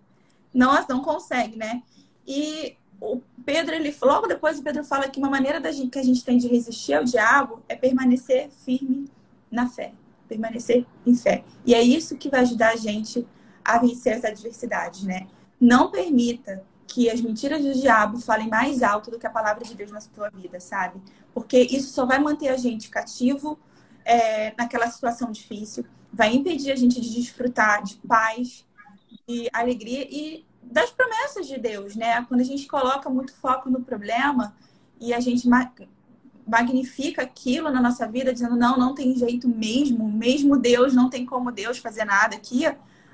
não, 0.53 0.73
não 0.88 1.01
consegue, 1.01 1.57
né? 1.57 1.83
E 2.25 2.77
o 2.99 3.21
Pedro, 3.45 3.75
ele 3.75 3.95
logo 4.01 4.27
depois 4.27 4.59
o 4.59 4.63
Pedro 4.63 4.83
fala 4.83 5.09
que 5.09 5.19
uma 5.19 5.29
maneira 5.29 5.59
da 5.59 5.71
gente, 5.71 5.89
que 5.89 5.99
a 5.99 6.03
gente 6.03 6.23
tem 6.23 6.38
de 6.38 6.47
resistir 6.47 6.93
ao 6.93 7.03
diabo 7.03 7.61
é 7.67 7.75
permanecer 7.75 8.49
firme 8.49 9.09
na 9.51 9.67
fé, 9.67 9.93
permanecer 10.27 10.85
em 11.05 11.15
fé. 11.15 11.43
E 11.65 11.75
é 11.75 11.81
isso 11.81 12.17
que 12.17 12.29
vai 12.29 12.41
ajudar 12.41 12.71
a 12.71 12.75
gente 12.75 13.27
a 13.63 13.77
vencer 13.77 14.13
as 14.13 14.23
adversidades, 14.23 15.03
né? 15.03 15.27
Não 15.59 15.91
permita 15.91 16.63
que 16.88 17.09
as 17.09 17.19
mentiras 17.19 17.63
do 17.63 17.73
diabo 17.73 18.19
falem 18.19 18.47
mais 18.47 18.81
alto 18.81 19.11
do 19.11 19.19
que 19.19 19.27
a 19.27 19.29
palavra 19.29 19.63
de 19.63 19.75
Deus 19.75 19.91
na 19.91 19.99
sua 19.99 20.29
vida, 20.29 20.59
sabe? 20.59 21.01
Porque 21.33 21.59
isso 21.59 21.91
só 21.91 22.05
vai 22.05 22.19
manter 22.19 22.49
a 22.49 22.57
gente 22.57 22.89
cativo 22.89 23.59
é, 24.05 24.53
naquela 24.57 24.89
situação 24.89 25.31
difícil, 25.31 25.85
vai 26.15 26.34
impedir 26.34 26.71
a 26.71 26.75
gente 26.75 27.01
de 27.01 27.13
desfrutar 27.13 27.84
de 27.84 27.95
paz, 27.97 28.65
de 29.28 29.49
alegria 29.51 30.08
e 30.10 30.45
das 30.63 30.89
promessas 30.89 31.45
de 31.45 31.60
Deus, 31.60 31.95
né? 31.95 32.23
Quando 32.25 32.39
a 32.39 32.45
gente 32.45 32.65
coloca 32.67 33.10
muito 33.10 33.36
foco 33.36 33.69
no 33.69 33.84
problema 33.84 34.56
e 34.99 35.13
a 35.13 35.19
gente 35.19 35.47
magnifica 36.47 37.21
aquilo 37.21 37.69
na 37.69 37.82
nossa 37.82 38.08
vida, 38.08 38.34
dizendo 38.34 38.56
não, 38.56 38.78
não 38.78 38.95
tem 38.95 39.13
jeito 39.15 39.47
mesmo, 39.47 40.10
mesmo 40.10 40.58
Deus, 40.58 40.93
não 40.93 41.10
tem 41.10 41.25
como 41.25 41.51
Deus 41.51 41.80
fazer 41.80 42.06
nada 42.06 42.36
aqui, 42.36 42.63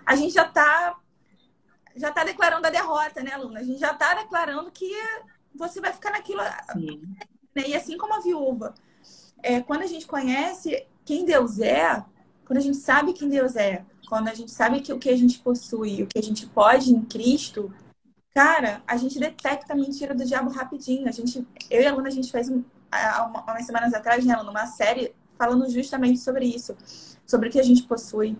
a 0.05 0.15
gente 0.15 0.33
já 0.33 0.45
está 0.45 0.95
já 1.95 2.11
tá 2.11 2.23
declarando 2.23 2.65
a 2.65 2.69
derrota, 2.69 3.21
né, 3.21 3.35
Luna? 3.35 3.59
A 3.59 3.63
gente 3.63 3.79
já 3.79 3.91
está 3.91 4.13
declarando 4.13 4.71
que 4.71 4.93
você 5.53 5.81
vai 5.81 5.91
ficar 5.91 6.11
naquilo. 6.11 6.41
Né? 7.53 7.63
E 7.67 7.75
assim 7.75 7.97
como 7.97 8.13
a 8.13 8.21
viúva, 8.21 8.73
é, 9.43 9.59
quando 9.59 9.81
a 9.81 9.87
gente 9.87 10.07
conhece 10.07 10.87
quem 11.03 11.25
Deus 11.25 11.59
é, 11.59 12.01
quando 12.51 12.57
a 12.57 12.61
gente 12.63 12.79
sabe 12.79 13.13
quem 13.13 13.29
Deus 13.29 13.55
é, 13.55 13.85
quando 14.09 14.27
a 14.27 14.33
gente 14.33 14.51
sabe 14.51 14.81
que 14.81 14.91
o 14.91 14.99
que 14.99 15.09
a 15.09 15.15
gente 15.15 15.39
possui, 15.39 16.03
o 16.03 16.07
que 16.07 16.19
a 16.19 16.21
gente 16.21 16.45
pode 16.47 16.91
em 16.91 17.01
Cristo, 17.01 17.73
cara, 18.35 18.83
a 18.85 18.97
gente 18.97 19.17
detecta 19.17 19.71
a 19.71 19.75
mentira 19.75 20.13
do 20.13 20.25
diabo 20.25 20.51
rapidinho. 20.51 21.07
A 21.07 21.11
gente, 21.11 21.47
eu 21.69 21.81
e 21.81 21.87
a 21.87 21.93
Luna, 21.95 22.09
a 22.09 22.11
gente 22.11 22.29
fez 22.29 22.49
um, 22.49 22.61
uma, 22.91 23.43
umas 23.43 23.65
semanas 23.65 23.93
atrás, 23.93 24.25
né, 24.25 24.35
uma 24.35 24.65
série 24.65 25.15
falando 25.37 25.69
justamente 25.69 26.19
sobre 26.19 26.45
isso, 26.45 26.75
sobre 27.25 27.47
o 27.47 27.51
que 27.53 27.57
a 27.57 27.63
gente 27.63 27.83
possui, 27.83 28.37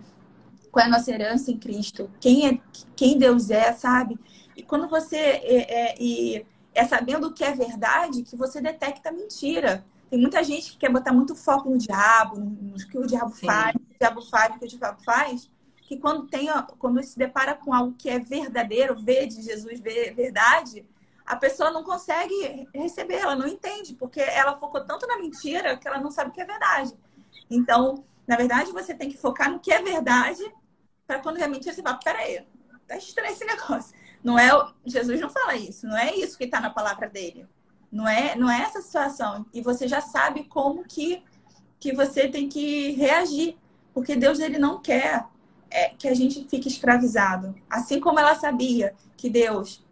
qual 0.70 0.84
é 0.84 0.88
a 0.88 0.90
nossa 0.90 1.10
herança 1.10 1.50
em 1.50 1.56
Cristo, 1.56 2.10
quem 2.20 2.48
é, 2.48 2.60
quem 2.94 3.16
Deus 3.16 3.48
é, 3.48 3.72
sabe? 3.72 4.20
E 4.54 4.62
quando 4.62 4.90
você 4.90 5.16
é, 5.16 5.94
é, 5.94 6.44
é 6.74 6.84
sabendo 6.84 7.28
o 7.28 7.32
que 7.32 7.44
é 7.44 7.52
verdade, 7.52 8.24
que 8.24 8.36
você 8.36 8.60
detecta 8.60 9.08
a 9.08 9.12
mentira. 9.12 9.82
Tem 10.12 10.20
muita 10.20 10.44
gente 10.44 10.72
que 10.72 10.76
quer 10.76 10.92
botar 10.92 11.10
muito 11.10 11.34
foco 11.34 11.70
no 11.70 11.78
diabo, 11.78 12.38
no 12.38 12.74
que 12.74 12.98
o 12.98 13.06
diabo 13.06 13.34
Sim. 13.34 13.46
faz, 13.46 13.74
o 13.74 13.98
diabo 13.98 14.20
faz, 14.20 14.54
o 14.54 14.58
que 14.58 14.64
o 14.66 14.68
diabo 14.68 15.02
faz, 15.02 15.50
que 15.84 15.96
quando 15.96 16.26
tem, 16.26 16.48
quando 16.78 17.02
se 17.02 17.18
depara 17.18 17.54
com 17.54 17.72
algo 17.72 17.94
que 17.96 18.10
é 18.10 18.18
verdadeiro, 18.18 18.94
vê 18.94 19.26
de 19.26 19.40
Jesus, 19.40 19.80
vê 19.80 20.10
verdade, 20.10 20.86
a 21.24 21.34
pessoa 21.34 21.70
não 21.70 21.82
consegue 21.82 22.68
receber, 22.74 23.20
ela 23.20 23.34
não 23.34 23.46
entende, 23.46 23.94
porque 23.94 24.20
ela 24.20 24.54
focou 24.58 24.84
tanto 24.84 25.06
na 25.06 25.16
mentira 25.16 25.78
que 25.78 25.88
ela 25.88 25.98
não 25.98 26.10
sabe 26.10 26.28
o 26.28 26.32
que 26.34 26.42
é 26.42 26.44
verdade. 26.44 26.94
Então, 27.48 28.04
na 28.26 28.36
verdade, 28.36 28.70
você 28.70 28.92
tem 28.92 29.08
que 29.08 29.16
focar 29.16 29.50
no 29.50 29.60
que 29.60 29.72
é 29.72 29.80
verdade, 29.80 30.44
para 31.06 31.20
quando 31.20 31.38
é 31.38 31.48
mentira, 31.48 31.74
você 31.74 31.80
fala, 31.80 31.98
peraí, 32.04 32.46
tá 32.86 32.98
estranho 32.98 33.32
esse 33.32 33.46
negócio. 33.46 33.96
Não 34.22 34.38
é, 34.38 34.50
Jesus 34.84 35.18
não 35.18 35.30
fala 35.30 35.56
isso, 35.56 35.86
não 35.86 35.96
é 35.96 36.14
isso 36.14 36.36
que 36.36 36.44
está 36.44 36.60
na 36.60 36.68
palavra 36.68 37.08
dele. 37.08 37.48
Não 37.92 38.08
é, 38.08 38.34
não 38.34 38.50
é 38.50 38.62
essa 38.62 38.80
situação. 38.80 39.44
E 39.52 39.60
você 39.60 39.86
já 39.86 40.00
sabe 40.00 40.44
como 40.44 40.82
que, 40.82 41.22
que 41.78 41.94
você 41.94 42.26
tem 42.26 42.48
que 42.48 42.92
reagir. 42.92 43.56
Porque 43.92 44.16
Deus 44.16 44.40
ele 44.40 44.58
não 44.58 44.80
quer 44.80 45.26
é, 45.70 45.90
que 45.90 46.08
a 46.08 46.14
gente 46.14 46.46
fique 46.48 46.68
escravizado. 46.68 47.54
Assim 47.68 48.00
como 48.00 48.18
ela 48.18 48.34
sabia 48.34 48.94
que 49.16 49.28
Deus 49.28 49.84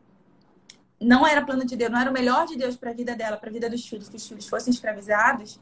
não 0.98 1.26
era 1.26 1.44
plano 1.44 1.64
de 1.64 1.76
Deus, 1.76 1.90
não 1.90 2.00
era 2.00 2.10
o 2.10 2.12
melhor 2.12 2.46
de 2.46 2.56
Deus 2.56 2.76
para 2.76 2.90
a 2.90 2.94
vida 2.94 3.14
dela, 3.14 3.36
para 3.36 3.50
a 3.50 3.52
vida 3.52 3.68
dos 3.68 3.86
filhos, 3.86 4.08
que 4.08 4.16
os 4.16 4.26
filhos 4.26 4.48
fossem 4.48 4.72
escravizados, 4.72 5.58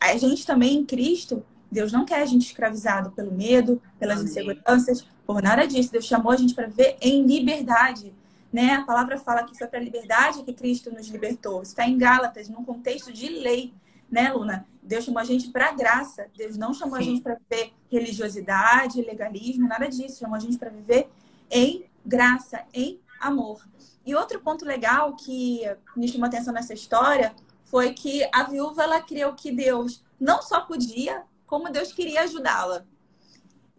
a 0.00 0.16
gente 0.16 0.44
também 0.44 0.76
em 0.76 0.84
Cristo, 0.84 1.44
Deus 1.70 1.92
não 1.92 2.04
quer 2.04 2.22
a 2.22 2.26
gente 2.26 2.46
escravizado 2.46 3.10
pelo 3.12 3.32
medo, 3.32 3.80
pelas 3.98 4.18
Amém. 4.18 4.30
inseguranças, 4.30 5.06
por 5.26 5.42
nada 5.42 5.66
disso. 5.66 5.92
Deus 5.92 6.06
chamou 6.06 6.32
a 6.32 6.36
gente 6.36 6.54
para 6.54 6.66
viver 6.66 6.96
em 7.00 7.24
liberdade. 7.24 8.14
Né? 8.52 8.74
A 8.74 8.84
palavra 8.84 9.18
fala 9.18 9.44
que 9.44 9.56
foi 9.56 9.66
para 9.66 9.78
a 9.78 9.82
liberdade 9.82 10.42
que 10.42 10.52
Cristo 10.52 10.90
nos 10.90 11.08
libertou. 11.08 11.62
Está 11.62 11.86
em 11.86 11.98
Gálatas, 11.98 12.48
num 12.48 12.64
contexto 12.64 13.12
de 13.12 13.28
lei 13.28 13.74
né, 14.10 14.32
Luna? 14.32 14.66
Deus 14.82 15.04
chamou 15.04 15.20
a 15.20 15.24
gente 15.24 15.50
para 15.50 15.72
graça. 15.72 16.28
Deus 16.36 16.56
não 16.56 16.72
chamou 16.72 16.96
Sim. 16.96 17.02
a 17.02 17.04
gente 17.04 17.20
para 17.22 17.36
viver 17.36 17.72
religiosidade, 17.90 19.02
legalismo, 19.02 19.68
nada 19.68 19.86
disso. 19.86 20.18
Chamou 20.18 20.36
a 20.36 20.40
gente 20.40 20.56
para 20.56 20.70
viver 20.70 21.08
em 21.50 21.84
graça, 22.04 22.64
em 22.72 23.00
amor. 23.20 23.66
E 24.04 24.14
outro 24.14 24.40
ponto 24.40 24.64
legal 24.64 25.14
que 25.14 25.60
me 25.94 26.08
chamou 26.08 26.26
atenção 26.26 26.54
nessa 26.54 26.72
história 26.72 27.34
foi 27.64 27.92
que 27.92 28.26
a 28.32 28.44
viúva 28.44 28.82
ela 28.82 29.00
creu 29.02 29.34
que 29.34 29.52
Deus 29.52 30.02
não 30.18 30.40
só 30.40 30.62
podia, 30.62 31.22
como 31.46 31.70
Deus 31.70 31.92
queria 31.92 32.22
ajudá-la. 32.22 32.86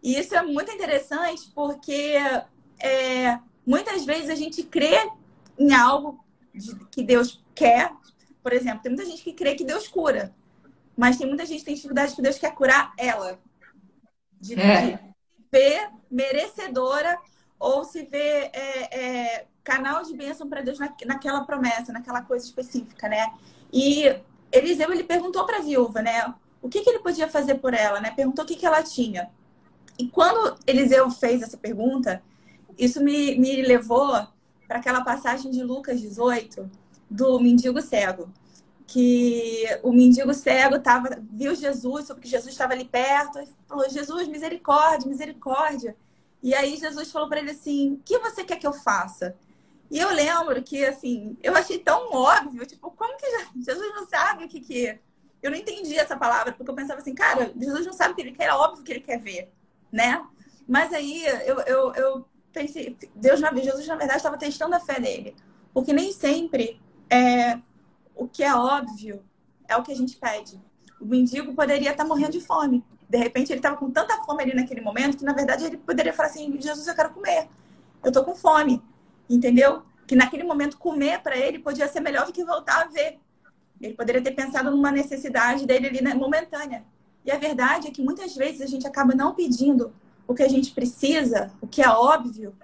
E 0.00 0.16
isso 0.16 0.34
é 0.34 0.42
muito 0.42 0.70
interessante 0.70 1.50
porque 1.54 2.14
é, 2.78 3.38
muitas 3.66 4.04
vezes 4.04 4.30
a 4.30 4.34
gente 4.34 4.62
crê 4.62 5.10
em 5.58 5.72
algo 5.72 6.24
que 6.90 7.02
Deus 7.02 7.42
quer, 7.54 7.92
por 8.42 8.52
exemplo, 8.52 8.82
tem 8.82 8.92
muita 8.92 9.08
gente 9.08 9.22
que 9.22 9.32
crê 9.32 9.54
que 9.54 9.64
Deus 9.64 9.86
cura, 9.86 10.34
mas 10.96 11.16
tem 11.16 11.26
muita 11.26 11.46
gente 11.46 11.60
que 11.60 11.64
tem 11.66 11.74
dificuldade 11.74 12.14
que 12.14 12.22
Deus 12.22 12.38
quer 12.38 12.54
curar 12.54 12.92
ela. 12.96 13.38
De, 14.40 14.58
é. 14.58 14.86
de 14.86 14.98
ver 15.52 15.90
merecedora 16.10 17.18
ou 17.58 17.84
se 17.84 18.04
vê 18.04 18.50
é, 18.54 18.98
é, 18.98 19.46
canal 19.62 20.02
de 20.02 20.16
bênção 20.16 20.48
para 20.48 20.62
Deus 20.62 20.78
na, 20.78 20.94
naquela 21.06 21.44
promessa, 21.44 21.92
naquela 21.92 22.22
coisa 22.22 22.44
específica, 22.44 23.08
né? 23.08 23.32
E 23.72 24.04
Eliseu, 24.50 24.90
ele 24.92 25.04
perguntou 25.04 25.44
para 25.44 25.58
a 25.58 25.62
viúva, 25.62 26.00
né? 26.00 26.34
O 26.62 26.68
que, 26.68 26.80
que 26.80 26.90
ele 26.90 27.00
podia 27.00 27.28
fazer 27.28 27.56
por 27.56 27.74
ela, 27.74 28.00
né? 28.00 28.10
Perguntou 28.10 28.44
o 28.44 28.48
que, 28.48 28.56
que 28.56 28.66
ela 28.66 28.82
tinha. 28.82 29.30
E 29.98 30.08
quando 30.08 30.58
Eliseu 30.66 31.10
fez 31.10 31.42
essa 31.42 31.56
pergunta, 31.56 32.22
isso 32.78 33.02
me, 33.02 33.38
me 33.38 33.62
levou 33.62 34.10
para 34.66 34.78
aquela 34.78 35.02
passagem 35.02 35.50
de 35.50 35.62
Lucas 35.62 36.00
18, 36.00 36.70
do 37.10 37.40
mendigo 37.40 37.80
cego. 37.80 38.32
Que 38.86 39.64
o 39.82 39.92
mendigo 39.92 40.34
cego 40.34 40.80
tava, 40.80 41.22
viu 41.30 41.54
Jesus, 41.54 42.06
porque 42.06 42.28
Jesus 42.28 42.52
estava 42.52 42.72
ali 42.72 42.84
perto, 42.84 43.38
e 43.40 43.48
falou: 43.68 43.88
Jesus, 43.88 44.28
misericórdia, 44.28 45.08
misericórdia. 45.08 45.96
E 46.42 46.54
aí 46.54 46.76
Jesus 46.76 47.10
falou 47.10 47.28
para 47.28 47.40
ele 47.40 47.50
assim: 47.50 47.94
O 47.94 48.00
que 48.04 48.18
você 48.18 48.44
quer 48.44 48.56
que 48.56 48.66
eu 48.66 48.72
faça? 48.72 49.36
E 49.90 49.98
eu 49.98 50.10
lembro 50.10 50.62
que, 50.62 50.84
assim, 50.84 51.36
eu 51.42 51.56
achei 51.56 51.78
tão 51.78 52.12
óbvio, 52.12 52.64
tipo, 52.64 52.90
como 52.92 53.16
que 53.16 53.26
Jesus 53.56 53.92
não 53.94 54.06
sabe 54.06 54.44
o 54.44 54.48
que 54.48 54.60
que. 54.60 54.98
Eu 55.42 55.50
não 55.50 55.58
entendi 55.58 55.98
essa 55.98 56.16
palavra, 56.16 56.52
porque 56.52 56.70
eu 56.70 56.74
pensava 56.74 57.00
assim, 57.00 57.14
cara, 57.14 57.52
Jesus 57.58 57.86
não 57.86 57.92
sabe 57.92 58.12
o 58.12 58.14
que 58.14 58.22
ele 58.22 58.32
quer, 58.32 58.44
é 58.44 58.54
óbvio 58.54 58.84
que 58.84 58.92
ele 58.92 59.00
quer 59.00 59.18
ver, 59.18 59.50
né? 59.90 60.24
Mas 60.68 60.92
aí 60.92 61.24
eu, 61.24 61.60
eu, 61.60 61.94
eu 61.94 62.28
Deus, 63.14 63.40
Jesus, 63.40 63.86
na 63.86 63.96
verdade, 63.96 64.18
estava 64.18 64.36
testando 64.36 64.74
a 64.74 64.80
fé 64.80 65.00
dele. 65.00 65.34
Porque 65.72 65.92
nem 65.92 66.12
sempre 66.12 66.80
é, 67.08 67.58
o 68.14 68.26
que 68.26 68.42
é 68.42 68.54
óbvio 68.54 69.22
é 69.68 69.76
o 69.76 69.82
que 69.82 69.92
a 69.92 69.96
gente 69.96 70.16
pede. 70.16 70.60
O 71.00 71.06
mendigo 71.06 71.54
poderia 71.54 71.90
estar 71.90 72.04
morrendo 72.04 72.32
de 72.32 72.40
fome. 72.40 72.84
De 73.08 73.16
repente 73.16 73.52
ele 73.52 73.58
estava 73.58 73.76
com 73.76 73.90
tanta 73.90 74.16
fome 74.24 74.42
ali 74.42 74.54
naquele 74.54 74.80
momento 74.80 75.18
que 75.18 75.24
na 75.24 75.32
verdade 75.32 75.64
ele 75.64 75.76
poderia 75.76 76.12
falar 76.12 76.28
assim: 76.28 76.60
Jesus, 76.60 76.86
eu 76.86 76.94
quero 76.94 77.10
comer. 77.10 77.48
Eu 78.04 78.12
tô 78.12 78.24
com 78.24 78.34
fome. 78.34 78.82
Entendeu? 79.28 79.82
Que 80.06 80.14
naquele 80.14 80.44
momento 80.44 80.76
comer 80.76 81.20
para 81.20 81.36
ele 81.36 81.58
podia 81.58 81.88
ser 81.88 82.00
melhor 82.00 82.26
do 82.26 82.32
que 82.32 82.44
voltar 82.44 82.82
a 82.82 82.88
ver. 82.88 83.18
Ele 83.80 83.94
poderia 83.94 84.20
ter 84.22 84.32
pensado 84.32 84.70
numa 84.70 84.90
necessidade 84.90 85.66
dele 85.66 85.86
ali 85.86 86.02
né, 86.02 86.14
momentânea. 86.14 86.84
E 87.24 87.30
a 87.30 87.38
verdade 87.38 87.88
é 87.88 87.90
que 87.90 88.02
muitas 88.02 88.34
vezes 88.34 88.60
a 88.60 88.66
gente 88.66 88.86
acaba 88.86 89.14
não 89.14 89.34
pedindo 89.34 89.92
o 90.30 90.34
que 90.34 90.44
a 90.44 90.48
gente 90.48 90.70
precisa, 90.70 91.50
o 91.60 91.66
que 91.66 91.82
é 91.82 91.88
óbvio, 91.88 92.54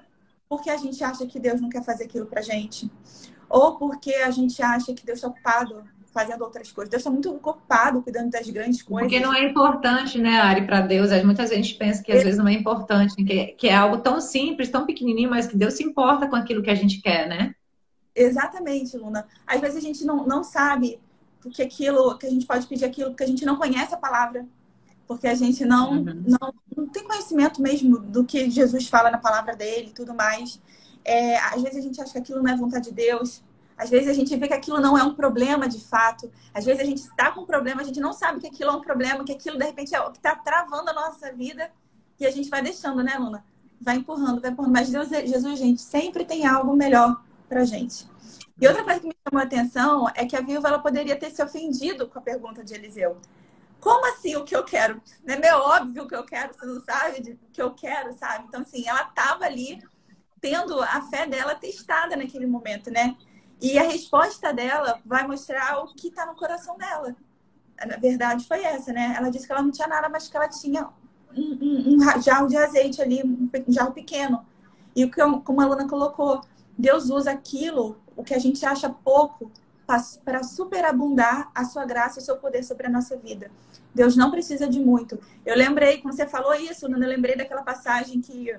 porque 0.49 0.71
a 0.71 0.77
gente 0.77 1.03
acha 1.03 1.27
que 1.27 1.41
Deus 1.41 1.61
não 1.61 1.69
quer 1.69 1.83
fazer 1.83 2.05
aquilo 2.05 2.25
pra 2.25 2.41
gente. 2.41 2.89
Ou 3.51 3.77
porque 3.77 4.15
a 4.15 4.31
gente 4.31 4.63
acha 4.63 4.95
que 4.95 5.05
Deus 5.05 5.19
está 5.19 5.27
ocupado 5.27 5.83
fazendo 6.15 6.43
outras 6.43 6.71
coisas. 6.71 6.89
Deus 6.89 7.01
está 7.01 7.11
muito 7.11 7.29
ocupado 7.29 8.03
cuidando 8.03 8.31
das 8.31 8.49
grandes 8.49 8.83
coisas. 8.83 9.11
Porque 9.11 9.25
não 9.25 9.35
é 9.35 9.43
importante, 9.43 10.17
né, 10.17 10.39
Ari, 10.41 10.65
para 10.65 10.81
Deus. 10.81 11.11
Muitas 11.25 11.51
vezes 11.51 11.53
a 11.53 11.67
gente 11.67 11.75
pensa 11.77 12.05
que 12.05 12.13
às 12.13 12.23
vezes 12.23 12.39
não 12.39 12.47
é 12.47 12.53
importante, 12.53 13.17
que, 13.17 13.47
que 13.59 13.69
é 13.69 13.75
algo 13.75 13.99
tão 13.99 14.21
simples, 14.21 14.71
tão 14.71 14.87
pequenininho, 14.87 15.29
mas 15.29 15.49
que 15.49 15.57
Deus 15.57 15.75
se 15.75 15.83
importa 15.83 16.29
com 16.29 16.37
aquilo 16.37 16.63
que 16.63 16.71
a 16.71 16.75
gente 16.77 17.03
quer, 17.03 17.29
né? 17.29 17.53
Exatamente, 18.15 18.97
Luna. 18.97 19.27
Às 19.45 19.61
vezes 19.61 19.79
a 19.79 19.81
gente 19.81 20.05
não, 20.05 20.25
não 20.25 20.45
sabe 20.45 21.01
que 21.53 21.63
aquilo, 21.63 22.17
que 22.17 22.27
a 22.27 22.31
gente 22.31 22.47
pode 22.47 22.65
pedir 22.69 22.85
aquilo, 22.85 23.11
porque 23.11 23.25
a 23.25 23.29
gente 23.29 23.45
não 23.45 23.57
conhece 23.57 23.93
a 23.93 23.99
palavra. 23.99 24.47
Porque 25.07 25.27
a 25.27 25.35
gente 25.35 25.65
não, 25.65 25.93
uhum. 25.93 26.25
não, 26.27 26.55
não 26.77 26.87
tem 26.89 27.05
conhecimento 27.05 27.63
mesmo 27.63 27.99
do 27.99 28.25
que 28.25 28.51
Jesus 28.51 28.89
fala 28.89 29.11
na 29.11 29.19
palavra 29.19 29.55
dele 29.55 29.89
e 29.89 29.93
tudo 29.93 30.15
mais. 30.15 30.61
É, 31.05 31.39
às 31.39 31.63
vezes 31.63 31.79
a 31.79 31.81
gente 31.81 32.01
acha 32.01 32.13
que 32.13 32.19
aquilo 32.19 32.43
não 32.43 32.53
é 32.53 32.57
vontade 32.57 32.87
de 32.87 32.95
Deus. 32.95 33.43
Às 33.79 33.91
vezes 33.91 34.09
a 34.09 34.13
gente 34.13 34.35
vê 34.37 34.49
que 34.49 34.55
aquilo 34.55 34.81
não 34.81 34.97
é 34.97 35.05
um 35.05 35.15
problema 35.15 35.69
de 35.69 35.79
fato. 35.81 36.31
Às 36.53 36.65
vezes 36.65 36.81
a 36.81 36.85
gente 36.85 37.03
está 37.03 37.31
com 37.31 37.43
um 37.43 37.47
problema, 37.47 37.83
a 37.83 37.85
gente 37.85 38.01
não 38.01 38.13
sabe 38.13 38.41
que 38.41 38.47
aquilo 38.47 38.71
é 38.71 38.73
um 38.73 38.81
problema, 38.81 39.23
que 39.23 39.33
aquilo 39.33 39.59
de 39.59 39.65
repente 39.65 39.95
é 39.95 40.01
o 40.01 40.11
que 40.11 40.17
está 40.17 40.35
travando 40.35 40.91
a 40.91 40.95
nossa 40.95 41.33
vida 41.33 41.71
e 42.19 42.27
a 42.27 42.31
gente 42.31 42.49
vai 42.49 42.63
deixando, 42.63 43.03
né, 43.03 43.17
Luna? 43.19 43.45
Vai 43.81 43.97
empurrando, 43.97 44.41
vai 44.41 44.51
empurrando. 44.51 44.73
Mas 44.73 44.89
Deus, 44.89 45.09
Jesus, 45.09 45.59
gente, 45.59 45.83
sempre 45.83 46.25
tem 46.25 46.47
algo 46.47 46.75
melhor 46.75 47.23
pra 47.49 47.65
gente. 47.65 48.09
E 48.59 48.67
outra 48.67 48.83
coisa 48.83 49.01
que 49.01 49.09
me 49.09 49.15
chamou 49.29 49.43
a 49.43 49.45
atenção 49.45 50.09
é 50.15 50.25
que 50.25 50.35
a 50.35 50.41
viúva 50.41 50.69
ela 50.69 50.79
poderia 50.79 51.15
ter 51.15 51.31
se 51.31 51.43
ofendido 51.43 52.09
com 52.09 52.19
a 52.19 52.23
pergunta 52.23 52.65
de 52.65 52.73
Eliseu. 52.73 53.19
Como 53.87 54.05
assim 54.09 54.35
o 54.35 54.43
que 54.43 54.57
eu 54.57 54.65
quero? 54.65 55.01
Não 55.25 55.35
é 55.37 55.39
meio 55.39 55.59
óbvio 55.59 56.03
o 56.03 56.09
que 56.09 56.17
eu 56.17 56.25
quero, 56.25 56.53
você 56.53 56.67
não 56.67 56.81
sabe 56.81 57.39
o 57.41 57.53
que 57.53 57.63
eu 57.63 57.73
quero, 57.73 58.13
sabe? 58.15 58.45
Então, 58.49 58.63
assim, 58.63 58.83
ela 58.85 59.03
estava 59.03 59.45
ali 59.45 59.81
tendo 60.41 60.83
a 60.83 61.03
fé 61.03 61.25
dela 61.25 61.55
testada 61.55 62.17
naquele 62.17 62.49
momento, 62.49 62.91
né? 62.91 63.17
E 63.63 63.79
a 63.79 63.85
resposta 63.85 64.53
dela 64.53 65.01
vai 65.07 65.25
mostrar 65.25 65.79
o 65.79 65.95
que 65.95 66.09
está 66.09 66.27
no 66.27 66.35
coração 66.35 66.77
dela. 66.77 67.15
A 67.79 67.97
verdade 67.97 68.45
foi 68.49 68.65
essa, 68.65 68.93
né? 68.93 69.15
Ela 69.17 69.31
disse 69.31 69.47
que 69.47 69.53
ela 69.53 69.63
não 69.63 69.71
tinha 69.71 69.87
nada, 69.87 70.09
mas 70.09 70.27
que 70.27 70.37
ela 70.37 70.49
tinha 70.49 70.89
um, 71.33 71.59
um, 71.63 71.95
um 71.95 72.21
jarro 72.21 72.49
de 72.49 72.57
azeite 72.57 73.01
ali, 73.01 73.23
um 73.23 73.49
jarro 73.73 73.93
pequeno. 73.93 74.45
E 74.97 75.05
o 75.05 75.11
que, 75.13 75.21
como 75.45 75.61
a 75.61 75.65
aluna 75.65 75.89
colocou, 75.89 76.41
Deus 76.77 77.09
usa 77.09 77.31
aquilo, 77.31 78.01
o 78.17 78.25
que 78.25 78.35
a 78.35 78.39
gente 78.41 78.67
acha 78.67 78.91
pouco, 78.91 79.53
para 79.87 80.43
superabundar 80.43 81.51
a 81.55 81.65
sua 81.65 81.85
graça 81.85 82.19
e 82.19 82.23
o 82.23 82.25
seu 82.25 82.37
poder 82.37 82.65
sobre 82.65 82.87
a 82.89 82.91
nossa 82.91 83.17
vida. 83.17 83.51
Deus 83.95 84.17
não 84.17 84.31
precisa 84.31 84.69
de 84.69 84.81
muito. 84.81 85.19
Eu 85.45 85.57
lembrei, 85.57 85.99
quando 85.99 86.15
você 86.15 86.27
falou 86.27 86.55
isso, 86.55 86.87
eu 86.87 86.91
lembrei 86.91 87.37
daquela 87.37 87.63
passagem 87.63 88.21
que, 88.21 88.55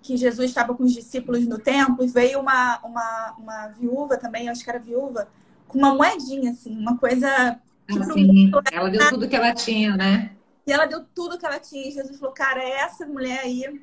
que 0.00 0.16
Jesus 0.16 0.48
estava 0.48 0.74
com 0.74 0.84
os 0.84 0.92
discípulos 0.92 1.46
no 1.46 1.58
templo 1.58 2.04
e 2.04 2.08
veio 2.08 2.40
uma, 2.40 2.78
uma, 2.84 3.34
uma 3.38 3.68
viúva 3.68 4.16
também, 4.16 4.48
acho 4.48 4.62
que 4.62 4.70
era 4.70 4.78
viúva, 4.78 5.28
com 5.66 5.78
uma 5.78 5.94
moedinha, 5.94 6.52
assim, 6.52 6.78
uma 6.78 6.96
coisa. 6.96 7.60
Assim, 7.88 8.50
ela 8.72 8.88
deu 8.88 9.08
tudo 9.10 9.28
que 9.28 9.36
ela 9.36 9.52
tinha, 9.52 9.96
né? 9.96 10.36
E 10.66 10.72
ela 10.72 10.86
deu 10.86 11.04
tudo 11.14 11.38
que 11.38 11.46
ela 11.46 11.58
tinha. 11.58 11.88
E 11.88 11.92
Jesus 11.92 12.18
falou, 12.18 12.34
cara, 12.34 12.62
essa 12.62 13.06
mulher 13.06 13.40
aí, 13.40 13.82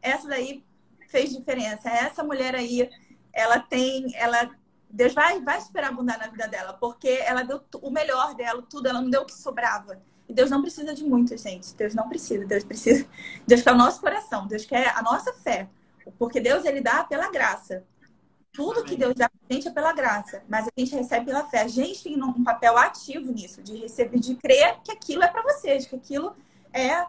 essa 0.00 0.28
daí 0.28 0.64
fez 1.08 1.30
diferença. 1.30 1.88
Essa 1.88 2.24
mulher 2.24 2.54
aí, 2.54 2.88
ela 3.32 3.58
tem, 3.58 4.16
ela 4.16 4.50
Deus 4.90 5.12
vai, 5.12 5.40
vai 5.40 5.60
abundar 5.84 6.18
na 6.18 6.28
vida 6.28 6.46
dela, 6.48 6.72
porque 6.72 7.08
ela 7.08 7.42
deu 7.42 7.62
o 7.82 7.90
melhor 7.90 8.34
dela, 8.34 8.62
tudo, 8.62 8.88
ela 8.88 9.00
não 9.00 9.10
deu 9.10 9.22
o 9.22 9.26
que 9.26 9.34
sobrava. 9.34 10.00
E 10.28 10.32
Deus 10.34 10.50
não 10.50 10.60
precisa 10.60 10.94
de 10.94 11.04
muito, 11.04 11.36
gente. 11.36 11.74
Deus 11.74 11.94
não 11.94 12.08
precisa. 12.08 12.44
Deus 12.44 12.62
precisa. 12.62 13.06
Deus 13.46 13.62
quer 13.62 13.72
o 13.72 13.76
nosso 13.76 14.00
coração. 14.00 14.46
Deus 14.46 14.64
quer 14.66 14.88
a 14.94 15.02
nossa 15.02 15.32
fé. 15.32 15.68
Porque 16.18 16.38
Deus, 16.38 16.66
ele 16.66 16.82
dá 16.82 17.02
pela 17.02 17.30
graça. 17.30 17.84
Tudo 18.52 18.84
que 18.84 18.94
Deus 18.94 19.14
dá 19.14 19.28
pra 19.30 19.54
gente 19.54 19.68
é 19.68 19.70
pela 19.70 19.92
graça. 19.92 20.42
Mas 20.46 20.66
a 20.66 20.70
gente 20.76 20.94
recebe 20.94 21.26
pela 21.26 21.44
fé. 21.46 21.62
A 21.62 21.68
gente 21.68 22.02
tem 22.02 22.22
um 22.22 22.44
papel 22.44 22.76
ativo 22.76 23.32
nisso, 23.32 23.62
de 23.62 23.76
receber, 23.76 24.18
de 24.18 24.34
crer 24.34 24.78
que 24.84 24.92
aquilo 24.92 25.22
é 25.22 25.28
para 25.28 25.42
vocês, 25.42 25.86
que 25.86 25.96
aquilo 25.96 26.36
é 26.72 27.06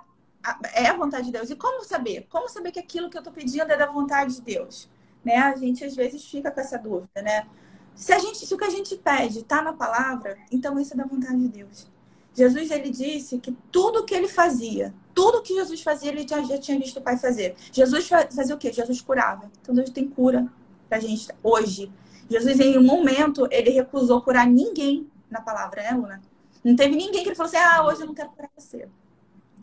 é 0.74 0.88
a 0.88 0.96
vontade 0.96 1.26
de 1.26 1.32
Deus. 1.34 1.50
E 1.50 1.56
como 1.56 1.84
saber? 1.84 2.26
Como 2.30 2.48
saber 2.48 2.72
que 2.72 2.80
aquilo 2.80 3.10
que 3.10 3.18
eu 3.18 3.20
estou 3.20 3.34
pedindo 3.34 3.70
é 3.72 3.78
da 3.78 3.86
vontade 3.86 4.36
de 4.36 4.42
Deus? 4.42 4.90
Né? 5.24 5.36
A 5.36 5.56
gente 5.56 5.84
às 5.84 5.96
vezes 5.96 6.24
fica 6.26 6.50
com 6.50 6.62
essa 6.62 6.78
dúvida, 6.78 7.22
né? 7.22 7.46
Se, 8.00 8.14
a 8.14 8.18
gente, 8.18 8.46
se 8.46 8.54
o 8.54 8.58
que 8.58 8.64
a 8.64 8.70
gente 8.70 8.96
pede 8.96 9.40
está 9.40 9.62
na 9.62 9.74
palavra, 9.74 10.38
então 10.50 10.80
isso 10.80 10.94
é 10.94 10.98
da 10.98 11.04
vontade 11.04 11.38
de 11.38 11.50
Deus. 11.50 11.86
Jesus 12.34 12.72
ele 12.72 12.90
disse 12.90 13.40
que 13.40 13.52
tudo 13.70 14.06
que 14.06 14.16
ele 14.16 14.30
fazia, 14.30 14.94
tudo 15.14 15.42
que 15.42 15.54
Jesus 15.54 15.82
fazia, 15.82 16.10
ele 16.10 16.26
já, 16.26 16.42
já 16.42 16.58
tinha 16.58 16.80
visto 16.80 16.98
o 16.98 17.02
Pai 17.02 17.18
fazer. 17.18 17.58
Jesus 17.74 18.08
fazia 18.08 18.56
o 18.56 18.58
quê? 18.58 18.72
Jesus 18.72 19.02
curava. 19.02 19.52
Então 19.62 19.76
Deus 19.76 19.90
tem 19.90 20.08
cura 20.08 20.48
pra 20.88 20.98
gente 20.98 21.28
hoje. 21.44 21.92
Jesus, 22.30 22.58
em 22.62 22.78
um 22.78 22.84
momento, 22.84 23.50
ele 23.52 23.72
recusou 23.72 24.22
curar 24.22 24.48
ninguém 24.48 25.06
na 25.30 25.42
palavra, 25.42 25.84
né, 25.84 25.92
Luna? 25.92 26.22
Não 26.64 26.78
teve 26.78 26.96
ninguém 26.96 27.22
que 27.22 27.28
ele 27.28 27.36
falou 27.36 27.50
assim: 27.50 27.58
ah, 27.58 27.86
hoje 27.86 28.02
eu 28.02 28.08
não 28.08 28.14
quero 28.14 28.30
curar 28.30 28.50
você 28.56 28.88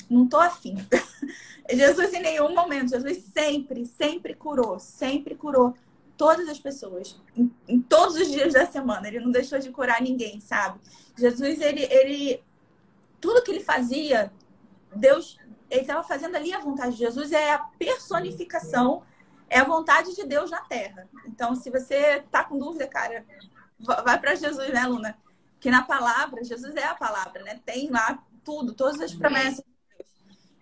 não 0.09 0.27
tô 0.27 0.39
afim. 0.39 0.77
Jesus 1.71 2.13
em 2.13 2.23
nenhum 2.23 2.55
momento, 2.55 2.91
Jesus 2.91 3.25
sempre, 3.35 3.85
sempre 3.85 4.35
curou, 4.35 4.79
sempre 4.79 5.35
curou 5.35 5.75
todas 6.17 6.49
as 6.49 6.59
pessoas, 6.59 7.21
em, 7.37 7.51
em, 7.69 7.81
todos 7.81 8.17
os 8.17 8.31
dias 8.31 8.53
da 8.53 8.67
semana. 8.67 9.07
Ele 9.09 9.21
não 9.21 9.31
deixou 9.31 9.59
de 9.59 9.71
curar 9.71 10.01
ninguém, 10.01 10.41
sabe? 10.41 10.81
Jesus, 11.17 11.61
ele, 11.61 11.83
ele 11.85 12.43
tudo 13.21 13.43
que 13.43 13.51
ele 13.51 13.63
fazia, 13.63 14.33
Deus, 14.95 15.39
ele 15.71 15.83
estava 15.83 16.03
fazendo 16.03 16.37
ali 16.37 16.53
a 16.53 16.61
vontade 16.61 16.93
de 16.93 16.99
Jesus, 16.99 17.33
é 17.33 17.53
a 17.53 17.59
personificação, 17.59 19.03
é 19.49 19.59
a 19.59 19.65
vontade 19.65 20.15
de 20.15 20.25
Deus 20.25 20.51
na 20.51 20.61
terra. 20.61 21.09
Então, 21.27 21.55
se 21.55 21.71
você 21.71 22.23
tá 22.31 22.45
com 22.45 22.59
dúvida, 22.59 22.87
cara, 22.87 23.25
vai 23.79 24.19
para 24.19 24.35
Jesus, 24.35 24.73
né, 24.73 24.87
Luna? 24.87 25.17
Que 25.61 25.71
na 25.71 25.83
palavra, 25.83 26.45
Jesus 26.45 26.75
é 26.77 26.85
a 26.85 26.95
palavra, 26.95 27.43
né? 27.43 27.61
Tem 27.65 27.91
lá 27.91 28.23
tudo, 28.45 28.75
todas 28.75 29.01
as 29.01 29.15
promessas 29.15 29.65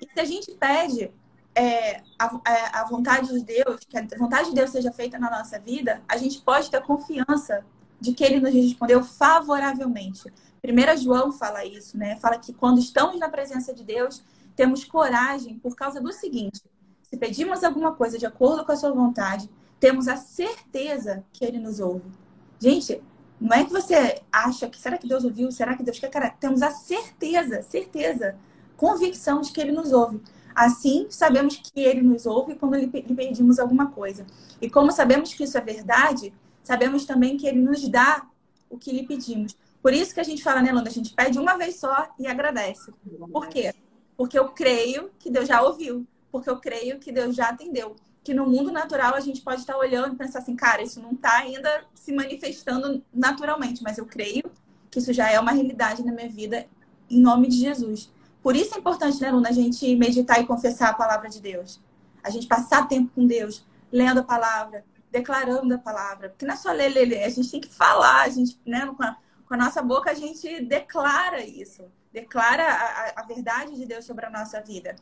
e 0.01 0.12
se 0.12 0.21
a 0.21 0.25
gente 0.25 0.53
pede 0.53 1.12
é, 1.55 2.03
a, 2.19 2.40
é, 2.47 2.79
a, 2.79 2.85
vontade 2.85 3.29
de 3.29 3.45
Deus, 3.45 3.81
que 3.88 3.97
a 3.97 4.07
vontade 4.19 4.51
de 4.51 4.55
Deus 4.55 4.71
seja 4.71 4.90
feita 4.93 5.19
na 5.19 5.31
nossa 5.31 5.59
vida, 5.59 6.03
a 6.09 6.17
gente 6.17 6.40
pode 6.40 6.71
ter 6.71 6.83
confiança 6.83 7.64
de 8.01 8.12
que 8.12 8.25
Ele 8.25 8.40
nos 8.40 8.53
respondeu 8.53 9.03
favoravelmente. 9.03 10.33
1 10.64 10.97
João 11.03 11.31
fala 11.31 11.64
isso, 11.64 11.97
né? 11.97 12.17
Fala 12.17 12.38
que 12.38 12.53
quando 12.53 12.79
estamos 12.79 13.19
na 13.19 13.29
presença 13.29 13.73
de 13.73 13.85
Deus, 13.85 14.23
temos 14.57 14.85
coragem 14.85 15.59
por 15.59 15.77
causa 15.77 16.01
do 16.01 16.12
seguinte: 16.12 16.62
se 17.03 17.17
pedimos 17.17 17.62
alguma 17.62 17.93
coisa 17.95 18.19
de 18.19 18.27
acordo 18.27 18.64
com 18.64 18.73
a 18.73 18.77
sua 18.77 18.93
vontade, 18.93 19.49
temos 19.79 20.09
a 20.09 20.17
certeza 20.17 21.25
que 21.33 21.45
Ele 21.45 21.59
nos 21.59 21.81
ouve. 21.81 22.11
Gente, 22.59 23.03
não 23.40 23.57
é 23.57 23.64
que 23.64 23.73
você 23.73 24.23
acha 24.33 24.69
que 24.69 24.79
será 24.79 24.97
que 24.97 25.07
Deus 25.07 25.25
ouviu? 25.25 25.53
Será 25.53 25.77
que 25.77 25.83
Deus 25.83 25.99
quer? 25.99 26.09
Cara, 26.09 26.31
temos 26.31 26.62
a 26.62 26.71
certeza, 26.71 27.62
certeza 27.62 28.37
convicção 28.77 29.40
de 29.40 29.53
que 29.53 29.61
ele 29.61 29.73
nos 29.73 29.93
ouve. 29.93 30.21
Assim, 30.55 31.07
sabemos 31.11 31.57
que 31.57 31.81
ele 31.81 32.01
nos 32.01 32.27
ouve 32.27 32.55
quando 32.55 32.77
lhe 32.77 32.87
pedimos 32.87 33.59
alguma 33.59 33.90
coisa. 33.90 34.25
E 34.61 34.71
como 34.71 34.93
sabemos 34.93 35.35
que 35.35 35.45
isso 35.45 35.59
é 35.59 35.61
verdade, 35.61 36.33
sabemos 36.62 37.05
também 37.05 37.37
que 37.37 37.47
ele 37.47 37.61
nos 37.61 37.88
dá 37.88 38.27
o 38.71 38.79
que 38.79 38.93
lhe 38.93 39.07
pedimos. 39.07 39.57
Por 39.83 39.93
isso 39.93 40.14
que 40.14 40.21
a 40.21 40.25
gente 40.25 40.43
fala, 40.43 40.62
né, 40.62 40.73
Landa? 40.73 40.88
A 40.88 40.93
gente 40.93 41.12
pede 41.12 41.38
uma 41.38 41.59
vez 41.59 41.77
só 41.77 42.09
e 42.19 42.27
agradece. 42.27 42.93
Por 43.31 43.49
quê? 43.49 43.75
Porque 44.17 44.38
eu 44.38 44.49
creio 44.49 45.11
que 45.19 45.31
Deus 45.31 45.47
já 45.47 45.61
ouviu. 45.61 46.07
Porque 46.33 46.49
eu 46.49 46.59
creio 46.59 46.99
que 46.99 47.12
Deus 47.12 47.37
já 47.37 47.49
atendeu. 47.49 47.95
Que 48.23 48.33
no 48.33 48.47
mundo 48.47 48.73
natural 48.73 49.14
a 49.14 49.21
gente 49.21 49.43
pode 49.43 49.61
estar 49.61 49.77
olhando 49.77 50.14
e 50.14 50.17
pensar 50.17 50.38
assim, 50.38 50.57
cara, 50.57 50.83
isso 50.83 51.01
não 51.01 51.12
está 51.12 51.37
ainda 51.37 51.85
se 51.95 52.12
manifestando 52.12 53.05
naturalmente, 53.12 53.83
mas 53.83 53.99
eu 53.99 54.07
creio 54.07 54.45
que 54.90 54.99
isso 54.99 55.12
já 55.12 55.31
é 55.31 55.38
uma 55.38 55.53
realidade 55.53 56.03
na 56.03 56.12
minha 56.12 56.29
vida, 56.29 56.67
em 57.11 57.21
nome 57.21 57.49
de 57.49 57.59
Jesus. 57.59 58.11
Por 58.45 58.55
isso 58.55 58.75
é 58.75 58.79
importante, 58.79 59.23
né, 59.23 59.31
Luna, 59.31 59.49
a 59.49 59.53
gente 59.53 59.97
meditar 59.97 60.39
e 60.39 60.47
confessar 60.47 60.91
a 60.91 60.93
palavra 60.93 61.31
de 61.31 61.41
Deus. 61.41 61.81
A 62.23 62.29
gente 62.29 62.47
passar 62.47 62.87
tempo 62.87 63.11
com 63.15 63.27
Deus, 63.27 63.65
lendo 63.91 64.21
a 64.21 64.23
palavra, 64.23 64.85
declarando 65.11 65.75
a 65.75 65.79
palavra. 65.79 66.29
Porque 66.29 66.45
não 66.45 66.53
é 66.53 66.57
só 66.59 66.71
ler, 66.71 66.91
ler, 66.91 67.07
ler. 67.07 67.25
A 67.25 67.31
gente 67.31 67.51
tem 67.51 67.59
que 67.59 67.75
falar, 67.75 68.21
a 68.21 68.29
gente, 68.29 68.61
né, 68.67 68.85
com 68.95 69.03
a, 69.03 69.17
com 69.47 69.55
a 69.55 69.57
nossa 69.57 69.81
boca 69.81 70.11
a 70.11 70.15
gente 70.15 70.63
declara 70.63 71.43
isso. 71.43 71.87
Declara 72.13 72.65
a, 72.65 73.23
a, 73.23 73.25
verdade 73.25 73.77
de 73.77 73.87
Deus 73.87 74.05
sobre 74.05 74.27
a 74.27 74.31
nossa 74.31 74.61
vida. 74.61 74.95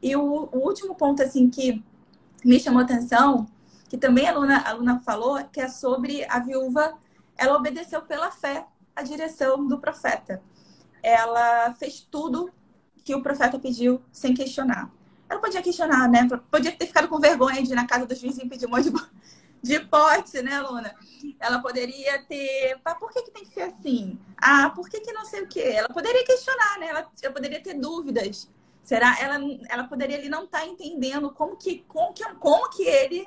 E 0.00 0.16
o, 0.16 0.48
o 0.50 0.58
último 0.66 0.94
ponto, 0.94 1.22
assim, 1.22 1.50
que 1.50 1.84
me 2.42 2.58
chamou 2.58 2.80
atenção, 2.80 3.46
que 3.90 3.98
também 3.98 4.26
a 4.26 4.32
Luna, 4.32 4.62
a 4.66 4.72
Luna 4.72 5.00
falou, 5.00 5.44
que 5.52 5.60
é 5.60 5.68
sobre 5.68 6.24
a 6.30 6.38
viúva, 6.38 6.96
ela 7.36 7.58
obedeceu 7.58 8.00
pela 8.00 8.30
fé 8.30 8.64
a 8.94 9.02
direção 9.02 9.66
do 9.66 9.78
profeta. 9.78 10.42
Ela 11.02 11.74
fez 11.74 12.00
tudo 12.00 12.50
que 13.06 13.14
o 13.14 13.22
profeta 13.22 13.56
pediu 13.56 14.02
sem 14.10 14.34
questionar. 14.34 14.90
Ela 15.28 15.40
podia 15.40 15.62
questionar, 15.62 16.08
né? 16.08 16.28
Podia 16.50 16.72
ter 16.72 16.88
ficado 16.88 17.06
com 17.06 17.20
vergonha 17.20 17.62
de 17.62 17.70
ir 17.70 17.76
na 17.76 17.86
casa 17.86 18.04
dos 18.04 18.20
vizinhos 18.20 18.46
e 18.46 18.48
pedir 18.48 18.66
um 18.66 18.70
monte 18.70 18.90
de, 18.90 18.96
de 19.62 19.80
pote, 19.86 20.42
né, 20.42 20.60
Luna? 20.60 20.92
Ela 21.38 21.60
poderia 21.60 22.20
ter. 22.24 22.76
Ah, 22.84 22.96
por 22.96 23.12
que, 23.12 23.22
que 23.22 23.30
tem 23.30 23.44
que 23.44 23.54
ser 23.54 23.62
assim? 23.62 24.18
Ah, 24.36 24.70
por 24.70 24.88
que, 24.88 24.98
que 25.00 25.12
não 25.12 25.24
sei 25.24 25.42
o 25.42 25.46
quê? 25.46 25.60
Ela 25.60 25.88
poderia 25.88 26.24
questionar, 26.26 26.80
né? 26.80 26.88
Ela, 26.88 27.08
ela 27.22 27.32
poderia 27.32 27.62
ter 27.62 27.74
dúvidas. 27.74 28.50
Será? 28.82 29.16
Ela, 29.20 29.38
ela 29.68 29.84
poderia 29.84 30.18
ali 30.18 30.28
não 30.28 30.44
estar 30.44 30.62
tá 30.62 30.66
entendendo 30.66 31.30
como 31.30 31.56
que, 31.56 31.84
como 31.86 32.12
que, 32.12 32.24
como 32.34 32.70
que 32.70 32.82
ele. 32.82 33.24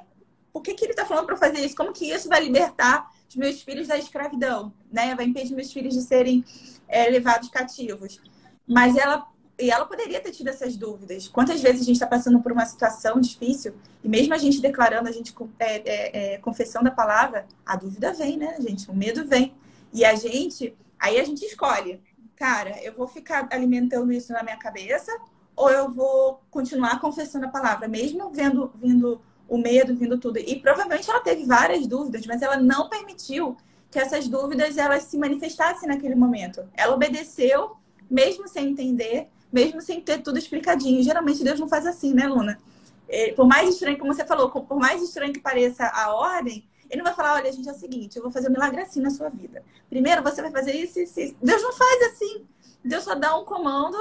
Por 0.52 0.62
que, 0.62 0.74
que 0.74 0.84
ele 0.84 0.92
está 0.92 1.06
falando 1.06 1.26
para 1.26 1.38
fazer 1.38 1.66
isso? 1.66 1.76
Como 1.76 1.94
que 1.94 2.12
isso 2.12 2.28
vai 2.28 2.44
libertar 2.44 3.10
os 3.30 3.36
meus 3.38 3.62
filhos 3.62 3.88
da 3.88 3.98
escravidão, 3.98 4.74
né? 4.92 5.16
Vai 5.16 5.26
impedir 5.26 5.56
meus 5.56 5.72
filhos 5.72 5.94
de 5.94 6.02
serem 6.02 6.44
é, 6.86 7.10
levados 7.10 7.48
cativos. 7.48 8.20
Mas 8.68 8.98
ela 8.98 9.26
e 9.60 9.70
ela 9.70 9.86
poderia 9.86 10.22
ter 10.22 10.32
tido 10.32 10.48
essas 10.48 10.78
dúvidas. 10.78 11.28
Quantas 11.28 11.62
vezes 11.62 11.82
a 11.82 11.84
gente 11.84 11.96
está 11.96 12.08
passando 12.08 12.40
por 12.40 12.52
uma 12.52 12.66
situação 12.66 13.20
difícil 13.20 13.74
e 14.04 14.08
mesmo 14.08 14.34
a 14.34 14.38
gente 14.38 14.62
declarando, 14.62 15.10
a 15.10 15.12
gente 15.12 15.36
é, 15.60 15.76
é, 15.76 16.34
é, 16.34 16.38
confessando 16.38 16.88
a 16.88 16.92
palavra, 16.92 17.46
a 17.66 17.76
dúvida 17.76 18.14
vem, 18.14 18.38
né, 18.38 18.56
gente? 18.60 18.90
O 18.90 18.96
medo 18.96 19.28
vem. 19.28 19.54
E 19.94 20.06
a 20.06 20.16
gente, 20.16 20.76
aí 20.98 21.20
a 21.20 21.24
gente 21.24 21.44
escolhe, 21.44 22.02
cara, 22.36 22.82
eu 22.82 22.94
vou 22.94 23.08
ficar 23.08 23.48
alimentando 23.52 24.12
isso 24.14 24.32
na 24.32 24.44
minha 24.44 24.58
cabeça 24.58 25.12
ou 25.56 25.70
eu 25.70 25.92
vou 25.92 26.42
continuar 26.50 27.02
confessando 27.02 27.46
a 27.46 27.50
palavra, 27.50 27.88
mesmo 27.88 28.30
vendo, 28.30 28.72
vindo 28.76 29.22
o 29.46 29.58
medo, 29.58 29.94
vindo 29.94 30.18
tudo. 30.18 30.40
E 30.40 30.58
provavelmente 30.62 31.10
ela 31.10 31.20
teve 31.20 31.44
várias 31.44 31.86
dúvidas, 31.86 32.26
mas 32.26 32.42
ela 32.42 32.56
não 32.56 32.88
permitiu 32.88 33.58
que 33.92 34.00
essas 34.00 34.28
dúvidas 34.28 34.78
elas 34.78 35.04
se 35.04 35.18
manifestassem 35.18 35.90
naquele 35.90 36.16
momento. 36.16 36.64
Ela 36.74 36.94
obedeceu, 36.94 37.76
mesmo 38.10 38.48
sem 38.48 38.70
entender, 38.70 39.30
mesmo 39.52 39.82
sem 39.82 40.02
ter 40.02 40.22
tudo 40.22 40.38
explicadinho. 40.38 41.04
Geralmente 41.04 41.44
Deus 41.44 41.60
não 41.60 41.68
faz 41.68 41.86
assim, 41.86 42.14
né, 42.14 42.28
Luna? 42.28 42.60
É, 43.08 43.32
por 43.34 43.48
mais 43.48 43.70
estranho, 43.70 43.98
como 43.98 44.14
você 44.14 44.26
falou, 44.26 44.50
por 44.50 44.78
mais 44.78 45.02
estranho 45.02 45.34
que 45.34 45.40
pareça 45.40 45.86
a 45.88 46.14
ordem, 46.14 46.68
ele 46.90 47.02
não 47.02 47.06
vai 47.06 47.14
falar, 47.14 47.36
olha, 47.36 47.52
gente, 47.52 47.68
é 47.68 47.72
o 47.72 47.76
seguinte, 47.76 48.18
eu 48.18 48.24
vou 48.24 48.32
fazer 48.32 48.50
um 48.50 48.52
milagre 48.52 48.82
assim 48.82 49.02
na 49.02 49.10
sua 49.10 49.30
vida. 49.30 49.64
Primeiro 49.90 50.24
você 50.24 50.42
vai 50.42 50.52
fazer 50.52 50.74
isso, 50.74 51.00
isso, 51.00 51.20
isso. 51.20 51.36
Deus 51.42 51.62
não 51.62 51.74
faz 51.74 52.14
assim. 52.14 52.46
Deus 52.84 53.04
só 53.04 53.16
dá 53.16 53.38
um 53.38 53.46
comando 53.46 53.98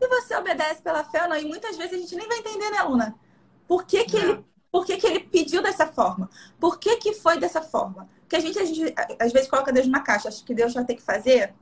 e 0.00 0.08
você 0.08 0.36
obedece 0.36 0.82
pela 0.82 1.04
fé 1.04 1.22
ou 1.24 1.28
não. 1.28 1.36
E 1.36 1.44
muitas 1.44 1.76
vezes 1.76 1.94
a 1.94 1.98
gente 1.98 2.16
nem 2.16 2.28
vai 2.28 2.38
entender, 2.38 2.70
né, 2.70 2.82
Luna? 2.82 3.14
Por 3.66 3.84
que, 3.84 4.04
que 4.04 4.16
ele 4.16 4.44
por 4.76 4.84
que, 4.84 4.98
que 4.98 5.06
ele 5.06 5.20
pediu 5.20 5.62
dessa 5.62 5.86
forma? 5.86 6.28
Por 6.60 6.78
que, 6.78 6.96
que 6.96 7.14
foi 7.14 7.38
dessa 7.38 7.62
forma? 7.62 8.10
Porque 8.20 8.36
a 8.36 8.40
gente, 8.40 8.58
a 8.58 8.64
gente, 8.64 8.94
às 9.18 9.32
vezes, 9.32 9.48
coloca 9.48 9.72
Deus 9.72 9.86
numa 9.86 10.02
caixa, 10.02 10.28
acha 10.28 10.44
que 10.44 10.54
Deus 10.54 10.74
vai 10.74 10.84
ter 10.84 10.96
que 10.96 11.02
fazer 11.02 11.54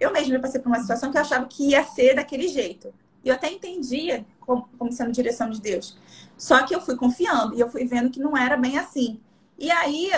eu 0.00 0.10
mesma 0.10 0.40
passei 0.40 0.60
por 0.60 0.68
uma 0.68 0.80
situação 0.80 1.12
que 1.12 1.18
eu 1.18 1.20
achava 1.20 1.46
que 1.46 1.70
ia 1.70 1.84
ser 1.84 2.14
daquele 2.14 2.48
jeito. 2.48 2.92
E 3.22 3.28
eu 3.28 3.34
até 3.34 3.52
entendia 3.52 4.24
como, 4.40 4.68
como 4.78 4.90
sendo 4.90 5.12
direção 5.12 5.50
de 5.50 5.60
Deus. 5.60 5.98
Só 6.38 6.66
que 6.66 6.74
eu 6.74 6.80
fui 6.80 6.96
confiando 6.96 7.54
e 7.54 7.60
eu 7.60 7.70
fui 7.70 7.84
vendo 7.84 8.10
que 8.10 8.18
não 8.18 8.34
era 8.34 8.56
bem 8.56 8.78
assim. 8.78 9.20
E 9.58 9.70
aí 9.70 10.10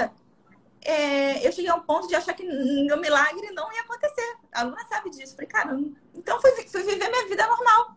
é, 0.84 1.46
eu 1.46 1.50
cheguei 1.50 1.70
a 1.70 1.74
um 1.74 1.80
ponto 1.80 2.06
de 2.06 2.14
achar 2.14 2.32
que 2.32 2.44
meu 2.44 3.00
milagre 3.00 3.50
não 3.50 3.72
ia 3.72 3.80
acontecer. 3.82 4.36
A 4.52 4.60
aluna 4.60 4.86
sabe 4.88 5.10
disso. 5.10 5.34
Falei, 5.34 5.48
cara, 5.48 5.78
então 6.14 6.40
fui, 6.40 6.50
fui 6.68 6.82
viver 6.84 7.08
minha 7.08 7.28
vida 7.28 7.44
normal. 7.46 7.96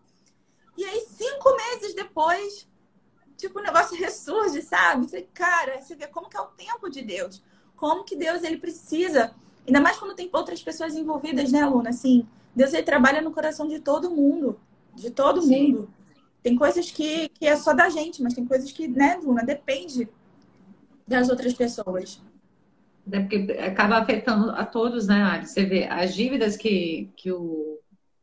E 0.76 0.84
aí, 0.84 1.06
cinco 1.08 1.56
meses 1.56 1.94
depois, 1.94 2.68
tipo, 3.36 3.58
o 3.58 3.62
negócio 3.62 3.96
ressurge, 3.96 4.60
sabe? 4.60 5.08
Falei, 5.08 5.28
cara, 5.32 5.80
você 5.80 5.94
vê 5.94 6.06
como 6.06 6.28
que 6.28 6.36
é 6.36 6.40
o 6.40 6.46
tempo 6.46 6.90
de 6.90 7.02
Deus. 7.02 7.42
Como 7.76 8.04
que 8.04 8.16
Deus, 8.16 8.42
ele 8.42 8.58
precisa 8.58 9.34
Ainda 9.66 9.80
mais 9.80 9.98
quando 9.98 10.14
tem 10.14 10.30
outras 10.32 10.62
pessoas 10.62 10.94
envolvidas, 10.94 11.50
né, 11.50 11.62
aluna? 11.62 11.90
Assim, 11.90 12.26
Deus 12.54 12.72
ele 12.72 12.82
trabalha 12.82 13.20
no 13.20 13.32
coração 13.32 13.66
de 13.66 13.80
todo 13.80 14.10
mundo. 14.10 14.58
De 14.94 15.10
todo 15.10 15.42
Sim. 15.42 15.72
mundo. 15.72 15.90
Tem 16.42 16.54
coisas 16.54 16.90
que, 16.90 17.28
que 17.30 17.46
é 17.46 17.56
só 17.56 17.74
da 17.74 17.88
gente, 17.88 18.22
mas 18.22 18.32
tem 18.32 18.46
coisas 18.46 18.70
que, 18.70 18.86
né, 18.86 19.18
Luna, 19.22 19.44
depende 19.44 20.08
das 21.06 21.28
outras 21.28 21.52
pessoas. 21.54 22.22
É 23.10 23.20
porque 23.20 23.52
acaba 23.60 23.98
afetando 23.98 24.50
a 24.50 24.64
todos, 24.64 25.06
né, 25.06 25.22
Ari? 25.22 25.46
Você 25.46 25.64
vê, 25.64 25.86
as 25.86 26.14
dívidas 26.14 26.56
que, 26.56 27.10
que 27.16 27.32
o, 27.32 27.78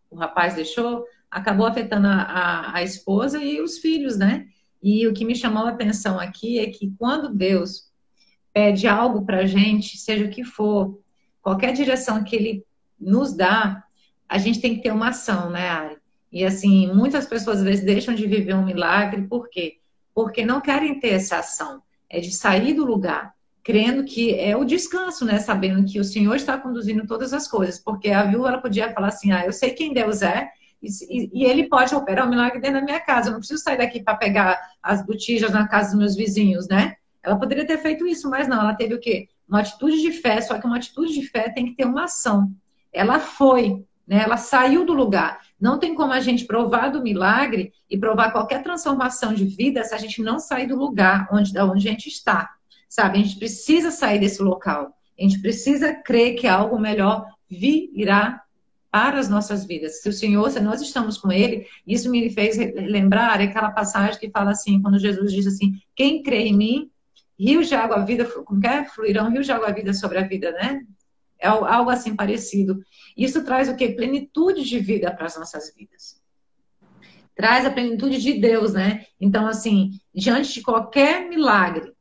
o 0.09 0.15
rapaz 0.15 0.55
deixou 0.55 1.05
acabou 1.29 1.65
afetando 1.65 2.07
a, 2.07 2.21
a, 2.21 2.77
a 2.77 2.83
esposa 2.83 3.43
e 3.43 3.59
os 3.59 3.79
filhos, 3.79 4.17
né? 4.17 4.47
E 4.81 5.07
o 5.07 5.13
que 5.13 5.25
me 5.25 5.35
chamou 5.35 5.65
a 5.65 5.69
atenção 5.69 6.19
aqui 6.19 6.59
é 6.59 6.67
que 6.67 6.93
quando 6.99 7.33
Deus 7.33 7.91
pede 8.53 8.87
algo 8.87 9.25
para 9.25 9.45
gente, 9.45 9.97
seja 9.97 10.25
o 10.25 10.29
que 10.29 10.43
for, 10.43 10.99
qualquer 11.43 11.73
direção 11.73 12.23
que 12.23 12.35
ele 12.35 12.65
nos 12.99 13.35
dá, 13.35 13.83
a 14.27 14.37
gente 14.39 14.59
tem 14.59 14.75
que 14.75 14.81
ter 14.81 14.91
uma 14.91 15.09
ação, 15.09 15.51
né, 15.51 15.67
Ari? 15.69 15.97
E 16.31 16.43
assim, 16.43 16.91
muitas 16.91 17.27
pessoas 17.27 17.59
às 17.59 17.63
vezes 17.63 17.85
deixam 17.85 18.15
de 18.15 18.25
viver 18.25 18.55
um 18.55 18.65
milagre, 18.65 19.27
por 19.27 19.47
quê? 19.49 19.77
Porque 20.15 20.43
não 20.43 20.59
querem 20.59 20.99
ter 20.99 21.09
essa 21.09 21.37
ação, 21.37 21.83
é 22.09 22.19
de 22.19 22.31
sair 22.31 22.73
do 22.73 22.83
lugar, 22.83 23.35
crendo 23.63 24.03
que 24.03 24.33
é 24.39 24.57
o 24.57 24.65
descanso, 24.65 25.25
né? 25.25 25.37
Sabendo 25.37 25.85
que 25.85 25.99
o 25.99 26.03
Senhor 26.03 26.35
está 26.35 26.57
conduzindo 26.57 27.05
todas 27.05 27.33
as 27.33 27.47
coisas, 27.47 27.77
porque 27.77 28.09
a 28.09 28.23
viúva 28.23 28.47
ela 28.47 28.61
podia 28.61 28.91
falar 28.91 29.09
assim: 29.09 29.31
ah, 29.31 29.45
eu 29.45 29.53
sei 29.53 29.71
quem 29.71 29.93
Deus 29.93 30.23
é, 30.23 30.49
e, 30.81 31.29
e, 31.33 31.45
ele 31.45 31.69
pode 31.69 31.93
operar 31.93 32.25
um 32.25 32.29
milagre 32.29 32.59
dentro 32.59 32.79
da 32.79 32.85
minha 32.85 32.99
casa. 32.99 33.29
Eu 33.29 33.33
não 33.33 33.39
preciso 33.39 33.63
sair 33.63 33.77
daqui 33.77 34.01
para 34.01 34.17
pegar 34.17 34.59
as 34.81 35.05
botijas 35.05 35.51
na 35.51 35.67
casa 35.67 35.91
dos 35.91 35.99
meus 35.99 36.15
vizinhos, 36.15 36.67
né? 36.67 36.95
Ela 37.23 37.37
poderia 37.37 37.65
ter 37.65 37.77
feito 37.77 38.05
isso, 38.05 38.29
mas 38.29 38.47
não. 38.47 38.59
Ela 38.59 38.75
teve 38.75 38.93
o 38.93 38.99
quê? 38.99 39.29
uma 39.47 39.59
atitude 39.59 40.01
de 40.01 40.11
fé, 40.11 40.41
só 40.41 40.57
que 40.57 40.65
uma 40.65 40.77
atitude 40.77 41.13
de 41.13 41.27
fé 41.27 41.49
tem 41.49 41.65
que 41.67 41.75
ter 41.75 41.85
uma 41.85 42.05
ação. 42.05 42.51
Ela 42.91 43.19
foi, 43.19 43.85
né? 44.07 44.23
Ela 44.23 44.37
saiu 44.37 44.85
do 44.85 44.93
lugar. 44.93 45.41
Não 45.59 45.77
tem 45.77 45.93
como 45.95 46.13
a 46.13 46.19
gente 46.19 46.45
provar 46.45 46.89
do 46.89 47.01
milagre 47.01 47.71
e 47.89 47.97
provar 47.97 48.31
qualquer 48.31 48.63
transformação 48.63 49.33
de 49.33 49.45
vida 49.45 49.83
se 49.83 49.93
a 49.93 49.97
gente 49.97 50.21
não 50.21 50.39
sair 50.39 50.67
do 50.67 50.75
lugar 50.75 51.27
onde, 51.31 51.53
da 51.53 51.65
onde 51.65 51.87
a 51.87 51.91
gente 51.91 52.07
está. 52.07 52.49
Sabe? 52.89 53.19
A 53.19 53.21
gente 53.21 53.37
precisa 53.37 53.91
sair 53.91 54.19
desse 54.19 54.41
local. 54.41 54.97
A 55.17 55.21
gente 55.21 55.39
precisa 55.39 55.93
crer 55.93 56.35
que 56.35 56.47
algo 56.47 56.79
melhor 56.79 57.25
virá 57.49 58.41
para 58.91 59.19
as 59.19 59.27
nossas 59.27 59.65
vidas. 59.65 60.01
Se 60.01 60.09
o 60.09 60.13
Senhor, 60.13 60.49
se 60.51 60.59
nós 60.59 60.81
estamos 60.81 61.17
com 61.17 61.31
Ele, 61.31 61.65
isso 61.85 62.09
me 62.11 62.29
fez 62.29 62.57
lembrar 62.57 63.39
aquela 63.39 63.71
passagem 63.71 64.19
que 64.19 64.29
fala 64.29 64.51
assim, 64.51 64.81
quando 64.81 64.99
Jesus 64.99 65.31
diz 65.31 65.47
assim: 65.47 65.79
quem 65.95 66.21
crê 66.21 66.47
em 66.47 66.55
mim, 66.55 66.91
rios 67.43 67.67
de 67.67 67.75
água 67.75 68.05
vida, 68.05 68.25
como 68.25 68.65
é? 68.65 68.85
Fluirão 68.85 69.29
rios 69.29 69.45
de 69.45 69.51
água 69.51 69.71
vida 69.71 69.93
sobre 69.93 70.17
a 70.17 70.27
vida, 70.27 70.51
né? 70.53 70.81
É 71.37 71.47
algo 71.47 71.89
assim 71.89 72.15
parecido. 72.15 72.81
Isso 73.17 73.43
traz 73.43 73.67
o 73.67 73.75
que? 73.75 73.89
Plenitude 73.89 74.63
de 74.63 74.79
vida 74.79 75.13
para 75.13 75.25
as 75.25 75.37
nossas 75.37 75.73
vidas. 75.75 76.21
Traz 77.35 77.65
a 77.65 77.71
plenitude 77.71 78.21
de 78.21 78.33
Deus, 78.39 78.73
né? 78.73 79.05
Então, 79.19 79.45
assim, 79.45 79.99
diante 80.15 80.53
de 80.53 80.61
qualquer 80.61 81.27
milagre, 81.27 81.91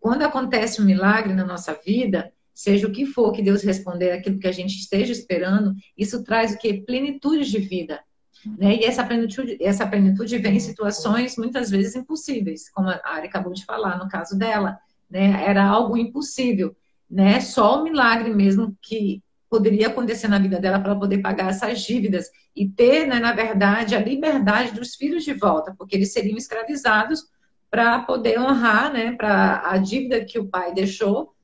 quando 0.00 0.22
acontece 0.22 0.82
um 0.82 0.84
milagre 0.84 1.34
na 1.34 1.44
nossa 1.44 1.72
vida, 1.74 2.32
seja 2.52 2.88
o 2.88 2.92
que 2.92 3.06
for 3.06 3.30
que 3.30 3.42
Deus 3.42 3.62
responder 3.62 4.10
aquilo 4.10 4.40
que 4.40 4.48
a 4.48 4.52
gente 4.52 4.74
esteja 4.74 5.12
esperando, 5.12 5.72
isso 5.96 6.24
traz 6.24 6.52
o 6.52 6.58
que? 6.58 6.82
Plenitude 6.82 7.48
de 7.48 7.58
vida. 7.58 8.00
Né? 8.46 8.76
E 8.76 8.84
essa 8.84 9.04
plenitude, 9.04 9.58
essa 9.60 9.86
plenitude 9.86 10.38
vem 10.38 10.56
em 10.56 10.60
situações 10.60 11.36
muitas 11.36 11.70
vezes 11.70 11.94
impossíveis, 11.94 12.70
como 12.70 12.88
a 12.88 13.00
Ari 13.04 13.28
acabou 13.28 13.52
de 13.52 13.64
falar 13.64 13.98
no 13.98 14.08
caso 14.08 14.38
dela. 14.38 14.78
Né? 15.10 15.44
Era 15.44 15.64
algo 15.64 15.96
impossível, 15.96 16.74
né? 17.10 17.40
Só 17.40 17.80
o 17.80 17.84
milagre 17.84 18.30
mesmo 18.32 18.76
que 18.80 19.22
poderia 19.48 19.88
acontecer 19.88 20.28
na 20.28 20.38
vida 20.38 20.60
dela 20.60 20.78
para 20.78 20.94
poder 20.94 21.18
pagar 21.18 21.50
essas 21.50 21.80
dívidas 21.82 22.30
e 22.54 22.68
ter, 22.68 23.06
né, 23.06 23.18
na 23.18 23.32
verdade, 23.32 23.96
a 23.96 24.00
liberdade 24.00 24.72
dos 24.72 24.94
filhos 24.94 25.24
de 25.24 25.34
volta, 25.34 25.74
porque 25.76 25.96
eles 25.96 26.12
seriam 26.12 26.38
escravizados 26.38 27.24
para 27.68 27.98
poder 28.00 28.38
honrar, 28.38 28.92
né, 28.92 29.12
para 29.12 29.68
a 29.68 29.76
dívida 29.76 30.24
que 30.24 30.38
o 30.38 30.46
pai 30.46 30.72
deixou 30.72 31.34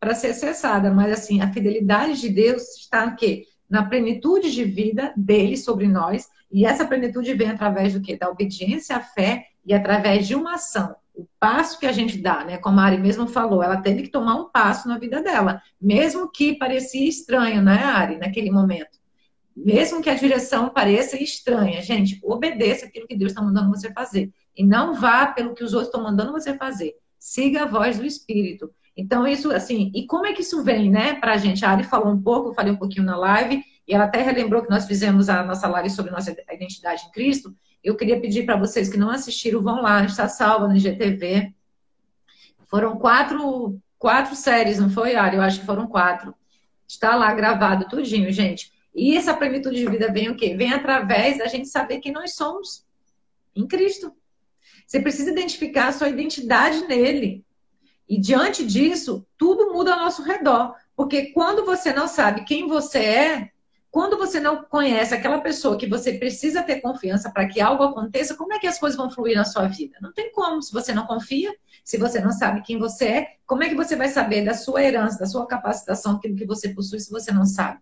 para 0.00 0.14
ser 0.14 0.32
cessada. 0.32 0.90
Mas 0.90 1.12
assim, 1.12 1.42
a 1.42 1.52
fidelidade 1.52 2.18
de 2.18 2.30
Deus 2.30 2.62
está 2.78 3.04
o 3.04 3.16
quê? 3.16 3.46
na 3.72 3.82
plenitude 3.86 4.52
de 4.52 4.64
vida 4.64 5.14
dele 5.16 5.56
sobre 5.56 5.88
nós, 5.88 6.28
e 6.52 6.66
essa 6.66 6.86
plenitude 6.86 7.32
vem 7.32 7.50
através 7.50 7.94
do 7.94 8.00
que? 8.00 8.16
Da 8.16 8.28
obediência 8.28 8.96
à 8.96 9.00
fé 9.00 9.46
e 9.64 9.72
através 9.72 10.26
de 10.28 10.34
uma 10.34 10.54
ação. 10.54 10.94
O 11.14 11.26
passo 11.40 11.78
que 11.78 11.86
a 11.86 11.92
gente 11.92 12.18
dá, 12.18 12.44
né? 12.44 12.58
Como 12.58 12.78
a 12.78 12.84
Ari 12.84 12.98
mesmo 12.98 13.26
falou, 13.26 13.62
ela 13.62 13.78
teve 13.78 14.02
que 14.02 14.10
tomar 14.10 14.36
um 14.36 14.50
passo 14.50 14.86
na 14.88 14.98
vida 14.98 15.22
dela, 15.22 15.62
mesmo 15.80 16.30
que 16.30 16.54
parecia 16.54 17.08
estranho, 17.08 17.62
né, 17.62 17.82
Ari, 17.82 18.18
naquele 18.18 18.50
momento. 18.50 19.00
Mesmo 19.54 20.02
que 20.02 20.08
a 20.08 20.14
direção 20.14 20.70
pareça 20.70 21.22
estranha, 21.22 21.82
gente, 21.82 22.18
obedeça 22.22 22.86
aquilo 22.86 23.06
que 23.06 23.16
Deus 23.16 23.32
está 23.32 23.42
mandando 23.42 23.70
você 23.70 23.92
fazer. 23.92 24.30
E 24.56 24.64
não 24.64 24.94
vá 24.94 25.26
pelo 25.26 25.54
que 25.54 25.64
os 25.64 25.72
outros 25.72 25.88
estão 25.88 26.02
mandando 26.02 26.32
você 26.32 26.54
fazer. 26.54 26.94
Siga 27.18 27.62
a 27.62 27.66
voz 27.66 27.98
do 27.98 28.06
Espírito. 28.06 28.70
Então, 28.96 29.26
isso, 29.26 29.50
assim, 29.52 29.90
e 29.94 30.06
como 30.06 30.26
é 30.26 30.32
que 30.32 30.42
isso 30.42 30.62
vem, 30.62 30.90
né, 30.90 31.14
pra 31.14 31.36
gente? 31.36 31.64
A 31.64 31.70
Ari 31.70 31.84
falou 31.84 32.12
um 32.12 32.22
pouco, 32.22 32.50
eu 32.50 32.54
falei 32.54 32.72
um 32.72 32.76
pouquinho 32.76 33.04
na 33.04 33.16
live, 33.16 33.62
e 33.92 33.94
ela 33.94 34.04
até 34.04 34.22
relembrou 34.22 34.62
que 34.62 34.70
nós 34.70 34.86
fizemos 34.86 35.28
a 35.28 35.44
nossa 35.44 35.68
live 35.68 35.90
sobre 35.90 36.10
nossa 36.10 36.34
identidade 36.50 37.04
em 37.06 37.10
Cristo. 37.10 37.54
Eu 37.84 37.94
queria 37.94 38.18
pedir 38.18 38.46
para 38.46 38.56
vocês 38.56 38.88
que 38.88 38.96
não 38.96 39.10
assistiram, 39.10 39.60
vão 39.60 39.82
lá, 39.82 40.02
está 40.02 40.26
salva 40.28 40.66
no 40.66 40.74
IGTV. 40.74 41.52
Foram 42.70 42.96
quatro, 42.96 43.78
quatro 43.98 44.34
séries, 44.34 44.78
não 44.78 44.88
foi, 44.88 45.14
Ari? 45.14 45.36
Eu 45.36 45.42
acho 45.42 45.60
que 45.60 45.66
foram 45.66 45.86
quatro. 45.86 46.34
Está 46.88 47.14
lá 47.16 47.34
gravado 47.34 47.86
tudinho, 47.86 48.32
gente. 48.32 48.72
E 48.94 49.14
essa 49.14 49.34
plenitude 49.34 49.76
de 49.76 49.90
vida 49.90 50.10
vem 50.10 50.30
o 50.30 50.36
quê? 50.36 50.56
Vem 50.56 50.72
através 50.72 51.36
da 51.36 51.46
gente 51.46 51.68
saber 51.68 51.98
quem 51.98 52.12
nós 52.12 52.34
somos 52.34 52.86
em 53.54 53.66
Cristo. 53.66 54.10
Você 54.86 55.00
precisa 55.00 55.30
identificar 55.30 55.88
a 55.88 55.92
sua 55.92 56.08
identidade 56.08 56.86
nele. 56.86 57.44
E 58.08 58.18
diante 58.18 58.64
disso, 58.64 59.26
tudo 59.36 59.70
muda 59.74 59.92
ao 59.92 60.00
nosso 60.00 60.22
redor. 60.22 60.74
Porque 60.96 61.26
quando 61.32 61.66
você 61.66 61.92
não 61.92 62.08
sabe 62.08 62.46
quem 62.46 62.66
você 62.66 62.98
é, 62.98 63.51
quando 63.92 64.16
você 64.16 64.40
não 64.40 64.64
conhece 64.64 65.12
aquela 65.14 65.38
pessoa 65.42 65.76
que 65.76 65.86
você 65.86 66.14
precisa 66.14 66.62
ter 66.62 66.80
confiança 66.80 67.30
para 67.30 67.46
que 67.46 67.60
algo 67.60 67.84
aconteça, 67.84 68.34
como 68.34 68.54
é 68.54 68.58
que 68.58 68.66
as 68.66 68.78
coisas 68.78 68.96
vão 68.96 69.10
fluir 69.10 69.36
na 69.36 69.44
sua 69.44 69.68
vida? 69.68 69.98
Não 70.00 70.10
tem 70.14 70.32
como. 70.32 70.62
Se 70.62 70.72
você 70.72 70.94
não 70.94 71.06
confia, 71.06 71.54
se 71.84 71.98
você 71.98 72.18
não 72.18 72.32
sabe 72.32 72.62
quem 72.62 72.78
você 72.78 73.04
é, 73.04 73.26
como 73.46 73.62
é 73.62 73.68
que 73.68 73.74
você 73.74 73.94
vai 73.94 74.08
saber 74.08 74.46
da 74.46 74.54
sua 74.54 74.82
herança, 74.82 75.18
da 75.18 75.26
sua 75.26 75.46
capacitação, 75.46 76.16
aquilo 76.16 76.34
que 76.34 76.46
você 76.46 76.70
possui, 76.70 77.00
se 77.00 77.10
você 77.10 77.30
não 77.32 77.44
sabe? 77.44 77.80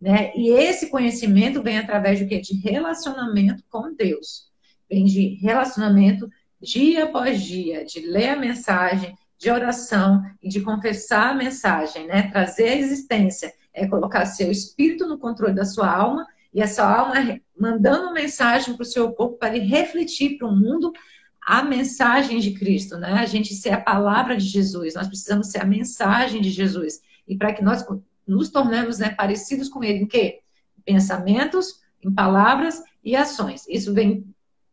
Né? 0.00 0.30
E 0.36 0.50
esse 0.50 0.90
conhecimento 0.90 1.60
vem 1.60 1.76
através 1.76 2.20
de 2.20 2.26
quê? 2.26 2.40
De 2.40 2.54
relacionamento 2.60 3.64
com 3.68 3.92
Deus. 3.92 4.52
Vem 4.88 5.06
de 5.06 5.40
relacionamento 5.42 6.30
dia 6.62 7.02
após 7.02 7.42
dia, 7.42 7.84
de 7.84 7.98
ler 7.98 8.28
a 8.28 8.36
mensagem, 8.36 9.12
de 9.36 9.50
oração 9.50 10.22
e 10.40 10.48
de 10.48 10.60
confessar 10.60 11.30
a 11.30 11.34
mensagem, 11.34 12.06
né? 12.06 12.30
Trazer 12.30 12.68
a 12.68 12.76
existência, 12.76 13.52
é 13.78 13.86
colocar 13.86 14.26
seu 14.26 14.50
espírito 14.50 15.06
no 15.06 15.18
controle 15.18 15.54
da 15.54 15.64
sua 15.64 15.90
alma 15.90 16.26
e 16.52 16.62
a 16.62 16.68
sua 16.68 16.90
alma 16.90 17.14
mandando 17.58 18.12
mensagem 18.12 18.74
para 18.74 18.82
o 18.82 18.86
seu 18.86 19.12
corpo 19.12 19.36
para 19.36 19.56
ele 19.56 19.66
refletir 19.66 20.38
para 20.38 20.48
o 20.48 20.56
mundo 20.56 20.92
a 21.40 21.62
mensagem 21.62 22.40
de 22.40 22.52
Cristo, 22.52 22.98
né? 22.98 23.14
A 23.14 23.24
gente 23.24 23.54
ser 23.54 23.70
a 23.70 23.80
palavra 23.80 24.36
de 24.36 24.44
Jesus, 24.44 24.94
nós 24.94 25.08
precisamos 25.08 25.48
ser 25.48 25.62
a 25.62 25.64
mensagem 25.64 26.42
de 26.42 26.50
Jesus. 26.50 27.00
E 27.26 27.36
para 27.36 27.54
que 27.54 27.62
nós 27.62 27.84
nos 28.26 28.50
tornemos 28.50 28.98
né, 28.98 29.10
parecidos 29.10 29.68
com 29.68 29.82
Ele 29.82 30.00
em 30.00 30.06
quê? 30.06 30.40
Pensamentos, 30.84 31.80
em 32.02 32.12
palavras 32.12 32.82
e 33.02 33.16
ações. 33.16 33.66
Isso 33.66 33.94
vem 33.94 34.26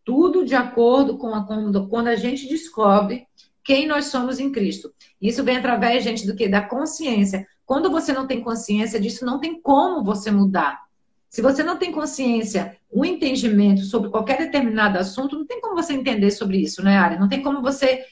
tudo 0.03 0.45
de 0.45 0.53
acordo 0.53 1.17
com 1.17 1.33
a, 1.33 1.45
quando 1.45 2.07
a 2.07 2.15
gente 2.15 2.47
descobre 2.47 3.25
quem 3.63 3.87
nós 3.87 4.05
somos 4.05 4.39
em 4.39 4.51
Cristo. 4.51 4.93
Isso 5.19 5.43
vem 5.43 5.57
através, 5.57 6.03
gente, 6.03 6.27
do 6.27 6.35
que? 6.35 6.47
Da 6.47 6.61
consciência. 6.61 7.47
Quando 7.65 7.89
você 7.89 8.13
não 8.13 8.27
tem 8.27 8.41
consciência 8.41 8.99
disso, 8.99 9.25
não 9.25 9.39
tem 9.39 9.59
como 9.59 10.03
você 10.03 10.29
mudar. 10.29 10.85
Se 11.29 11.41
você 11.41 11.63
não 11.63 11.77
tem 11.77 11.91
consciência, 11.91 12.77
um 12.93 13.03
entendimento 13.03 13.81
sobre 13.81 14.09
qualquer 14.09 14.37
determinado 14.37 14.97
assunto, 14.97 15.37
não 15.37 15.45
tem 15.45 15.59
como 15.59 15.75
você 15.75 15.93
entender 15.93 16.31
sobre 16.31 16.57
isso, 16.57 16.83
né, 16.83 16.97
Ari? 16.97 17.19
Não 17.19 17.27
tem 17.27 17.41
como 17.41 17.61
você 17.61 18.05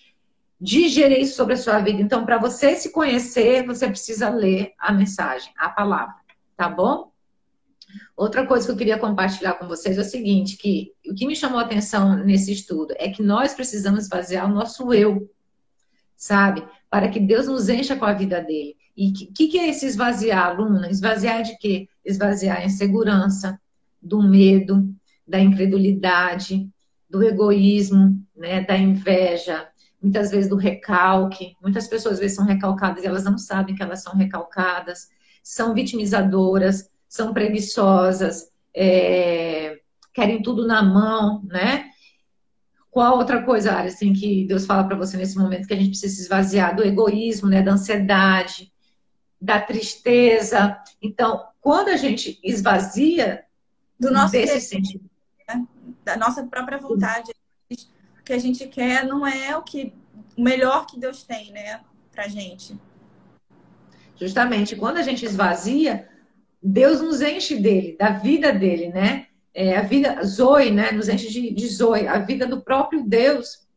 digerir 0.60 1.20
isso 1.20 1.36
sobre 1.36 1.54
a 1.54 1.58
sua 1.58 1.80
vida. 1.80 2.01
Então, 2.01 2.26
para 2.26 2.38
você 2.38 2.76
se 2.76 2.91
conhecer, 2.91 3.66
você 3.66 3.88
precisa 3.88 4.30
ler 4.30 4.74
a 4.80 4.91
mensagem, 4.91 5.54
a 5.58 5.70
palavra, 5.70 6.16
tá 6.58 6.68
bom? 6.68 7.12
Outra 8.16 8.45
coisa 8.45 8.66
que 8.66 8.72
eu 8.72 8.78
queria 8.78 8.97
compartilhar 8.97 9.54
com 9.54 9.68
vocês 9.68 9.97
é 9.97 10.01
o 10.01 10.06
seguinte, 10.06 10.58
que 10.58 10.91
o 11.08 11.14
que 11.14 11.28
me 11.28 11.36
chamou 11.36 11.60
a 11.60 11.64
atenção 11.64 12.16
nesse 12.18 12.51
estudo 12.51 12.93
é 12.97 13.10
que 13.10 13.22
nós 13.22 13.54
precisamos 13.54 14.08
fazer 14.08 14.41
o 14.43 14.47
nosso 14.47 14.93
eu, 14.93 15.30
sabe? 16.16 16.66
Para 16.89 17.10
que 17.10 17.20
Deus 17.20 17.47
nos 17.47 17.70
encha 17.70 17.95
com 17.95 18.06
a 18.06 18.14
vida 18.14 18.41
dele. 18.41 18.76
E 18.96 19.10
o 19.10 19.14
que, 19.34 19.48
que, 19.48 19.58
é 19.58 19.70
esse 19.70 19.86
esvaziar, 19.86 20.56
Luna? 20.56 20.89
Esvaziar 20.89 21.41
de 21.41 21.58
quê? 21.58 21.88
Esvaziar 22.06 22.58
a 22.58 22.66
insegurança, 22.66 23.60
do 24.04 24.22
medo, 24.22 24.94
da 25.26 25.39
incredulidade, 25.39 26.70
do 27.10 27.24
egoísmo, 27.24 28.22
né, 28.36 28.62
da 28.62 28.78
inveja, 28.78 29.68
muitas 30.02 30.32
vezes 30.32 30.50
do 30.50 30.58
recalque. 30.58 31.56
Muitas 31.62 31.88
pessoas 31.88 32.16
às 32.16 32.20
vezes 32.20 32.36
são 32.36 32.46
recalcadas 32.46 33.04
e 33.04 33.08
elas 33.08 33.24
não 33.24 33.38
sabem 33.38 33.74
que 33.74 33.82
elas 33.82 34.04
são 34.04 34.16
recalcadas, 34.16 35.08
são 35.41 35.74
vitimizadoras, 35.74 36.89
são 37.08 37.34
preguiçosas, 37.34 38.50
é, 38.76 39.80
querem 40.14 40.41
tudo 40.41 40.68
na 40.68 40.82
mão, 40.82 41.44
né? 41.46 41.86
Qual 42.91 43.18
outra 43.18 43.44
coisa, 43.44 43.72
Ari, 43.72 43.88
assim, 43.88 44.14
que 44.14 44.46
Deus 44.46 44.66
fala 44.66 44.84
para 44.84 44.98
você 44.98 45.18
nesse 45.18 45.38
momento 45.38 45.68
que 45.68 45.74
a 45.74 45.78
gente 45.78 45.89
precisa 45.89 46.16
se 46.16 46.22
esvaziar 46.24 46.76
do 46.76 46.84
egoísmo, 46.84 47.50
né, 47.50 47.62
da 47.62 47.74
ansiedade, 47.74 48.72
da 49.44 49.60
tristeza. 49.60 50.82
Então, 51.02 51.46
quando 51.60 51.89
a 51.89 51.98
gente 51.98 52.39
esvazia 52.41 53.44
do 54.00 54.10
nosso 54.10 54.32
desse 54.32 54.62
sentido, 54.62 55.04
né? 55.46 55.68
da 56.06 56.16
nossa 56.16 56.48
própria 56.48 56.78
vontade, 56.78 57.34
o 57.70 58.24
que 58.24 58.32
a 58.32 58.39
gente 58.39 58.66
quer 58.68 59.06
não 59.06 59.28
é 59.28 59.58
o 59.58 59.62
que 59.62 59.94
o 60.38 60.41
melhor 60.41 60.86
que 60.86 60.98
Deus 60.98 61.24
tem, 61.24 61.52
né, 61.52 61.82
pra 62.10 62.30
gente. 62.30 62.80
Justamente, 64.16 64.78
quando 64.78 64.96
a 64.96 65.02
gente 65.02 65.26
esvazia, 65.26 66.08
Deus 66.62 67.02
nos 67.02 67.22
enche 67.22 67.58
dele, 67.58 67.98
da 68.00 68.12
vida 68.12 68.54
dele, 68.54 68.88
né? 68.88 69.28
É, 69.54 69.76
a 69.76 69.82
vida, 69.82 70.24
Zoe, 70.24 70.72
né? 70.72 70.91
Nos 70.94 71.10
enche 71.10 71.30
de, 71.30 71.52
de 71.54 71.68
Zoe, 71.68 72.08
a 72.08 72.20
vida 72.20 72.48
do 72.48 72.62
próprio 72.62 73.04
Deus. 73.04 73.68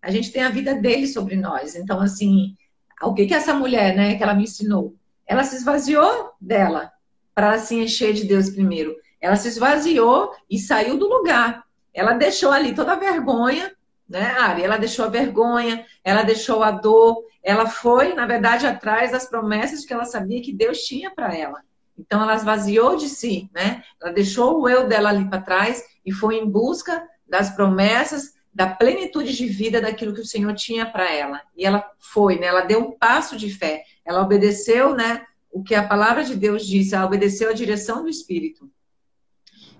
A 0.00 0.12
gente 0.12 0.30
tem 0.30 0.44
a 0.44 0.48
vida 0.48 0.76
dele 0.76 1.08
sobre 1.08 1.34
nós. 1.34 1.74
Então, 1.74 2.00
assim, 2.00 2.56
o 3.02 3.12
que 3.12 3.26
que 3.26 3.34
essa 3.34 3.52
mulher, 3.52 3.96
né, 3.96 4.16
que 4.16 4.22
ela 4.22 4.34
me 4.34 4.44
ensinou? 4.44 4.97
Ela 5.28 5.44
se 5.44 5.56
esvaziou 5.56 6.32
dela 6.40 6.90
para 7.34 7.58
se 7.58 7.76
encher 7.76 8.14
de 8.14 8.24
Deus 8.24 8.48
primeiro. 8.48 8.96
Ela 9.20 9.36
se 9.36 9.46
esvaziou 9.46 10.32
e 10.50 10.58
saiu 10.58 10.96
do 10.96 11.06
lugar. 11.06 11.64
Ela 11.92 12.14
deixou 12.14 12.50
ali 12.50 12.74
toda 12.74 12.92
a 12.92 12.98
vergonha, 12.98 13.72
né, 14.08 14.30
Ari? 14.38 14.62
Ela 14.62 14.78
deixou 14.78 15.04
a 15.04 15.08
vergonha, 15.08 15.84
ela 16.02 16.22
deixou 16.22 16.62
a 16.62 16.70
dor, 16.70 17.22
ela 17.42 17.66
foi, 17.66 18.14
na 18.14 18.26
verdade, 18.26 18.66
atrás 18.66 19.12
das 19.12 19.26
promessas 19.28 19.84
que 19.84 19.92
ela 19.92 20.06
sabia 20.06 20.40
que 20.40 20.52
Deus 20.52 20.78
tinha 20.78 21.10
para 21.10 21.34
ela. 21.34 21.62
Então, 21.98 22.22
ela 22.22 22.34
esvaziou 22.34 22.96
de 22.96 23.08
si, 23.08 23.50
né? 23.52 23.82
Ela 24.00 24.12
deixou 24.12 24.60
o 24.60 24.68
eu 24.68 24.86
dela 24.86 25.10
ali 25.10 25.28
para 25.28 25.42
trás 25.42 25.82
e 26.06 26.12
foi 26.12 26.36
em 26.36 26.48
busca 26.48 27.06
das 27.28 27.50
promessas, 27.50 28.34
da 28.54 28.66
plenitude 28.66 29.36
de 29.36 29.46
vida 29.46 29.80
daquilo 29.80 30.14
que 30.14 30.20
o 30.20 30.26
Senhor 30.26 30.54
tinha 30.54 30.86
para 30.86 31.12
ela. 31.12 31.40
E 31.56 31.66
ela 31.66 31.84
foi, 31.98 32.38
né? 32.38 32.46
Ela 32.46 32.62
deu 32.62 32.80
um 32.80 32.92
passo 32.92 33.36
de 33.36 33.52
fé. 33.52 33.82
Ela 34.08 34.22
obedeceu, 34.22 34.94
né? 34.94 35.26
O 35.52 35.62
que 35.62 35.74
a 35.74 35.86
palavra 35.86 36.24
de 36.24 36.34
Deus 36.34 36.66
disse, 36.66 36.94
ela 36.94 37.04
obedeceu 37.04 37.50
a 37.50 37.52
direção 37.52 38.02
do 38.02 38.08
Espírito. 38.08 38.70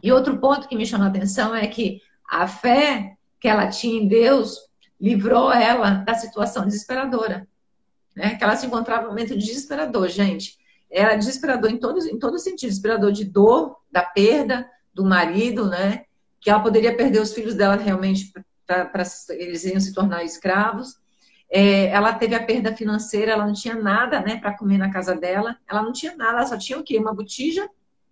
E 0.02 0.12
outro 0.12 0.38
ponto 0.38 0.68
que 0.68 0.76
me 0.76 0.84
chamou 0.84 1.06
a 1.06 1.10
atenção 1.10 1.54
é 1.54 1.66
que 1.66 2.02
a 2.28 2.46
fé 2.46 3.16
que 3.40 3.48
ela 3.48 3.68
tinha 3.68 3.98
em 3.98 4.06
Deus 4.06 4.58
livrou 5.00 5.50
ela 5.50 6.04
da 6.04 6.14
situação 6.14 6.66
desesperadora. 6.66 7.48
Né? 8.14 8.34
Que 8.36 8.44
ela 8.44 8.54
se 8.54 8.66
encontrava 8.66 9.04
num 9.04 9.08
momento 9.08 9.36
desesperador, 9.36 10.08
gente. 10.08 10.58
Era 10.90 11.16
desesperador 11.16 11.70
em 11.70 11.78
todos, 11.78 12.04
em 12.04 12.18
todo 12.18 12.38
sentido, 12.38 12.68
desesperador 12.68 13.12
de 13.12 13.24
dor, 13.24 13.76
da 13.90 14.02
perda 14.02 14.68
do 14.92 15.04
marido, 15.04 15.66
né? 15.66 16.04
Que 16.40 16.50
ela 16.50 16.60
poderia 16.60 16.94
perder 16.94 17.20
os 17.20 17.32
filhos 17.32 17.54
dela 17.54 17.76
realmente 17.76 18.32
para 18.66 19.02
eles 19.30 19.64
iam 19.64 19.80
se 19.80 19.94
tornar 19.94 20.24
escravos. 20.24 20.96
É, 21.50 21.86
ela 21.86 22.12
teve 22.12 22.34
a 22.34 22.42
perda 22.44 22.76
financeira, 22.76 23.32
ela 23.32 23.46
não 23.46 23.54
tinha 23.54 23.74
nada 23.74 24.20
né, 24.20 24.36
para 24.36 24.56
comer 24.56 24.78
na 24.78 24.90
casa 24.90 25.14
dela, 25.14 25.56
ela 25.66 25.82
não 25.82 25.92
tinha 25.92 26.14
nada, 26.14 26.38
ela 26.38 26.46
só 26.46 26.58
tinha 26.58 26.78
o 26.78 26.82
quê? 26.82 26.98
Uma 26.98 27.14
botija 27.14 27.68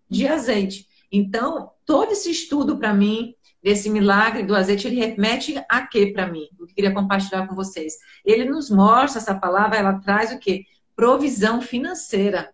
de 0.09 0.27
azeite. 0.27 0.87
Então, 1.13 1.71
todo 1.85 2.13
esse 2.13 2.31
estudo 2.31 2.79
para 2.79 2.95
mim, 2.95 3.35
desse 3.63 3.91
milagre 3.91 4.45
do 4.45 4.55
azeite, 4.55 4.87
ele 4.87 5.01
remete 5.01 5.61
a 5.69 5.87
quê 5.87 6.13
para 6.13 6.27
mim? 6.27 6.47
Eu 6.59 6.67
queria 6.67 6.95
compartilhar 6.95 7.47
com 7.47 7.55
vocês. 7.55 7.95
Ele 8.25 8.45
nos 8.45 8.71
mostra, 8.71 9.21
essa 9.21 9.35
palavra, 9.35 9.77
ela 9.77 9.95
traz 9.99 10.33
o 10.33 10.39
quê? 10.39 10.65
Provisão 10.95 11.61
financeira. 11.61 12.53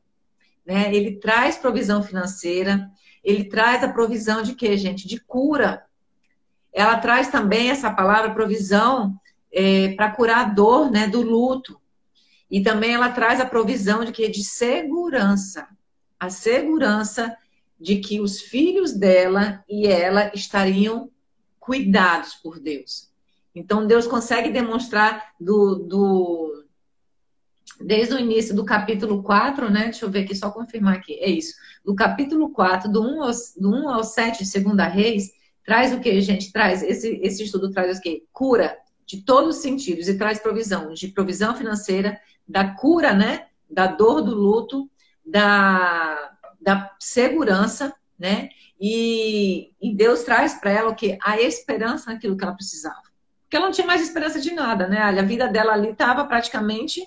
Né? 0.65 0.95
Ele 0.95 1.17
traz 1.17 1.57
provisão 1.57 2.03
financeira, 2.03 2.91
ele 3.23 3.45
traz 3.45 3.85
a 3.85 3.93
provisão 3.93 4.43
de 4.43 4.55
quê, 4.55 4.77
gente? 4.77 5.07
De 5.07 5.21
cura. 5.21 5.85
Ela 6.73 6.97
traz 6.97 7.29
também 7.29 7.71
essa 7.71 7.93
palavra 7.93 8.33
provisão 8.33 9.15
é, 9.53 9.95
para 9.95 10.11
curar 10.11 10.39
a 10.39 10.49
dor 10.49 10.91
né, 10.91 11.07
do 11.07 11.21
luto. 11.21 11.81
E 12.51 12.63
também 12.63 12.93
ela 12.95 13.11
traz 13.11 13.41
a 13.41 13.47
provisão 13.47 14.05
de 14.05 14.13
que 14.13 14.29
de 14.29 14.45
segurança. 14.45 15.67
A 16.19 16.31
segurança 16.31 17.37
de 17.79 17.97
que 17.97 18.21
os 18.21 18.41
filhos 18.41 18.93
dela 18.93 19.65
e 19.69 19.87
ela 19.87 20.31
estariam 20.35 21.11
cuidados 21.59 22.35
por 22.35 22.61
Deus. 22.61 23.11
Então 23.55 23.87
Deus 23.87 24.07
consegue 24.07 24.51
demonstrar 24.51 25.33
do, 25.39 25.77
do 25.77 26.65
desde 27.81 28.15
o 28.15 28.19
início 28.19 28.55
do 28.55 28.65
capítulo 28.65 29.23
4, 29.23 29.71
né? 29.71 29.85
Deixa 29.85 30.05
eu 30.05 30.11
ver 30.11 30.25
aqui, 30.25 30.35
só 30.35 30.51
confirmar 30.51 30.95
aqui. 30.97 31.15
É 31.15 31.29
isso. 31.29 31.55
Do 31.85 31.95
capítulo 31.95 32.51
4, 32.51 32.91
do 32.91 33.03
1 33.03 33.23
ao, 33.23 33.31
do 33.59 33.71
1 33.71 33.89
ao 33.89 34.05
7 34.05 34.45
de 34.45 34.49
Segunda 34.49 34.87
Reis, 34.87 35.31
traz 35.65 35.93
o 35.93 36.01
que, 36.01 36.21
gente? 36.21 36.53
Traz, 36.53 36.83
esse, 36.83 37.19
esse 37.23 37.43
estudo 37.43 37.71
traz 37.71 37.99
o 37.99 38.01
quê? 38.01 38.25
Cura, 38.33 38.77
de 39.13 39.21
todos 39.27 39.57
os 39.57 39.63
sentidos 39.63 40.09
e 40.09 40.17
traz 40.17 40.39
provisão, 40.39 40.95
de 40.95 41.09
provisão 41.09 41.55
financeira, 41.55 42.19
da 42.49 42.75
cura, 42.75 43.13
né? 43.13 43.49
Da 43.69 43.87
dor 43.87 44.23
do 44.23 44.35
luto, 44.35 44.91
da, 45.25 46.33
da 46.59 46.91
segurança, 46.99 47.95
né? 48.19 48.49
E, 48.81 49.71
e 49.83 49.95
Deus 49.95 50.23
traz 50.23 50.55
para 50.55 50.71
ela 50.71 50.89
o 50.89 50.95
que? 50.95 51.19
A 51.23 51.39
esperança 51.39 52.11
naquilo 52.11 52.39
que 52.39 52.43
ela 52.43 52.55
precisava. 52.55 53.03
Porque 53.43 53.57
ela 53.57 53.67
não 53.67 53.73
tinha 53.73 53.87
mais 53.87 54.01
esperança 54.01 54.41
de 54.41 54.55
nada, 54.55 54.89
né? 54.89 54.99
A 54.99 55.23
vida 55.23 55.47
dela 55.47 55.75
ali 55.75 55.91
estava 55.91 56.25
praticamente 56.25 57.07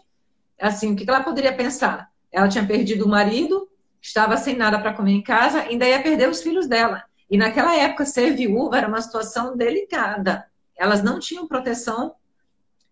assim, 0.61 0.93
o 0.93 0.95
que 0.95 1.09
ela 1.09 1.23
poderia 1.23 1.55
pensar? 1.55 2.07
Ela 2.31 2.47
tinha 2.47 2.65
perdido 2.65 3.05
o 3.05 3.09
marido, 3.09 3.67
estava 3.99 4.37
sem 4.37 4.55
nada 4.55 4.77
para 4.77 4.93
comer 4.93 5.13
em 5.13 5.23
casa, 5.23 5.61
ainda 5.61 5.87
ia 5.87 6.03
perder 6.03 6.29
os 6.29 6.43
filhos 6.43 6.67
dela. 6.67 7.03
E 7.29 7.35
naquela 7.35 7.75
época, 7.75 8.05
ser 8.05 8.35
viúva 8.35 8.77
era 8.77 8.87
uma 8.87 9.01
situação 9.01 9.57
delicada. 9.57 10.45
Elas 10.77 11.03
não 11.03 11.19
tinham 11.19 11.47
proteção, 11.47 12.15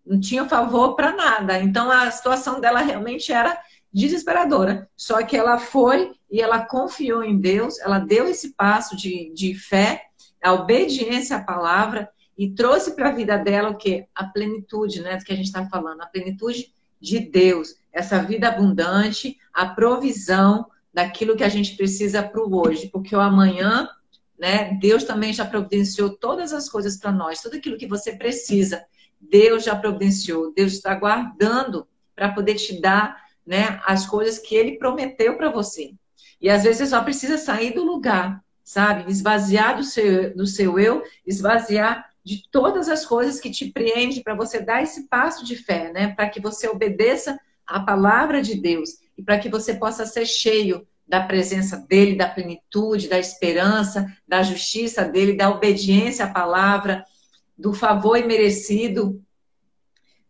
não 0.04 0.20
tinham 0.20 0.48
favor 0.48 0.94
para 0.94 1.14
nada. 1.14 1.58
Então 1.60 1.90
a 1.90 2.10
situação 2.10 2.60
dela 2.60 2.80
realmente 2.80 3.32
era 3.32 3.58
desesperadora. 3.92 4.88
Só 4.96 5.22
que 5.22 5.36
ela 5.36 5.58
foi 5.58 6.12
e 6.30 6.40
ela 6.40 6.64
confiou 6.66 7.22
em 7.22 7.38
Deus, 7.38 7.78
ela 7.78 7.98
deu 7.98 8.28
esse 8.28 8.54
passo 8.54 8.96
de, 8.96 9.32
de 9.32 9.54
fé, 9.54 10.06
a 10.42 10.52
obediência 10.52 11.36
à 11.36 11.42
palavra 11.42 12.10
e 12.36 12.50
trouxe 12.50 12.94
para 12.96 13.10
a 13.10 13.12
vida 13.12 13.38
dela 13.38 13.70
o 13.70 13.76
que? 13.76 14.06
A 14.14 14.24
plenitude, 14.24 15.00
né? 15.00 15.16
Do 15.16 15.24
que 15.24 15.32
a 15.32 15.36
gente 15.36 15.46
está 15.46 15.64
falando, 15.66 16.02
a 16.02 16.06
plenitude 16.06 16.72
de 17.00 17.20
Deus, 17.20 17.76
essa 17.92 18.22
vida 18.22 18.48
abundante, 18.48 19.38
a 19.52 19.66
provisão 19.66 20.66
daquilo 20.92 21.36
que 21.36 21.44
a 21.44 21.48
gente 21.48 21.76
precisa 21.76 22.22
para 22.22 22.42
o 22.42 22.56
hoje, 22.56 22.88
porque 22.88 23.14
o 23.14 23.20
amanhã, 23.20 23.88
né? 24.38 24.74
Deus 24.80 25.04
também 25.04 25.32
já 25.32 25.44
providenciou 25.44 26.10
todas 26.10 26.52
as 26.52 26.68
coisas 26.68 26.96
para 26.96 27.12
nós, 27.12 27.40
tudo 27.40 27.56
aquilo 27.56 27.78
que 27.78 27.86
você 27.86 28.16
precisa, 28.16 28.84
Deus 29.20 29.64
já 29.64 29.74
providenciou, 29.74 30.52
Deus 30.52 30.72
está 30.72 30.94
guardando 30.94 31.86
para 32.14 32.32
poder 32.32 32.54
te 32.54 32.80
dar 32.80 33.24
né, 33.46 33.80
as 33.84 34.06
coisas 34.06 34.38
que 34.38 34.54
ele 34.54 34.78
prometeu 34.78 35.36
para 35.36 35.50
você. 35.50 35.94
E 36.40 36.48
às 36.50 36.62
vezes 36.62 36.78
você 36.78 36.86
só 36.86 37.02
precisa 37.02 37.38
sair 37.38 37.72
do 37.74 37.84
lugar, 37.84 38.42
sabe? 38.62 39.10
Esvaziar 39.10 39.76
do 39.76 39.84
seu, 39.84 40.34
do 40.36 40.46
seu 40.46 40.78
eu, 40.78 41.02
esvaziar 41.26 42.10
de 42.24 42.42
todas 42.50 42.88
as 42.88 43.04
coisas 43.04 43.38
que 43.38 43.50
te 43.50 43.70
preenche 43.70 44.22
para 44.22 44.34
você 44.34 44.60
dar 44.60 44.82
esse 44.82 45.08
passo 45.08 45.44
de 45.44 45.56
fé, 45.56 45.92
né? 45.92 46.14
Para 46.14 46.28
que 46.28 46.40
você 46.40 46.68
obedeça 46.68 47.38
à 47.66 47.80
palavra 47.80 48.42
de 48.42 48.54
Deus 48.54 48.90
e 49.16 49.22
para 49.22 49.38
que 49.38 49.48
você 49.48 49.74
possa 49.74 50.06
ser 50.06 50.26
cheio 50.26 50.86
da 51.06 51.20
presença 51.20 51.76
dele, 51.76 52.16
da 52.16 52.28
plenitude, 52.28 53.08
da 53.08 53.18
esperança, 53.18 54.06
da 54.26 54.42
justiça 54.42 55.04
dele, 55.04 55.36
da 55.36 55.50
obediência 55.50 56.24
à 56.24 56.30
palavra, 56.30 57.04
do 57.56 57.72
favor 57.72 58.16
imerecido 58.16 59.22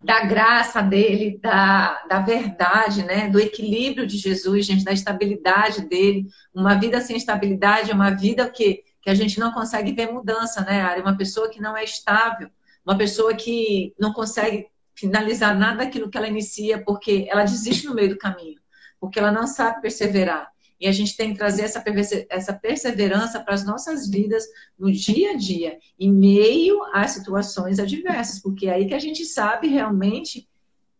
da 0.04 0.26
graça 0.26 0.82
dele, 0.82 1.38
da, 1.40 2.04
da 2.06 2.20
verdade, 2.20 3.02
né? 3.02 3.30
Do 3.30 3.40
equilíbrio 3.40 4.06
de 4.06 4.18
Jesus, 4.18 4.66
gente, 4.66 4.84
da 4.84 4.92
estabilidade 4.92 5.88
dele. 5.88 6.26
Uma 6.54 6.74
vida 6.74 7.00
sem 7.00 7.16
estabilidade 7.16 7.90
é 7.90 7.94
uma 7.94 8.10
vida 8.10 8.48
que, 8.50 8.84
que 9.00 9.08
a 9.08 9.14
gente 9.14 9.40
não 9.40 9.50
consegue 9.52 9.92
ver 9.92 10.12
mudança, 10.12 10.60
né, 10.60 10.82
Ari? 10.82 11.00
Uma 11.00 11.16
pessoa 11.16 11.48
que 11.48 11.58
não 11.58 11.74
é 11.74 11.82
estável, 11.82 12.50
uma 12.84 12.98
pessoa 12.98 13.34
que 13.34 13.94
não 13.98 14.12
consegue 14.12 14.66
finalizar 14.94 15.58
nada 15.58 15.78
daquilo 15.78 16.10
que 16.10 16.18
ela 16.18 16.28
inicia 16.28 16.84
porque 16.84 17.26
ela 17.30 17.42
desiste 17.42 17.86
no 17.86 17.94
meio 17.94 18.10
do 18.10 18.18
caminho, 18.18 18.60
porque 19.00 19.18
ela 19.18 19.32
não 19.32 19.46
sabe 19.46 19.80
perseverar. 19.80 20.53
E 20.84 20.86
a 20.86 20.92
gente 20.92 21.16
tem 21.16 21.32
que 21.32 21.38
trazer 21.38 21.62
essa, 21.62 21.82
essa 22.28 22.52
perseverança 22.52 23.40
para 23.40 23.54
as 23.54 23.64
nossas 23.64 24.06
vidas 24.06 24.44
no 24.78 24.92
dia 24.92 25.30
a 25.30 25.34
dia, 25.34 25.78
em 25.98 26.12
meio 26.12 26.78
às 26.92 27.12
situações 27.12 27.78
adversas, 27.78 28.38
porque 28.38 28.66
é 28.66 28.74
aí 28.74 28.86
que 28.86 28.92
a 28.92 28.98
gente 28.98 29.24
sabe 29.24 29.66
realmente 29.66 30.46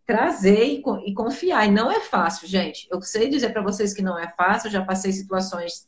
trazer 0.06 0.64
e, 0.64 0.82
e 1.04 1.12
confiar. 1.12 1.66
E 1.66 1.70
não 1.70 1.92
é 1.92 2.00
fácil, 2.00 2.48
gente. 2.48 2.88
Eu 2.90 3.02
sei 3.02 3.28
dizer 3.28 3.52
para 3.52 3.60
vocês 3.60 3.92
que 3.92 4.00
não 4.00 4.18
é 4.18 4.26
fácil, 4.34 4.70
já 4.70 4.82
passei 4.82 5.12
situações 5.12 5.86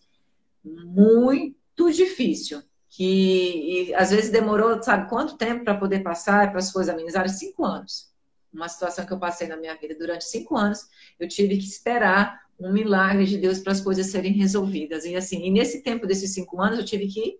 muito 0.62 1.90
difíceis 1.90 2.62
que 2.90 3.94
às 3.94 4.10
vezes 4.10 4.30
demorou, 4.30 4.82
sabe 4.82 5.08
quanto 5.08 5.38
tempo 5.38 5.64
para 5.64 5.78
poder 5.78 6.00
passar, 6.00 6.50
para 6.50 6.58
as 6.58 6.70
coisas 6.70 6.92
amenizarem? 6.92 7.32
Cinco 7.32 7.64
anos. 7.64 8.12
Uma 8.52 8.68
situação 8.68 9.06
que 9.06 9.12
eu 9.14 9.18
passei 9.18 9.48
na 9.48 9.56
minha 9.56 9.74
vida 9.74 9.94
durante 9.98 10.26
cinco 10.26 10.54
anos, 10.54 10.86
eu 11.18 11.26
tive 11.26 11.56
que 11.56 11.64
esperar 11.64 12.45
um 12.58 12.72
milagre 12.72 13.26
de 13.26 13.38
Deus 13.38 13.58
para 13.58 13.72
as 13.72 13.80
coisas 13.80 14.06
serem 14.06 14.32
resolvidas. 14.32 15.04
E 15.04 15.14
assim, 15.14 15.44
e 15.44 15.50
nesse 15.50 15.82
tempo 15.82 16.06
desses 16.06 16.32
cinco 16.32 16.60
anos, 16.60 16.78
eu 16.78 16.84
tive 16.84 17.06
que 17.06 17.38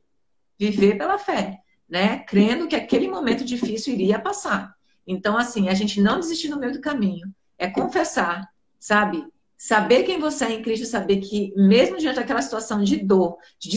viver 0.59 0.97
pela 0.97 1.19
fé, 1.19 1.59
né? 1.89 2.19
Crendo 2.21 2.69
que 2.69 2.77
aquele 2.77 3.09
momento 3.09 3.45
difícil 3.45 3.95
iria 3.95 4.19
passar. 4.19 4.75
Então, 5.07 5.37
assim, 5.37 5.69
a 5.69 5.75
gente 5.75 6.01
não 6.01 6.19
desistir 6.19 6.49
no 6.49 6.59
meio 6.59 6.73
do 6.73 6.81
caminho, 6.81 7.33
é 7.59 7.69
confessar, 7.69 8.49
sabe? 8.79 9.25
Saber 9.57 10.03
quem 10.03 10.19
você 10.19 10.45
é 10.45 10.53
em 10.53 10.62
Cristo, 10.62 10.85
saber 10.85 11.19
que, 11.19 11.55
mesmo 11.57 11.97
diante 11.97 12.17
daquela 12.17 12.43
situação 12.43 12.83
de 12.85 12.99
dor, 12.99 13.39
de 13.59 13.71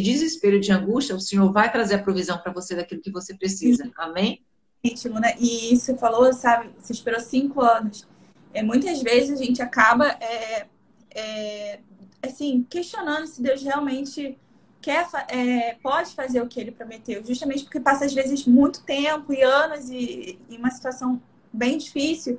desespero, 0.00 0.60
de 0.60 0.70
angústia, 0.70 1.16
o 1.16 1.20
Senhor 1.20 1.50
vai 1.50 1.72
trazer 1.72 1.94
a 1.94 2.02
provisão 2.02 2.36
para 2.38 2.52
você 2.52 2.74
daquilo 2.74 3.00
que 3.00 3.10
você 3.10 3.34
precisa. 3.34 3.90
Amém? 3.96 4.44
Ritmo, 4.84 5.18
né? 5.18 5.34
E 5.38 5.74
você 5.76 5.96
falou, 5.96 6.30
sabe, 6.34 6.70
você 6.78 6.92
esperou 6.92 7.20
cinco 7.20 7.62
anos. 7.62 8.06
É, 8.52 8.62
muitas 8.62 9.00
vezes 9.00 9.40
a 9.40 9.42
gente 9.42 9.62
acaba 9.62 10.08
é, 10.20 10.66
é, 11.14 11.80
assim, 12.22 12.66
questionando 12.68 13.26
se 13.26 13.42
Deus 13.42 13.62
realmente 13.62 14.38
quer, 14.80 15.08
é, 15.28 15.74
pode 15.82 16.14
fazer 16.14 16.42
o 16.42 16.46
que 16.46 16.60
ele 16.60 16.70
prometeu, 16.70 17.24
justamente 17.24 17.64
porque 17.64 17.80
passa 17.80 18.04
às 18.04 18.12
vezes 18.12 18.46
muito 18.46 18.82
tempo 18.82 19.32
e 19.32 19.42
anos 19.42 19.88
e, 19.88 20.38
e 20.48 20.56
uma 20.56 20.70
situação 20.70 21.22
bem 21.52 21.78
difícil. 21.78 22.38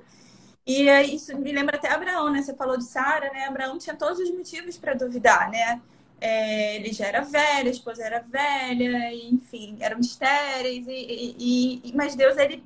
E 0.65 0.89
isso 1.13 1.37
me 1.37 1.51
lembra 1.51 1.77
até 1.77 1.91
Abraão, 1.91 2.31
né? 2.31 2.41
Você 2.41 2.53
falou 2.55 2.77
de 2.77 2.83
Sara, 2.85 3.31
né? 3.31 3.45
Abraão 3.45 3.77
tinha 3.77 3.95
todos 3.95 4.19
os 4.19 4.31
motivos 4.31 4.77
para 4.77 4.93
duvidar, 4.95 5.49
né? 5.49 5.81
É, 6.19 6.77
ele 6.77 6.91
já 6.91 7.05
era 7.05 7.21
velho, 7.21 7.67
a 7.67 7.71
esposa 7.71 8.03
era 8.03 8.19
velha, 8.19 9.13
enfim, 9.13 9.77
eram 9.79 9.99
estéreis. 9.99 10.85
E, 10.87 11.81
e, 11.83 11.93
mas 11.93 12.15
Deus, 12.15 12.35
ele 12.37 12.63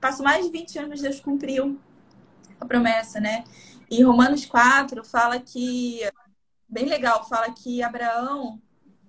passou 0.00 0.24
mais 0.24 0.44
de 0.44 0.52
20 0.52 0.78
anos, 0.78 1.00
Deus 1.00 1.18
cumpriu 1.20 1.78
a 2.60 2.64
promessa, 2.66 3.20
né? 3.20 3.44
E 3.90 4.02
Romanos 4.02 4.44
4 4.46 5.04
fala 5.04 5.38
que, 5.38 6.00
bem 6.68 6.86
legal, 6.86 7.28
fala 7.28 7.52
que 7.52 7.82
Abraão, 7.82 8.60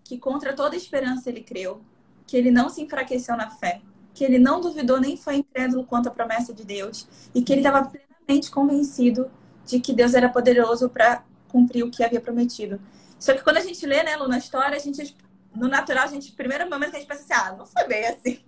que 0.04 0.18
contra 0.18 0.54
toda 0.54 0.76
esperança 0.76 1.30
ele 1.30 1.42
creu, 1.42 1.82
que 2.28 2.38
ele 2.38 2.52
não 2.52 2.70
se 2.70 2.82
enfraqueceu 2.82 3.36
na 3.36 3.50
fé, 3.50 3.82
que 4.14 4.24
ele 4.24 4.40
não 4.40 4.62
duvidou 4.62 5.00
nem 5.00 5.18
foi 5.18 5.38
incrédulo 5.38 5.86
quanto 5.86 6.08
à 6.08 6.12
promessa 6.12 6.54
de 6.54 6.64
Deus 6.64 7.08
e 7.34 7.42
que 7.42 7.52
ele 7.52 7.62
estava 7.62 7.90
plenamente 7.90 8.50
convencido 8.50 9.30
de 9.66 9.80
que 9.80 9.94
Deus 9.94 10.14
era 10.14 10.30
poderoso 10.30 10.90
para 10.90 11.24
cumprir 11.50 11.84
o 11.84 11.92
que 11.92 12.04
havia 12.04 12.22
prometido. 12.22 12.80
Só 13.20 13.34
que 13.34 13.44
quando 13.44 13.58
a 13.58 13.62
gente 13.62 13.86
lê, 13.86 14.04
né, 14.04 14.16
Lu, 14.16 14.28
na 14.28 14.38
história, 14.38 14.76
a 14.76 14.80
gente, 14.80 15.16
no 15.56 15.68
natural, 15.68 16.04
a 16.04 16.08
gente, 16.08 16.32
primeiro 16.32 16.70
momento 16.70 16.96
a 16.96 17.00
gente 17.00 17.08
pensa 17.08 17.24
assim, 17.24 17.34
ah, 17.34 17.56
não 17.58 17.66
foi 17.66 17.88
bem 17.88 18.06
assim. 18.08 18.40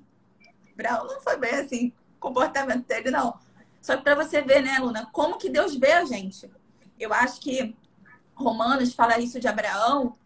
Abraão 0.74 1.08
não 1.08 1.22
foi 1.22 1.38
bem 1.38 1.54
assim, 1.56 1.94
comportamento 2.20 2.86
dele, 2.86 3.10
não. 3.10 3.34
Só 3.88 3.96
que 3.96 4.04
para 4.04 4.16
você 4.16 4.42
ver, 4.42 4.62
né, 4.62 4.78
Luna, 4.80 5.08
como 5.14 5.38
que 5.38 5.50
Deus 5.50 5.74
vê 5.74 5.94
a 5.94 6.04
gente. 6.04 6.52
Eu 7.00 7.14
acho 7.14 7.40
que 7.40 7.74
Romanos 8.36 8.94
fala 8.94 9.18
isso 9.18 9.40
de 9.40 9.48
Abraão, 9.48 10.18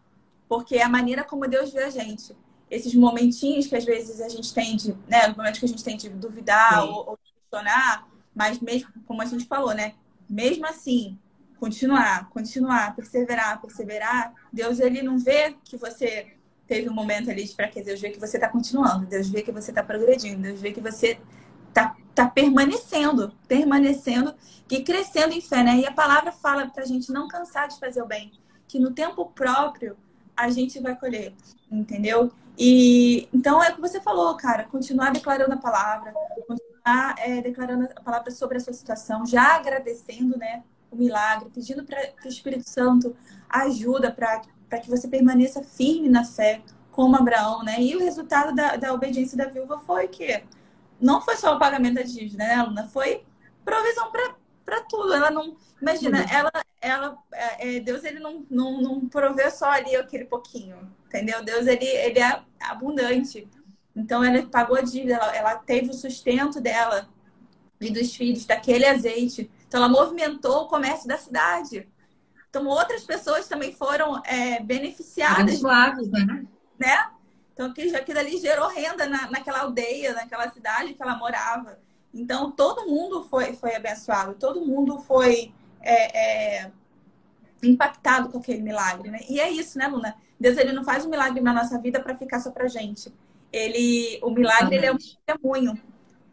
porque 0.48 0.74
é 0.74 0.82
a 0.82 0.88
maneira 0.88 1.22
como 1.22 1.46
Deus 1.46 1.72
vê 1.72 1.84
a 1.84 1.90
gente. 1.90 2.36
Esses 2.68 2.92
momentinhos 2.92 3.68
que 3.68 3.76
às 3.76 3.84
vezes 3.84 4.20
a 4.20 4.28
gente 4.28 4.52
tem 4.52 4.74
de, 4.74 4.98
né, 5.06 5.30
os 5.30 5.36
momentos 5.36 5.60
que 5.60 5.66
a 5.66 5.68
gente 5.68 5.84
tem 5.84 5.96
de 5.96 6.08
duvidar 6.08 6.84
ou, 6.84 7.10
ou 7.10 7.18
questionar, 7.18 8.08
mas 8.34 8.58
mesmo, 8.58 8.88
como 9.06 9.22
a 9.22 9.26
gente 9.26 9.46
falou, 9.46 9.72
né, 9.72 9.94
mesmo 10.28 10.66
assim, 10.66 11.16
continuar, 11.60 12.30
continuar, 12.30 12.96
perseverar, 12.96 13.60
perseverar, 13.60 14.34
Deus 14.52 14.80
ele 14.80 15.02
não 15.02 15.20
vê 15.20 15.54
que 15.62 15.76
você 15.76 16.32
teve 16.66 16.90
um 16.90 16.94
momento 16.94 17.30
ali 17.30 17.44
de 17.44 17.54
fraqueza, 17.54 17.86
Deus 17.86 18.00
vê 18.00 18.10
que 18.10 18.18
você 18.18 18.38
está 18.38 18.48
continuando, 18.48 19.06
Deus 19.06 19.28
vê 19.28 19.40
que 19.40 19.52
você 19.52 19.70
está 19.70 19.84
progredindo, 19.84 20.42
Deus 20.42 20.60
vê 20.60 20.72
que 20.72 20.80
você 20.80 21.20
está 21.72 21.96
tá 22.14 22.28
permanecendo, 22.28 23.32
permanecendo 23.48 24.34
e 24.70 24.82
crescendo 24.82 25.32
em 25.32 25.40
fé, 25.40 25.62
né? 25.62 25.78
E 25.78 25.86
a 25.86 25.92
palavra 25.92 26.30
fala 26.32 26.66
para 26.68 26.82
a 26.82 26.86
gente 26.86 27.10
não 27.10 27.28
cansar 27.28 27.68
de 27.68 27.78
fazer 27.78 28.02
o 28.02 28.06
bem, 28.06 28.32
que 28.68 28.78
no 28.78 28.90
tempo 28.90 29.26
próprio 29.26 29.96
a 30.36 30.48
gente 30.50 30.80
vai 30.80 30.96
colher, 30.96 31.34
entendeu? 31.70 32.32
E 32.58 33.28
então 33.32 33.62
é 33.62 33.70
o 33.70 33.74
que 33.74 33.80
você 33.80 34.00
falou, 34.00 34.34
cara, 34.36 34.64
continuar 34.64 35.10
declarando 35.10 35.54
a 35.54 35.58
palavra, 35.58 36.12
continuar 36.46 37.14
é, 37.18 37.40
declarando 37.40 37.88
a 37.96 38.00
palavra 38.00 38.30
sobre 38.30 38.58
a 38.58 38.60
sua 38.60 38.72
situação, 38.72 39.24
já 39.26 39.56
agradecendo, 39.56 40.36
né, 40.36 40.62
o 40.90 40.96
milagre, 40.96 41.50
pedindo 41.54 41.84
para 41.84 41.98
o 42.24 42.28
Espírito 42.28 42.68
Santo 42.68 43.16
ajuda 43.48 44.10
para 44.10 44.78
que 44.78 44.88
você 44.88 45.08
permaneça 45.08 45.62
firme 45.62 46.08
na 46.08 46.24
fé, 46.24 46.62
como 46.90 47.16
Abraão, 47.16 47.62
né? 47.62 47.80
E 47.80 47.96
o 47.96 48.00
resultado 48.00 48.54
da, 48.54 48.76
da 48.76 48.92
obediência 48.92 49.36
da 49.36 49.46
viúva 49.46 49.78
foi 49.78 50.08
que 50.08 50.42
não 51.02 51.20
foi 51.20 51.36
só 51.36 51.56
o 51.56 51.58
pagamento 51.58 51.96
da 51.96 52.02
dívida, 52.02 52.44
né, 52.44 52.54
aluna? 52.54 52.88
Foi 52.88 53.24
provisão 53.64 54.10
para 54.64 54.80
tudo. 54.82 55.12
Ela 55.12 55.30
não. 55.30 55.56
Imagina, 55.80 56.20
uhum. 56.20 56.26
ela, 56.30 56.52
ela, 56.80 57.18
é, 57.34 57.76
é, 57.76 57.80
Deus 57.80 58.04
ele 58.04 58.20
não, 58.20 58.46
não, 58.48 58.80
não 58.80 59.08
proveu 59.08 59.50
só 59.50 59.68
ali 59.68 59.96
aquele 59.96 60.24
pouquinho, 60.24 60.90
entendeu? 61.06 61.44
Deus 61.44 61.66
ele, 61.66 61.84
ele 61.84 62.20
é 62.20 62.40
abundante. 62.60 63.48
Então 63.94 64.22
ela 64.24 64.46
pagou 64.46 64.76
a 64.76 64.82
dívida, 64.82 65.14
ela, 65.14 65.36
ela 65.36 65.56
teve 65.56 65.90
o 65.90 65.94
sustento 65.94 66.60
dela 66.60 67.08
e 67.80 67.90
dos 67.90 68.14
filhos 68.14 68.46
daquele 68.46 68.86
azeite. 68.86 69.50
Então 69.66 69.82
ela 69.82 69.88
movimentou 69.88 70.62
o 70.62 70.68
comércio 70.68 71.08
da 71.08 71.18
cidade. 71.18 71.88
Então 72.48 72.66
outras 72.66 73.02
pessoas 73.02 73.48
também 73.48 73.72
foram 73.72 74.22
é, 74.24 74.60
beneficiadas. 74.60 75.60
Lados, 75.62 76.08
né? 76.08 76.46
né? 76.78 77.10
Então, 77.52 77.72
que 77.72 77.94
aquilo 77.94 78.18
ali 78.18 78.38
gerou 78.38 78.68
renda 78.68 79.06
na, 79.06 79.30
naquela 79.30 79.60
aldeia, 79.60 80.14
naquela 80.14 80.50
cidade 80.50 80.94
que 80.94 81.02
ela 81.02 81.16
morava. 81.16 81.78
Então, 82.12 82.50
todo 82.50 82.86
mundo 82.86 83.24
foi, 83.24 83.54
foi 83.54 83.74
abençoado, 83.74 84.34
todo 84.34 84.64
mundo 84.64 84.98
foi, 85.00 85.52
é, 85.80 86.60
é, 86.64 86.72
impactado 87.62 88.30
com 88.30 88.38
aquele 88.38 88.62
milagre, 88.62 89.10
né? 89.10 89.20
E 89.28 89.40
é 89.40 89.50
isso, 89.50 89.78
né, 89.78 89.86
Luna? 89.86 90.14
Deus 90.38 90.58
ele 90.58 90.72
não 90.72 90.84
faz 90.84 91.04
um 91.04 91.10
milagre 91.10 91.40
na 91.40 91.52
nossa 91.52 91.78
vida 91.78 92.00
para 92.00 92.16
ficar 92.16 92.40
só 92.40 92.50
pra 92.50 92.66
gente. 92.66 93.12
Ele, 93.52 94.18
o 94.22 94.30
milagre 94.30 94.76
ele 94.76 94.86
é 94.86 94.92
um 94.92 94.98
testemunho. 94.98 95.80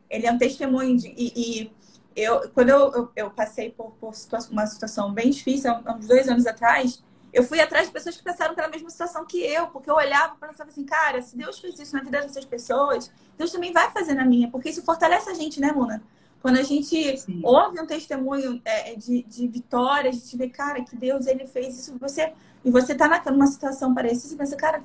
Ele 0.10 0.26
é 0.26 0.32
um 0.32 0.38
testemunho 0.38 0.98
de, 0.98 1.14
e, 1.16 1.34
e 1.36 1.72
eu 2.16 2.50
quando 2.50 2.70
eu, 2.70 2.92
eu, 2.94 3.12
eu 3.16 3.30
passei 3.30 3.70
por, 3.70 3.92
por 4.00 4.16
situação, 4.16 4.52
uma 4.52 4.66
situação 4.66 5.14
bem 5.14 5.30
difícil 5.30 5.72
há 5.72 5.94
uns 5.94 6.08
dois 6.08 6.28
anos 6.28 6.48
atrás, 6.48 7.04
eu 7.32 7.44
fui 7.44 7.60
atrás 7.60 7.88
de 7.88 7.94
pessoas 7.94 8.18
que 8.18 8.24
passaram 8.24 8.56
pela 8.56 8.68
mesma 8.68 8.90
situação 8.90 9.26
que 9.26 9.40
eu, 9.40 9.68
porque 9.68 9.90
eu 9.90 9.96
olhava 9.96 10.36
e 10.36 10.48
pensava 10.48 10.70
assim, 10.70 10.84
cara, 10.84 11.22
se 11.22 11.38
Deus 11.38 11.60
fez 11.60 11.80
isso 11.80 11.96
na 11.96 12.02
vida 12.02 12.22
dessas 12.22 12.46
pessoas, 12.46 13.12
Deus 13.38 13.52
também 13.52 13.72
vai 13.72 13.92
fazer 13.92 14.14
na 14.14 14.26
minha, 14.26 14.50
porque 14.50 14.70
isso 14.70 14.84
fortalece 14.84 15.30
a 15.30 15.34
gente, 15.34 15.60
né, 15.60 15.72
Luna? 15.72 16.02
Quando 16.42 16.58
a 16.58 16.64
gente 16.64 17.18
Sim. 17.18 17.42
ouve 17.44 17.80
um 17.82 17.86
testemunho 17.86 18.62
é, 18.64 18.96
de, 18.96 19.24
de 19.24 19.48
vitória, 19.48 20.10
a 20.10 20.14
gente 20.14 20.38
vê, 20.38 20.48
cara, 20.50 20.84
que 20.84 20.96
Deus 20.96 21.28
ele 21.28 21.46
fez 21.46 21.78
isso, 21.78 21.98
você 22.00 22.34
e 22.64 22.70
você 22.72 22.94
tá 22.94 23.24
numa 23.32 23.48
situação 23.48 23.94
parecida, 23.94 24.30
você 24.30 24.36
pensa, 24.36 24.56
cara, 24.56 24.82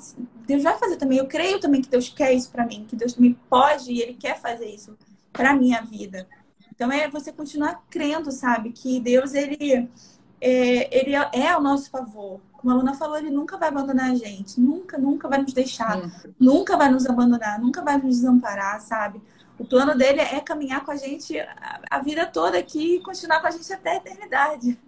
Deus 0.47 0.63
vai 0.63 0.79
fazer 0.79 0.97
também. 0.97 1.19
Eu 1.19 1.27
creio 1.27 1.59
também 1.59 1.83
que 1.83 1.89
Deus 1.89 2.09
quer 2.09 2.33
isso 2.33 2.51
para 2.51 2.65
mim, 2.65 2.87
que 2.89 2.95
Deus 2.95 3.17
me 3.17 3.35
pode 3.51 3.93
e 3.93 4.01
Ele 4.01 4.15
quer 4.15 4.41
fazer 4.41 4.67
isso 4.67 4.97
para 5.33 5.55
minha 5.55 5.83
vida. 5.83 6.29
Então 6.75 6.91
é 6.91 7.09
você 7.09 7.33
continuar 7.33 7.85
crendo, 7.91 8.31
sabe, 8.31 8.71
que 8.71 9.01
Deus 9.01 9.35
ele 9.35 9.89
é, 10.45 10.99
ele 10.99 11.15
é 11.15 11.49
ao 11.49 11.63
nosso 11.63 11.91
favor. 11.91 12.39
Como 12.53 12.71
a 12.71 12.77
Luna 12.77 12.93
falou, 12.93 13.17
ele 13.17 13.31
nunca 13.31 13.57
vai 13.57 13.71
abandonar 13.71 14.11
a 14.11 14.15
gente, 14.15 14.61
nunca, 14.61 14.99
nunca 14.99 15.27
vai 15.27 15.41
nos 15.41 15.55
deixar, 15.55 15.99
nunca 16.39 16.77
vai 16.77 16.91
nos 16.91 17.07
abandonar, 17.07 17.59
nunca 17.59 17.83
vai 17.83 17.97
nos 17.97 18.17
desamparar, 18.17 18.79
sabe? 18.81 19.23
O 19.59 19.65
plano 19.65 19.97
dele 19.97 20.21
é 20.21 20.41
caminhar 20.41 20.85
com 20.85 20.91
a 20.91 20.97
gente 20.97 21.35
a 21.91 21.99
vida 22.01 22.27
toda 22.27 22.59
aqui 22.59 22.97
e 22.97 23.01
continuar 23.01 23.41
com 23.41 23.47
a 23.47 23.51
gente 23.51 23.73
até 23.73 23.93
a 23.93 23.97
eternidade. 23.97 24.79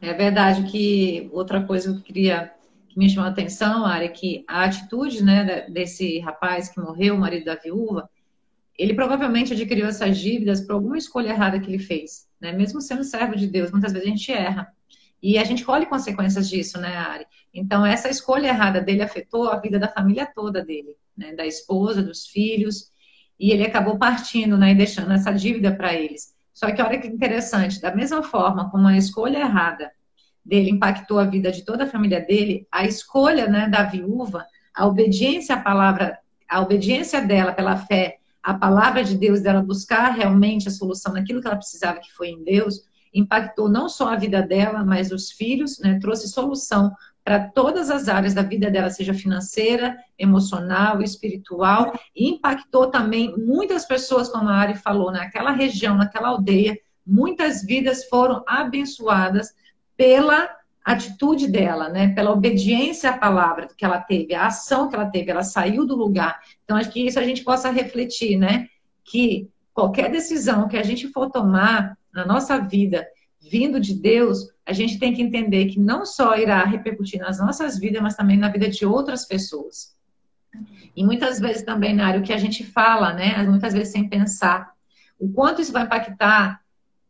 É 0.00 0.14
verdade 0.14 0.62
que 0.70 1.28
outra 1.32 1.64
coisa 1.64 1.92
que 1.92 1.98
eu 1.98 2.02
queria 2.02 2.52
que 2.88 2.98
me 2.98 3.08
chamou 3.08 3.28
a 3.28 3.32
atenção, 3.32 3.84
Ari, 3.84 4.06
é 4.06 4.08
que 4.08 4.44
a 4.48 4.64
atitude 4.64 5.22
né, 5.24 5.68
desse 5.68 6.18
rapaz 6.20 6.68
que 6.68 6.80
morreu, 6.80 7.14
o 7.14 7.18
marido 7.18 7.44
da 7.44 7.54
viúva, 7.54 8.08
ele 8.82 8.94
provavelmente 8.94 9.52
adquiriu 9.52 9.86
essas 9.86 10.16
dívidas 10.18 10.60
por 10.60 10.72
alguma 10.72 10.96
escolha 10.96 11.30
errada 11.30 11.60
que 11.60 11.68
ele 11.68 11.78
fez, 11.78 12.26
né? 12.40 12.52
Mesmo 12.52 12.80
sendo 12.80 13.04
servo 13.04 13.36
de 13.36 13.46
Deus, 13.46 13.70
muitas 13.70 13.92
vezes 13.92 14.06
a 14.06 14.10
gente 14.10 14.32
erra. 14.32 14.72
E 15.22 15.36
a 15.36 15.44
gente 15.44 15.64
colhe 15.64 15.84
consequências 15.84 16.48
disso, 16.48 16.80
né, 16.80 16.96
Ari? 16.96 17.26
Então, 17.52 17.84
essa 17.84 18.08
escolha 18.08 18.48
errada 18.48 18.80
dele 18.80 19.02
afetou 19.02 19.50
a 19.50 19.58
vida 19.58 19.78
da 19.78 19.86
família 19.88 20.26
toda 20.26 20.64
dele, 20.64 20.96
né? 21.14 21.34
Da 21.34 21.44
esposa, 21.46 22.02
dos 22.02 22.26
filhos, 22.26 22.90
e 23.38 23.50
ele 23.50 23.64
acabou 23.64 23.98
partindo, 23.98 24.56
né, 24.58 24.72
e 24.72 24.74
deixando 24.74 25.12
essa 25.12 25.32
dívida 25.32 25.74
para 25.74 25.94
eles. 25.94 26.34
Só 26.52 26.70
que 26.70 26.82
olha 26.82 26.98
que 26.98 27.08
interessante, 27.08 27.80
da 27.80 27.94
mesma 27.94 28.22
forma 28.22 28.70
como 28.70 28.86
a 28.86 28.96
escolha 28.96 29.38
errada 29.38 29.90
dele 30.44 30.70
impactou 30.70 31.18
a 31.18 31.24
vida 31.24 31.50
de 31.50 31.64
toda 31.64 31.84
a 31.84 31.86
família 31.86 32.20
dele, 32.20 32.66
a 32.70 32.84
escolha 32.84 33.46
né, 33.46 33.66
da 33.68 33.82
viúva, 33.82 34.46
a 34.74 34.86
obediência 34.86 35.54
à 35.54 35.60
palavra, 35.60 36.18
a 36.48 36.60
obediência 36.60 37.20
dela 37.22 37.52
pela 37.52 37.76
fé, 37.76 38.19
a 38.42 38.54
palavra 38.54 39.04
de 39.04 39.16
Deus, 39.16 39.40
dela 39.40 39.62
buscar 39.62 40.10
realmente 40.10 40.68
a 40.68 40.70
solução 40.70 41.12
naquilo 41.12 41.40
que 41.40 41.46
ela 41.46 41.56
precisava, 41.56 42.00
que 42.00 42.12
foi 42.12 42.28
em 42.28 42.42
Deus, 42.42 42.88
impactou 43.12 43.68
não 43.68 43.88
só 43.88 44.08
a 44.08 44.16
vida 44.16 44.40
dela, 44.40 44.84
mas 44.84 45.10
os 45.10 45.30
filhos, 45.30 45.78
né, 45.80 45.98
trouxe 46.00 46.28
solução 46.28 46.92
para 47.24 47.48
todas 47.48 47.90
as 47.90 48.08
áreas 48.08 48.32
da 48.32 48.42
vida 48.42 48.70
dela, 48.70 48.88
seja 48.88 49.12
financeira, 49.12 49.96
emocional, 50.18 51.02
espiritual, 51.02 51.92
e 52.16 52.28
impactou 52.28 52.90
também 52.90 53.36
muitas 53.36 53.84
pessoas, 53.84 54.28
como 54.28 54.48
a 54.48 54.54
Ari 54.54 54.74
falou, 54.74 55.12
naquela 55.12 55.50
região, 55.50 55.96
naquela 55.96 56.28
aldeia, 56.28 56.78
muitas 57.06 57.62
vidas 57.62 58.04
foram 58.08 58.42
abençoadas 58.46 59.52
pela 59.96 60.48
atitude 60.92 61.46
dela, 61.46 61.88
né? 61.88 62.08
Pela 62.14 62.30
obediência 62.30 63.10
à 63.10 63.18
palavra 63.18 63.68
que 63.76 63.84
ela 63.84 64.00
teve, 64.00 64.34
a 64.34 64.46
ação 64.46 64.88
que 64.88 64.94
ela 64.94 65.06
teve, 65.06 65.30
ela 65.30 65.42
saiu 65.42 65.86
do 65.86 65.96
lugar. 65.96 66.40
Então, 66.64 66.76
acho 66.76 66.90
que 66.90 67.06
isso 67.06 67.18
a 67.18 67.24
gente 67.24 67.42
possa 67.42 67.70
refletir, 67.70 68.36
né? 68.36 68.68
Que 69.04 69.48
qualquer 69.72 70.10
decisão 70.10 70.68
que 70.68 70.76
a 70.76 70.82
gente 70.82 71.08
for 71.08 71.30
tomar 71.30 71.96
na 72.12 72.26
nossa 72.26 72.58
vida, 72.58 73.06
vindo 73.40 73.80
de 73.80 73.94
Deus, 73.94 74.48
a 74.66 74.72
gente 74.72 74.98
tem 74.98 75.12
que 75.12 75.22
entender 75.22 75.66
que 75.66 75.80
não 75.80 76.04
só 76.04 76.36
irá 76.36 76.62
repercutir 76.64 77.20
nas 77.20 77.38
nossas 77.38 77.78
vidas, 77.78 78.02
mas 78.02 78.14
também 78.14 78.36
na 78.36 78.48
vida 78.48 78.68
de 78.68 78.84
outras 78.84 79.26
pessoas. 79.26 79.96
E 80.94 81.04
muitas 81.04 81.38
vezes 81.38 81.62
também, 81.62 81.94
Nário, 81.94 82.20
o 82.20 82.24
que 82.24 82.32
a 82.32 82.38
gente 82.38 82.64
fala, 82.64 83.12
né? 83.12 83.42
Muitas 83.44 83.72
vezes 83.72 83.92
sem 83.92 84.08
pensar. 84.08 84.72
O 85.18 85.32
quanto 85.32 85.62
isso 85.62 85.72
vai 85.72 85.84
impactar 85.84 86.59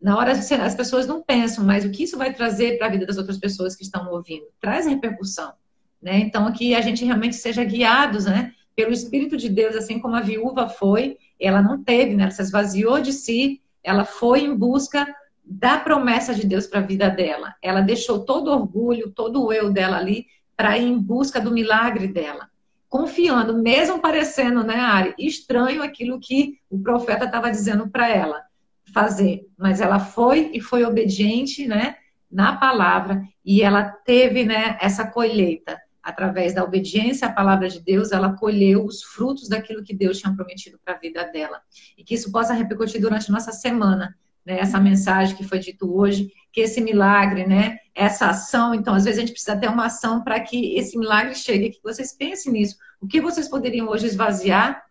na 0.01 0.17
hora 0.17 0.33
as 0.33 0.75
pessoas 0.75 1.07
não 1.07 1.23
pensam, 1.23 1.63
mas 1.65 1.85
o 1.85 1.91
que 1.91 2.05
isso 2.05 2.17
vai 2.17 2.33
trazer 2.33 2.79
para 2.79 2.87
a 2.87 2.91
vida 2.91 3.05
das 3.05 3.19
outras 3.19 3.37
pessoas 3.37 3.77
que 3.77 3.83
estão 3.83 4.11
ouvindo? 4.11 4.47
Traz 4.59 4.87
repercussão, 4.87 5.53
né? 6.01 6.19
Então 6.21 6.51
que 6.53 6.75
a 6.75 6.81
gente 6.81 7.05
realmente 7.05 7.37
seja 7.37 7.63
guiados, 7.63 8.25
né? 8.25 8.53
Pelo 8.75 8.93
Espírito 8.93 9.37
de 9.37 9.51
Deus, 9.51 9.77
assim 9.77 9.99
como 9.99 10.17
a 10.17 10.23
viúva 10.23 10.69
foi, 10.69 11.19
ela 11.39 11.61
não 11.61 11.85
teve, 11.85 12.15
né? 12.15 12.23
Ela 12.23 12.31
se 12.31 12.41
esvaziou 12.41 13.01
de 13.01 13.13
si, 13.13 13.61
ela 13.85 14.07
foi 14.07 14.41
em 14.41 14.57
busca 14.57 15.07
da 15.45 15.79
promessa 15.79 16.35
de 16.35 16.47
Deus 16.47 16.67
para 16.67 16.81
a 16.81 16.87
vida 16.87 17.11
dela. 17.11 17.55
Ela 17.63 17.83
deixou 17.83 18.25
todo 18.25 18.49
o 18.49 18.55
orgulho, 18.55 19.11
todo 19.11 19.45
o 19.45 19.53
eu 19.53 19.71
dela 19.71 19.99
ali 19.99 20.27
para 20.57 20.79
ir 20.79 20.87
em 20.87 20.99
busca 20.99 21.41
do 21.41 21.51
milagre 21.51 22.09
dela. 22.09 22.49
Confiando, 22.89 23.59
mesmo 23.59 24.01
parecendo, 24.01 24.65
né, 24.65 24.77
Ari, 24.77 25.15
estranho 25.19 25.83
aquilo 25.83 26.19
que 26.19 26.59
o 26.71 26.79
profeta 26.81 27.27
estava 27.27 27.51
dizendo 27.51 27.89
para 27.89 28.09
ela 28.09 28.50
fazer, 28.93 29.47
mas 29.57 29.81
ela 29.81 29.99
foi 29.99 30.51
e 30.53 30.61
foi 30.61 30.85
obediente, 30.85 31.67
né, 31.67 31.97
na 32.31 32.57
palavra 32.57 33.23
e 33.45 33.63
ela 33.63 33.85
teve, 33.85 34.45
né, 34.45 34.79
essa 34.81 35.07
colheita 35.07 35.79
através 36.03 36.55
da 36.55 36.65
obediência 36.65 37.29
à 37.29 37.33
palavra 37.33 37.69
de 37.69 37.81
Deus, 37.81 38.11
ela 38.11 38.33
colheu 38.35 38.85
os 38.85 39.03
frutos 39.03 39.49
daquilo 39.49 39.83
que 39.83 39.95
Deus 39.95 40.19
tinha 40.19 40.35
prometido 40.35 40.79
para 40.83 40.95
a 40.95 40.99
vida 40.99 41.25
dela. 41.25 41.61
E 41.97 42.03
que 42.03 42.15
isso 42.15 42.33
possa 42.33 42.55
repercutir 42.55 43.01
durante 43.01 43.31
nossa 43.31 43.53
semana, 43.53 44.17
né? 44.45 44.59
Essa 44.59 44.81
mensagem 44.81 45.37
que 45.37 45.45
foi 45.45 45.59
dito 45.59 45.95
hoje, 45.95 46.33
que 46.53 46.61
esse 46.61 46.81
milagre, 46.81 47.47
né? 47.47 47.79
Essa 47.95 48.31
ação, 48.31 48.75
então, 48.75 48.95
às 48.95 49.05
vezes 49.05 49.19
a 49.19 49.21
gente 49.21 49.33
precisa 49.33 49.57
ter 49.57 49.69
uma 49.69 49.87
ação 49.87 50.23
para 50.25 50.41
que 50.41 50.75
esse 50.77 50.99
milagre 50.99 51.35
chegue, 51.35 51.71
que 51.71 51.83
vocês 51.83 52.17
pensem 52.17 52.53
nisso. 52.53 52.77
O 53.01 53.07
que 53.07 53.21
vocês 53.21 53.49
poderiam 53.49 53.89
hoje 53.89 54.07
esvaziar 54.07 54.83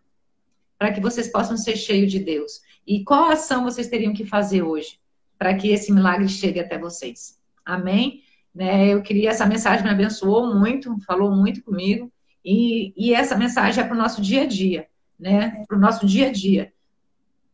para 0.78 0.92
que 0.92 1.00
vocês 1.00 1.28
possam 1.28 1.56
ser 1.56 1.76
cheios 1.76 2.10
de 2.10 2.20
Deus? 2.20 2.60
E 2.90 3.04
qual 3.04 3.30
ação 3.30 3.62
vocês 3.62 3.86
teriam 3.86 4.12
que 4.12 4.26
fazer 4.26 4.62
hoje 4.62 4.98
para 5.38 5.54
que 5.54 5.68
esse 5.68 5.92
milagre 5.92 6.28
chegue 6.28 6.58
até 6.58 6.76
vocês? 6.76 7.38
Amém? 7.64 8.24
Né, 8.52 8.88
eu 8.88 9.00
queria, 9.00 9.30
essa 9.30 9.46
mensagem 9.46 9.84
me 9.84 9.90
abençoou 9.90 10.52
muito, 10.52 10.98
falou 11.06 11.30
muito 11.30 11.62
comigo. 11.62 12.12
E, 12.44 12.92
e 12.96 13.14
essa 13.14 13.36
mensagem 13.36 13.80
é 13.80 13.86
para 13.86 13.94
o 13.94 13.96
nosso 13.96 14.20
dia 14.20 14.42
a 14.42 14.46
dia, 14.46 14.88
né? 15.16 15.64
Para 15.68 15.76
o 15.76 15.80
nosso 15.80 16.04
dia 16.04 16.30
a 16.30 16.32
dia. 16.32 16.72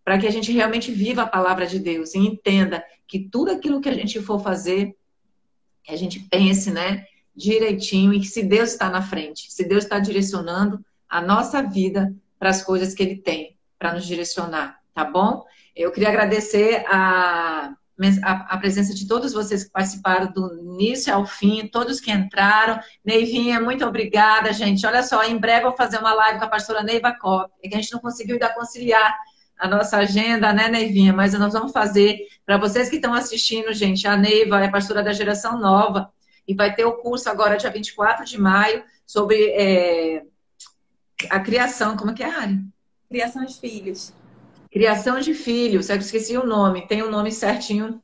Para 0.02 0.16
que 0.16 0.26
a 0.26 0.30
gente 0.30 0.50
realmente 0.52 0.90
viva 0.90 1.24
a 1.24 1.28
palavra 1.28 1.66
de 1.66 1.78
Deus 1.78 2.14
e 2.14 2.18
entenda 2.18 2.82
que 3.06 3.28
tudo 3.28 3.50
aquilo 3.50 3.82
que 3.82 3.90
a 3.90 3.94
gente 3.94 4.18
for 4.22 4.38
fazer, 4.38 4.96
que 5.84 5.92
a 5.92 5.96
gente 5.96 6.18
pense, 6.30 6.70
né? 6.70 7.04
Direitinho 7.34 8.14
e 8.14 8.20
que 8.20 8.28
se 8.28 8.42
Deus 8.42 8.70
está 8.70 8.88
na 8.88 9.02
frente, 9.02 9.52
se 9.52 9.68
Deus 9.68 9.84
está 9.84 9.98
direcionando 9.98 10.82
a 11.06 11.20
nossa 11.20 11.62
vida 11.62 12.16
para 12.38 12.48
as 12.48 12.64
coisas 12.64 12.94
que 12.94 13.02
Ele 13.02 13.16
tem 13.16 13.54
para 13.78 13.92
nos 13.92 14.06
direcionar 14.06 14.80
tá 14.96 15.04
bom? 15.04 15.44
Eu 15.76 15.92
queria 15.92 16.08
agradecer 16.08 16.82
a, 16.88 17.74
a, 18.24 18.32
a, 18.54 18.56
presença 18.56 18.94
de 18.94 19.06
todos 19.06 19.34
vocês 19.34 19.64
que 19.64 19.70
participaram 19.70 20.32
do 20.32 20.58
início 20.58 21.12
ao 21.14 21.26
fim, 21.26 21.68
todos 21.68 22.00
que 22.00 22.10
entraram. 22.10 22.80
Neivinha, 23.04 23.60
muito 23.60 23.84
obrigada, 23.84 24.54
gente. 24.54 24.86
Olha 24.86 25.02
só, 25.02 25.22
em 25.22 25.36
breve 25.36 25.66
eu 25.66 25.68
vou 25.68 25.76
fazer 25.76 25.98
uma 25.98 26.14
live 26.14 26.38
com 26.38 26.46
a 26.46 26.48
pastora 26.48 26.82
Neiva 26.82 27.12
Cop, 27.12 27.52
é 27.62 27.68
que 27.68 27.74
a 27.74 27.78
gente 27.78 27.92
não 27.92 28.00
conseguiu 28.00 28.36
ainda 28.36 28.54
conciliar 28.54 29.14
a 29.58 29.68
nossa 29.68 29.98
agenda, 29.98 30.50
né, 30.50 30.68
Neivinha? 30.68 31.12
Mas 31.12 31.34
nós 31.34 31.52
vamos 31.52 31.72
fazer. 31.72 32.20
Para 32.46 32.56
vocês 32.56 32.88
que 32.88 32.96
estão 32.96 33.12
assistindo, 33.12 33.70
gente, 33.74 34.08
a 34.08 34.16
Neiva 34.16 34.64
é 34.64 34.68
pastora 34.68 35.02
da 35.02 35.12
geração 35.12 35.60
nova 35.60 36.10
e 36.48 36.54
vai 36.54 36.74
ter 36.74 36.86
o 36.86 36.96
curso 36.96 37.28
agora, 37.28 37.58
dia 37.58 37.70
24 37.70 38.24
de 38.24 38.40
maio, 38.40 38.82
sobre 39.06 39.50
é, 39.50 40.22
a 41.28 41.38
criação. 41.38 41.98
Como 41.98 42.12
é 42.12 42.14
que 42.14 42.22
é, 42.22 42.34
Ari? 42.34 42.60
Criação 43.10 43.44
de 43.44 43.60
filhos. 43.60 44.14
Criação 44.76 45.20
de 45.20 45.32
filhos, 45.32 45.88
eu 45.88 45.96
esqueci 45.96 46.36
o 46.36 46.44
nome, 46.44 46.86
tem 46.86 47.00
o 47.00 47.06
um 47.06 47.10
nome 47.10 47.32
certinho 47.32 47.98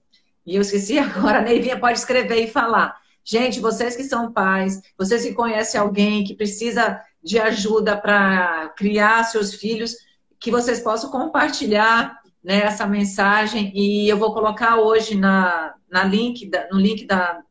e 0.46 0.56
eu 0.56 0.62
esqueci 0.62 0.96
agora. 0.98 1.42
Neivinha 1.42 1.78
pode 1.78 1.98
escrever 1.98 2.44
e 2.44 2.46
falar. 2.46 2.96
Gente, 3.22 3.60
vocês 3.60 3.94
que 3.94 4.02
são 4.02 4.32
pais, 4.32 4.80
vocês 4.96 5.22
que 5.22 5.34
conhecem 5.34 5.78
alguém 5.78 6.24
que 6.24 6.34
precisa 6.34 6.98
de 7.22 7.38
ajuda 7.38 7.94
para 7.94 8.70
criar 8.70 9.22
seus 9.24 9.52
filhos, 9.52 9.96
que 10.40 10.50
vocês 10.50 10.80
possam 10.80 11.10
compartilhar 11.10 12.18
né, 12.42 12.62
essa 12.62 12.86
mensagem 12.86 13.70
e 13.74 14.08
eu 14.08 14.16
vou 14.16 14.32
colocar 14.32 14.78
hoje 14.78 15.14
na, 15.14 15.74
na 15.90 16.04
link, 16.04 16.50
no 16.70 16.78
link 16.78 17.04
da, 17.04 17.42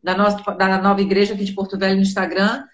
da, 0.00 0.16
nossa, 0.16 0.36
da 0.52 0.80
nova 0.80 1.02
igreja 1.02 1.34
aqui 1.34 1.44
de 1.44 1.54
Porto 1.54 1.76
Velho 1.76 1.96
no 1.96 2.02
Instagram, 2.02 2.64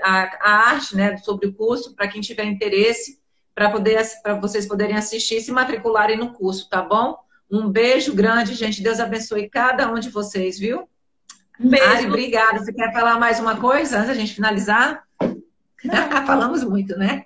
a, 0.00 0.48
a 0.48 0.50
arte 0.70 0.94
né, 0.94 1.16
sobre 1.16 1.48
o 1.48 1.54
curso, 1.54 1.96
para 1.96 2.06
quem 2.06 2.20
tiver 2.20 2.44
interesse 2.44 3.17
para 3.58 3.70
poder 3.70 4.00
para 4.22 4.34
vocês 4.34 4.66
poderem 4.66 4.96
assistir 4.96 5.38
e 5.38 5.40
se 5.40 5.50
matricularem 5.50 6.16
no 6.16 6.32
curso, 6.32 6.68
tá 6.68 6.80
bom? 6.80 7.18
Um 7.50 7.68
beijo 7.68 8.14
grande, 8.14 8.54
gente. 8.54 8.80
Deus 8.80 9.00
abençoe 9.00 9.50
cada 9.50 9.90
um 9.90 9.98
de 9.98 10.10
vocês, 10.10 10.56
viu? 10.56 10.88
Um 11.58 11.68
beijo. 11.68 11.84
Ari, 11.84 12.06
obrigada. 12.06 12.60
Você 12.60 12.72
quer 12.72 12.92
falar 12.92 13.18
mais 13.18 13.40
uma 13.40 13.56
coisa 13.56 13.96
antes 13.96 14.10
da 14.10 14.14
gente 14.14 14.32
finalizar? 14.32 15.02
Falamos 16.24 16.62
muito, 16.62 16.96
né? 16.96 17.24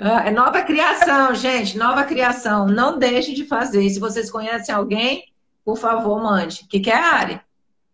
Ah, 0.00 0.26
é 0.26 0.32
nova 0.32 0.62
criação, 0.62 1.32
gente. 1.36 1.78
Nova 1.78 2.02
criação. 2.02 2.66
Não 2.66 2.98
deixe 2.98 3.32
de 3.32 3.44
fazer. 3.44 3.88
Se 3.88 4.00
vocês 4.00 4.28
conhecem 4.28 4.74
alguém, 4.74 5.32
por 5.64 5.78
favor, 5.78 6.20
mande. 6.20 6.62
O 6.64 6.68
que, 6.68 6.80
que 6.80 6.90
é, 6.90 6.96
Ari? 6.96 7.40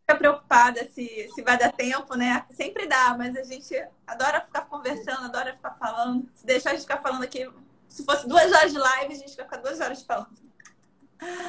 Fica 0.07 0.19
preocupada 0.19 0.87
se, 0.93 1.31
se 1.35 1.43
vai 1.43 1.57
dar 1.57 1.73
tempo, 1.73 2.15
né? 2.15 2.45
Sempre 2.51 2.87
dá, 2.87 3.15
mas 3.17 3.35
a 3.35 3.43
gente 3.43 3.75
adora 4.07 4.43
ficar 4.43 4.67
conversando, 4.67 5.25
adora 5.25 5.55
ficar 5.55 5.71
falando. 5.81 6.29
Se 6.35 6.45
deixar 6.45 6.71
a 6.71 6.73
gente 6.75 6.83
ficar 6.83 7.01
falando 7.01 7.23
aqui, 7.23 7.51
se 7.89 8.05
fosse 8.05 8.29
duas 8.29 8.53
horas 8.53 8.71
de 8.71 8.79
live, 8.79 9.15
a 9.15 9.17
gente 9.17 9.35
vai 9.35 9.47
ficar 9.47 9.57
duas 9.57 9.81
horas 9.81 10.03
falando. 10.03 10.45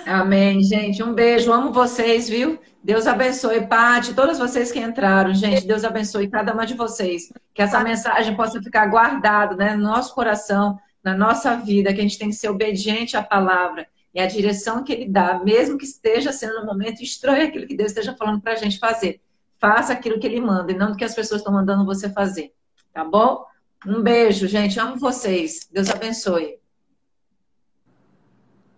Amém, 0.05 0.63
gente. 0.63 1.03
Um 1.03 1.13
beijo. 1.13 1.51
Amo 1.51 1.73
vocês, 1.73 2.29
viu? 2.29 2.57
Deus 2.81 3.07
abençoe, 3.07 3.67
Pati, 3.67 4.13
todas 4.13 4.39
vocês 4.39 4.71
que 4.71 4.79
entraram, 4.79 5.33
gente. 5.33 5.67
Deus 5.67 5.83
abençoe 5.83 6.29
cada 6.29 6.53
uma 6.53 6.65
de 6.65 6.75
vocês. 6.75 7.33
Que 7.53 7.61
essa 7.61 7.81
mensagem 7.81 8.37
possa 8.37 8.61
ficar 8.63 8.85
guardada 8.85 9.53
né, 9.55 9.75
no 9.75 9.83
nosso 9.83 10.15
coração, 10.15 10.79
na 11.03 11.13
nossa 11.13 11.57
vida, 11.57 11.93
que 11.93 11.99
a 11.99 12.03
gente 12.03 12.17
tem 12.17 12.29
que 12.29 12.35
ser 12.35 12.47
obediente 12.47 13.17
à 13.17 13.23
palavra 13.23 13.85
e 14.15 14.19
à 14.21 14.25
direção 14.25 14.81
que 14.81 14.93
Ele 14.93 15.09
dá, 15.09 15.37
mesmo 15.43 15.77
que 15.77 15.83
esteja 15.83 16.31
sendo 16.31 16.61
um 16.61 16.65
momento 16.65 17.03
estranho 17.03 17.47
aquilo 17.47 17.67
que 17.67 17.75
Deus 17.75 17.91
esteja 17.91 18.15
falando 18.15 18.41
para 18.41 18.53
a 18.53 18.55
gente 18.55 18.79
fazer. 18.79 19.21
Faça 19.59 19.91
aquilo 19.91 20.17
que 20.17 20.25
Ele 20.25 20.39
manda 20.39 20.71
e 20.71 20.77
não 20.77 20.91
do 20.91 20.97
que 20.97 21.03
as 21.03 21.13
pessoas 21.13 21.41
estão 21.41 21.53
mandando 21.53 21.85
você 21.85 22.09
fazer. 22.09 22.53
Tá 22.93 23.03
bom? 23.03 23.45
Um 23.85 24.01
beijo, 24.01 24.47
gente. 24.47 24.79
Amo 24.79 24.95
vocês. 24.95 25.67
Deus 25.69 25.89
abençoe. 25.89 26.57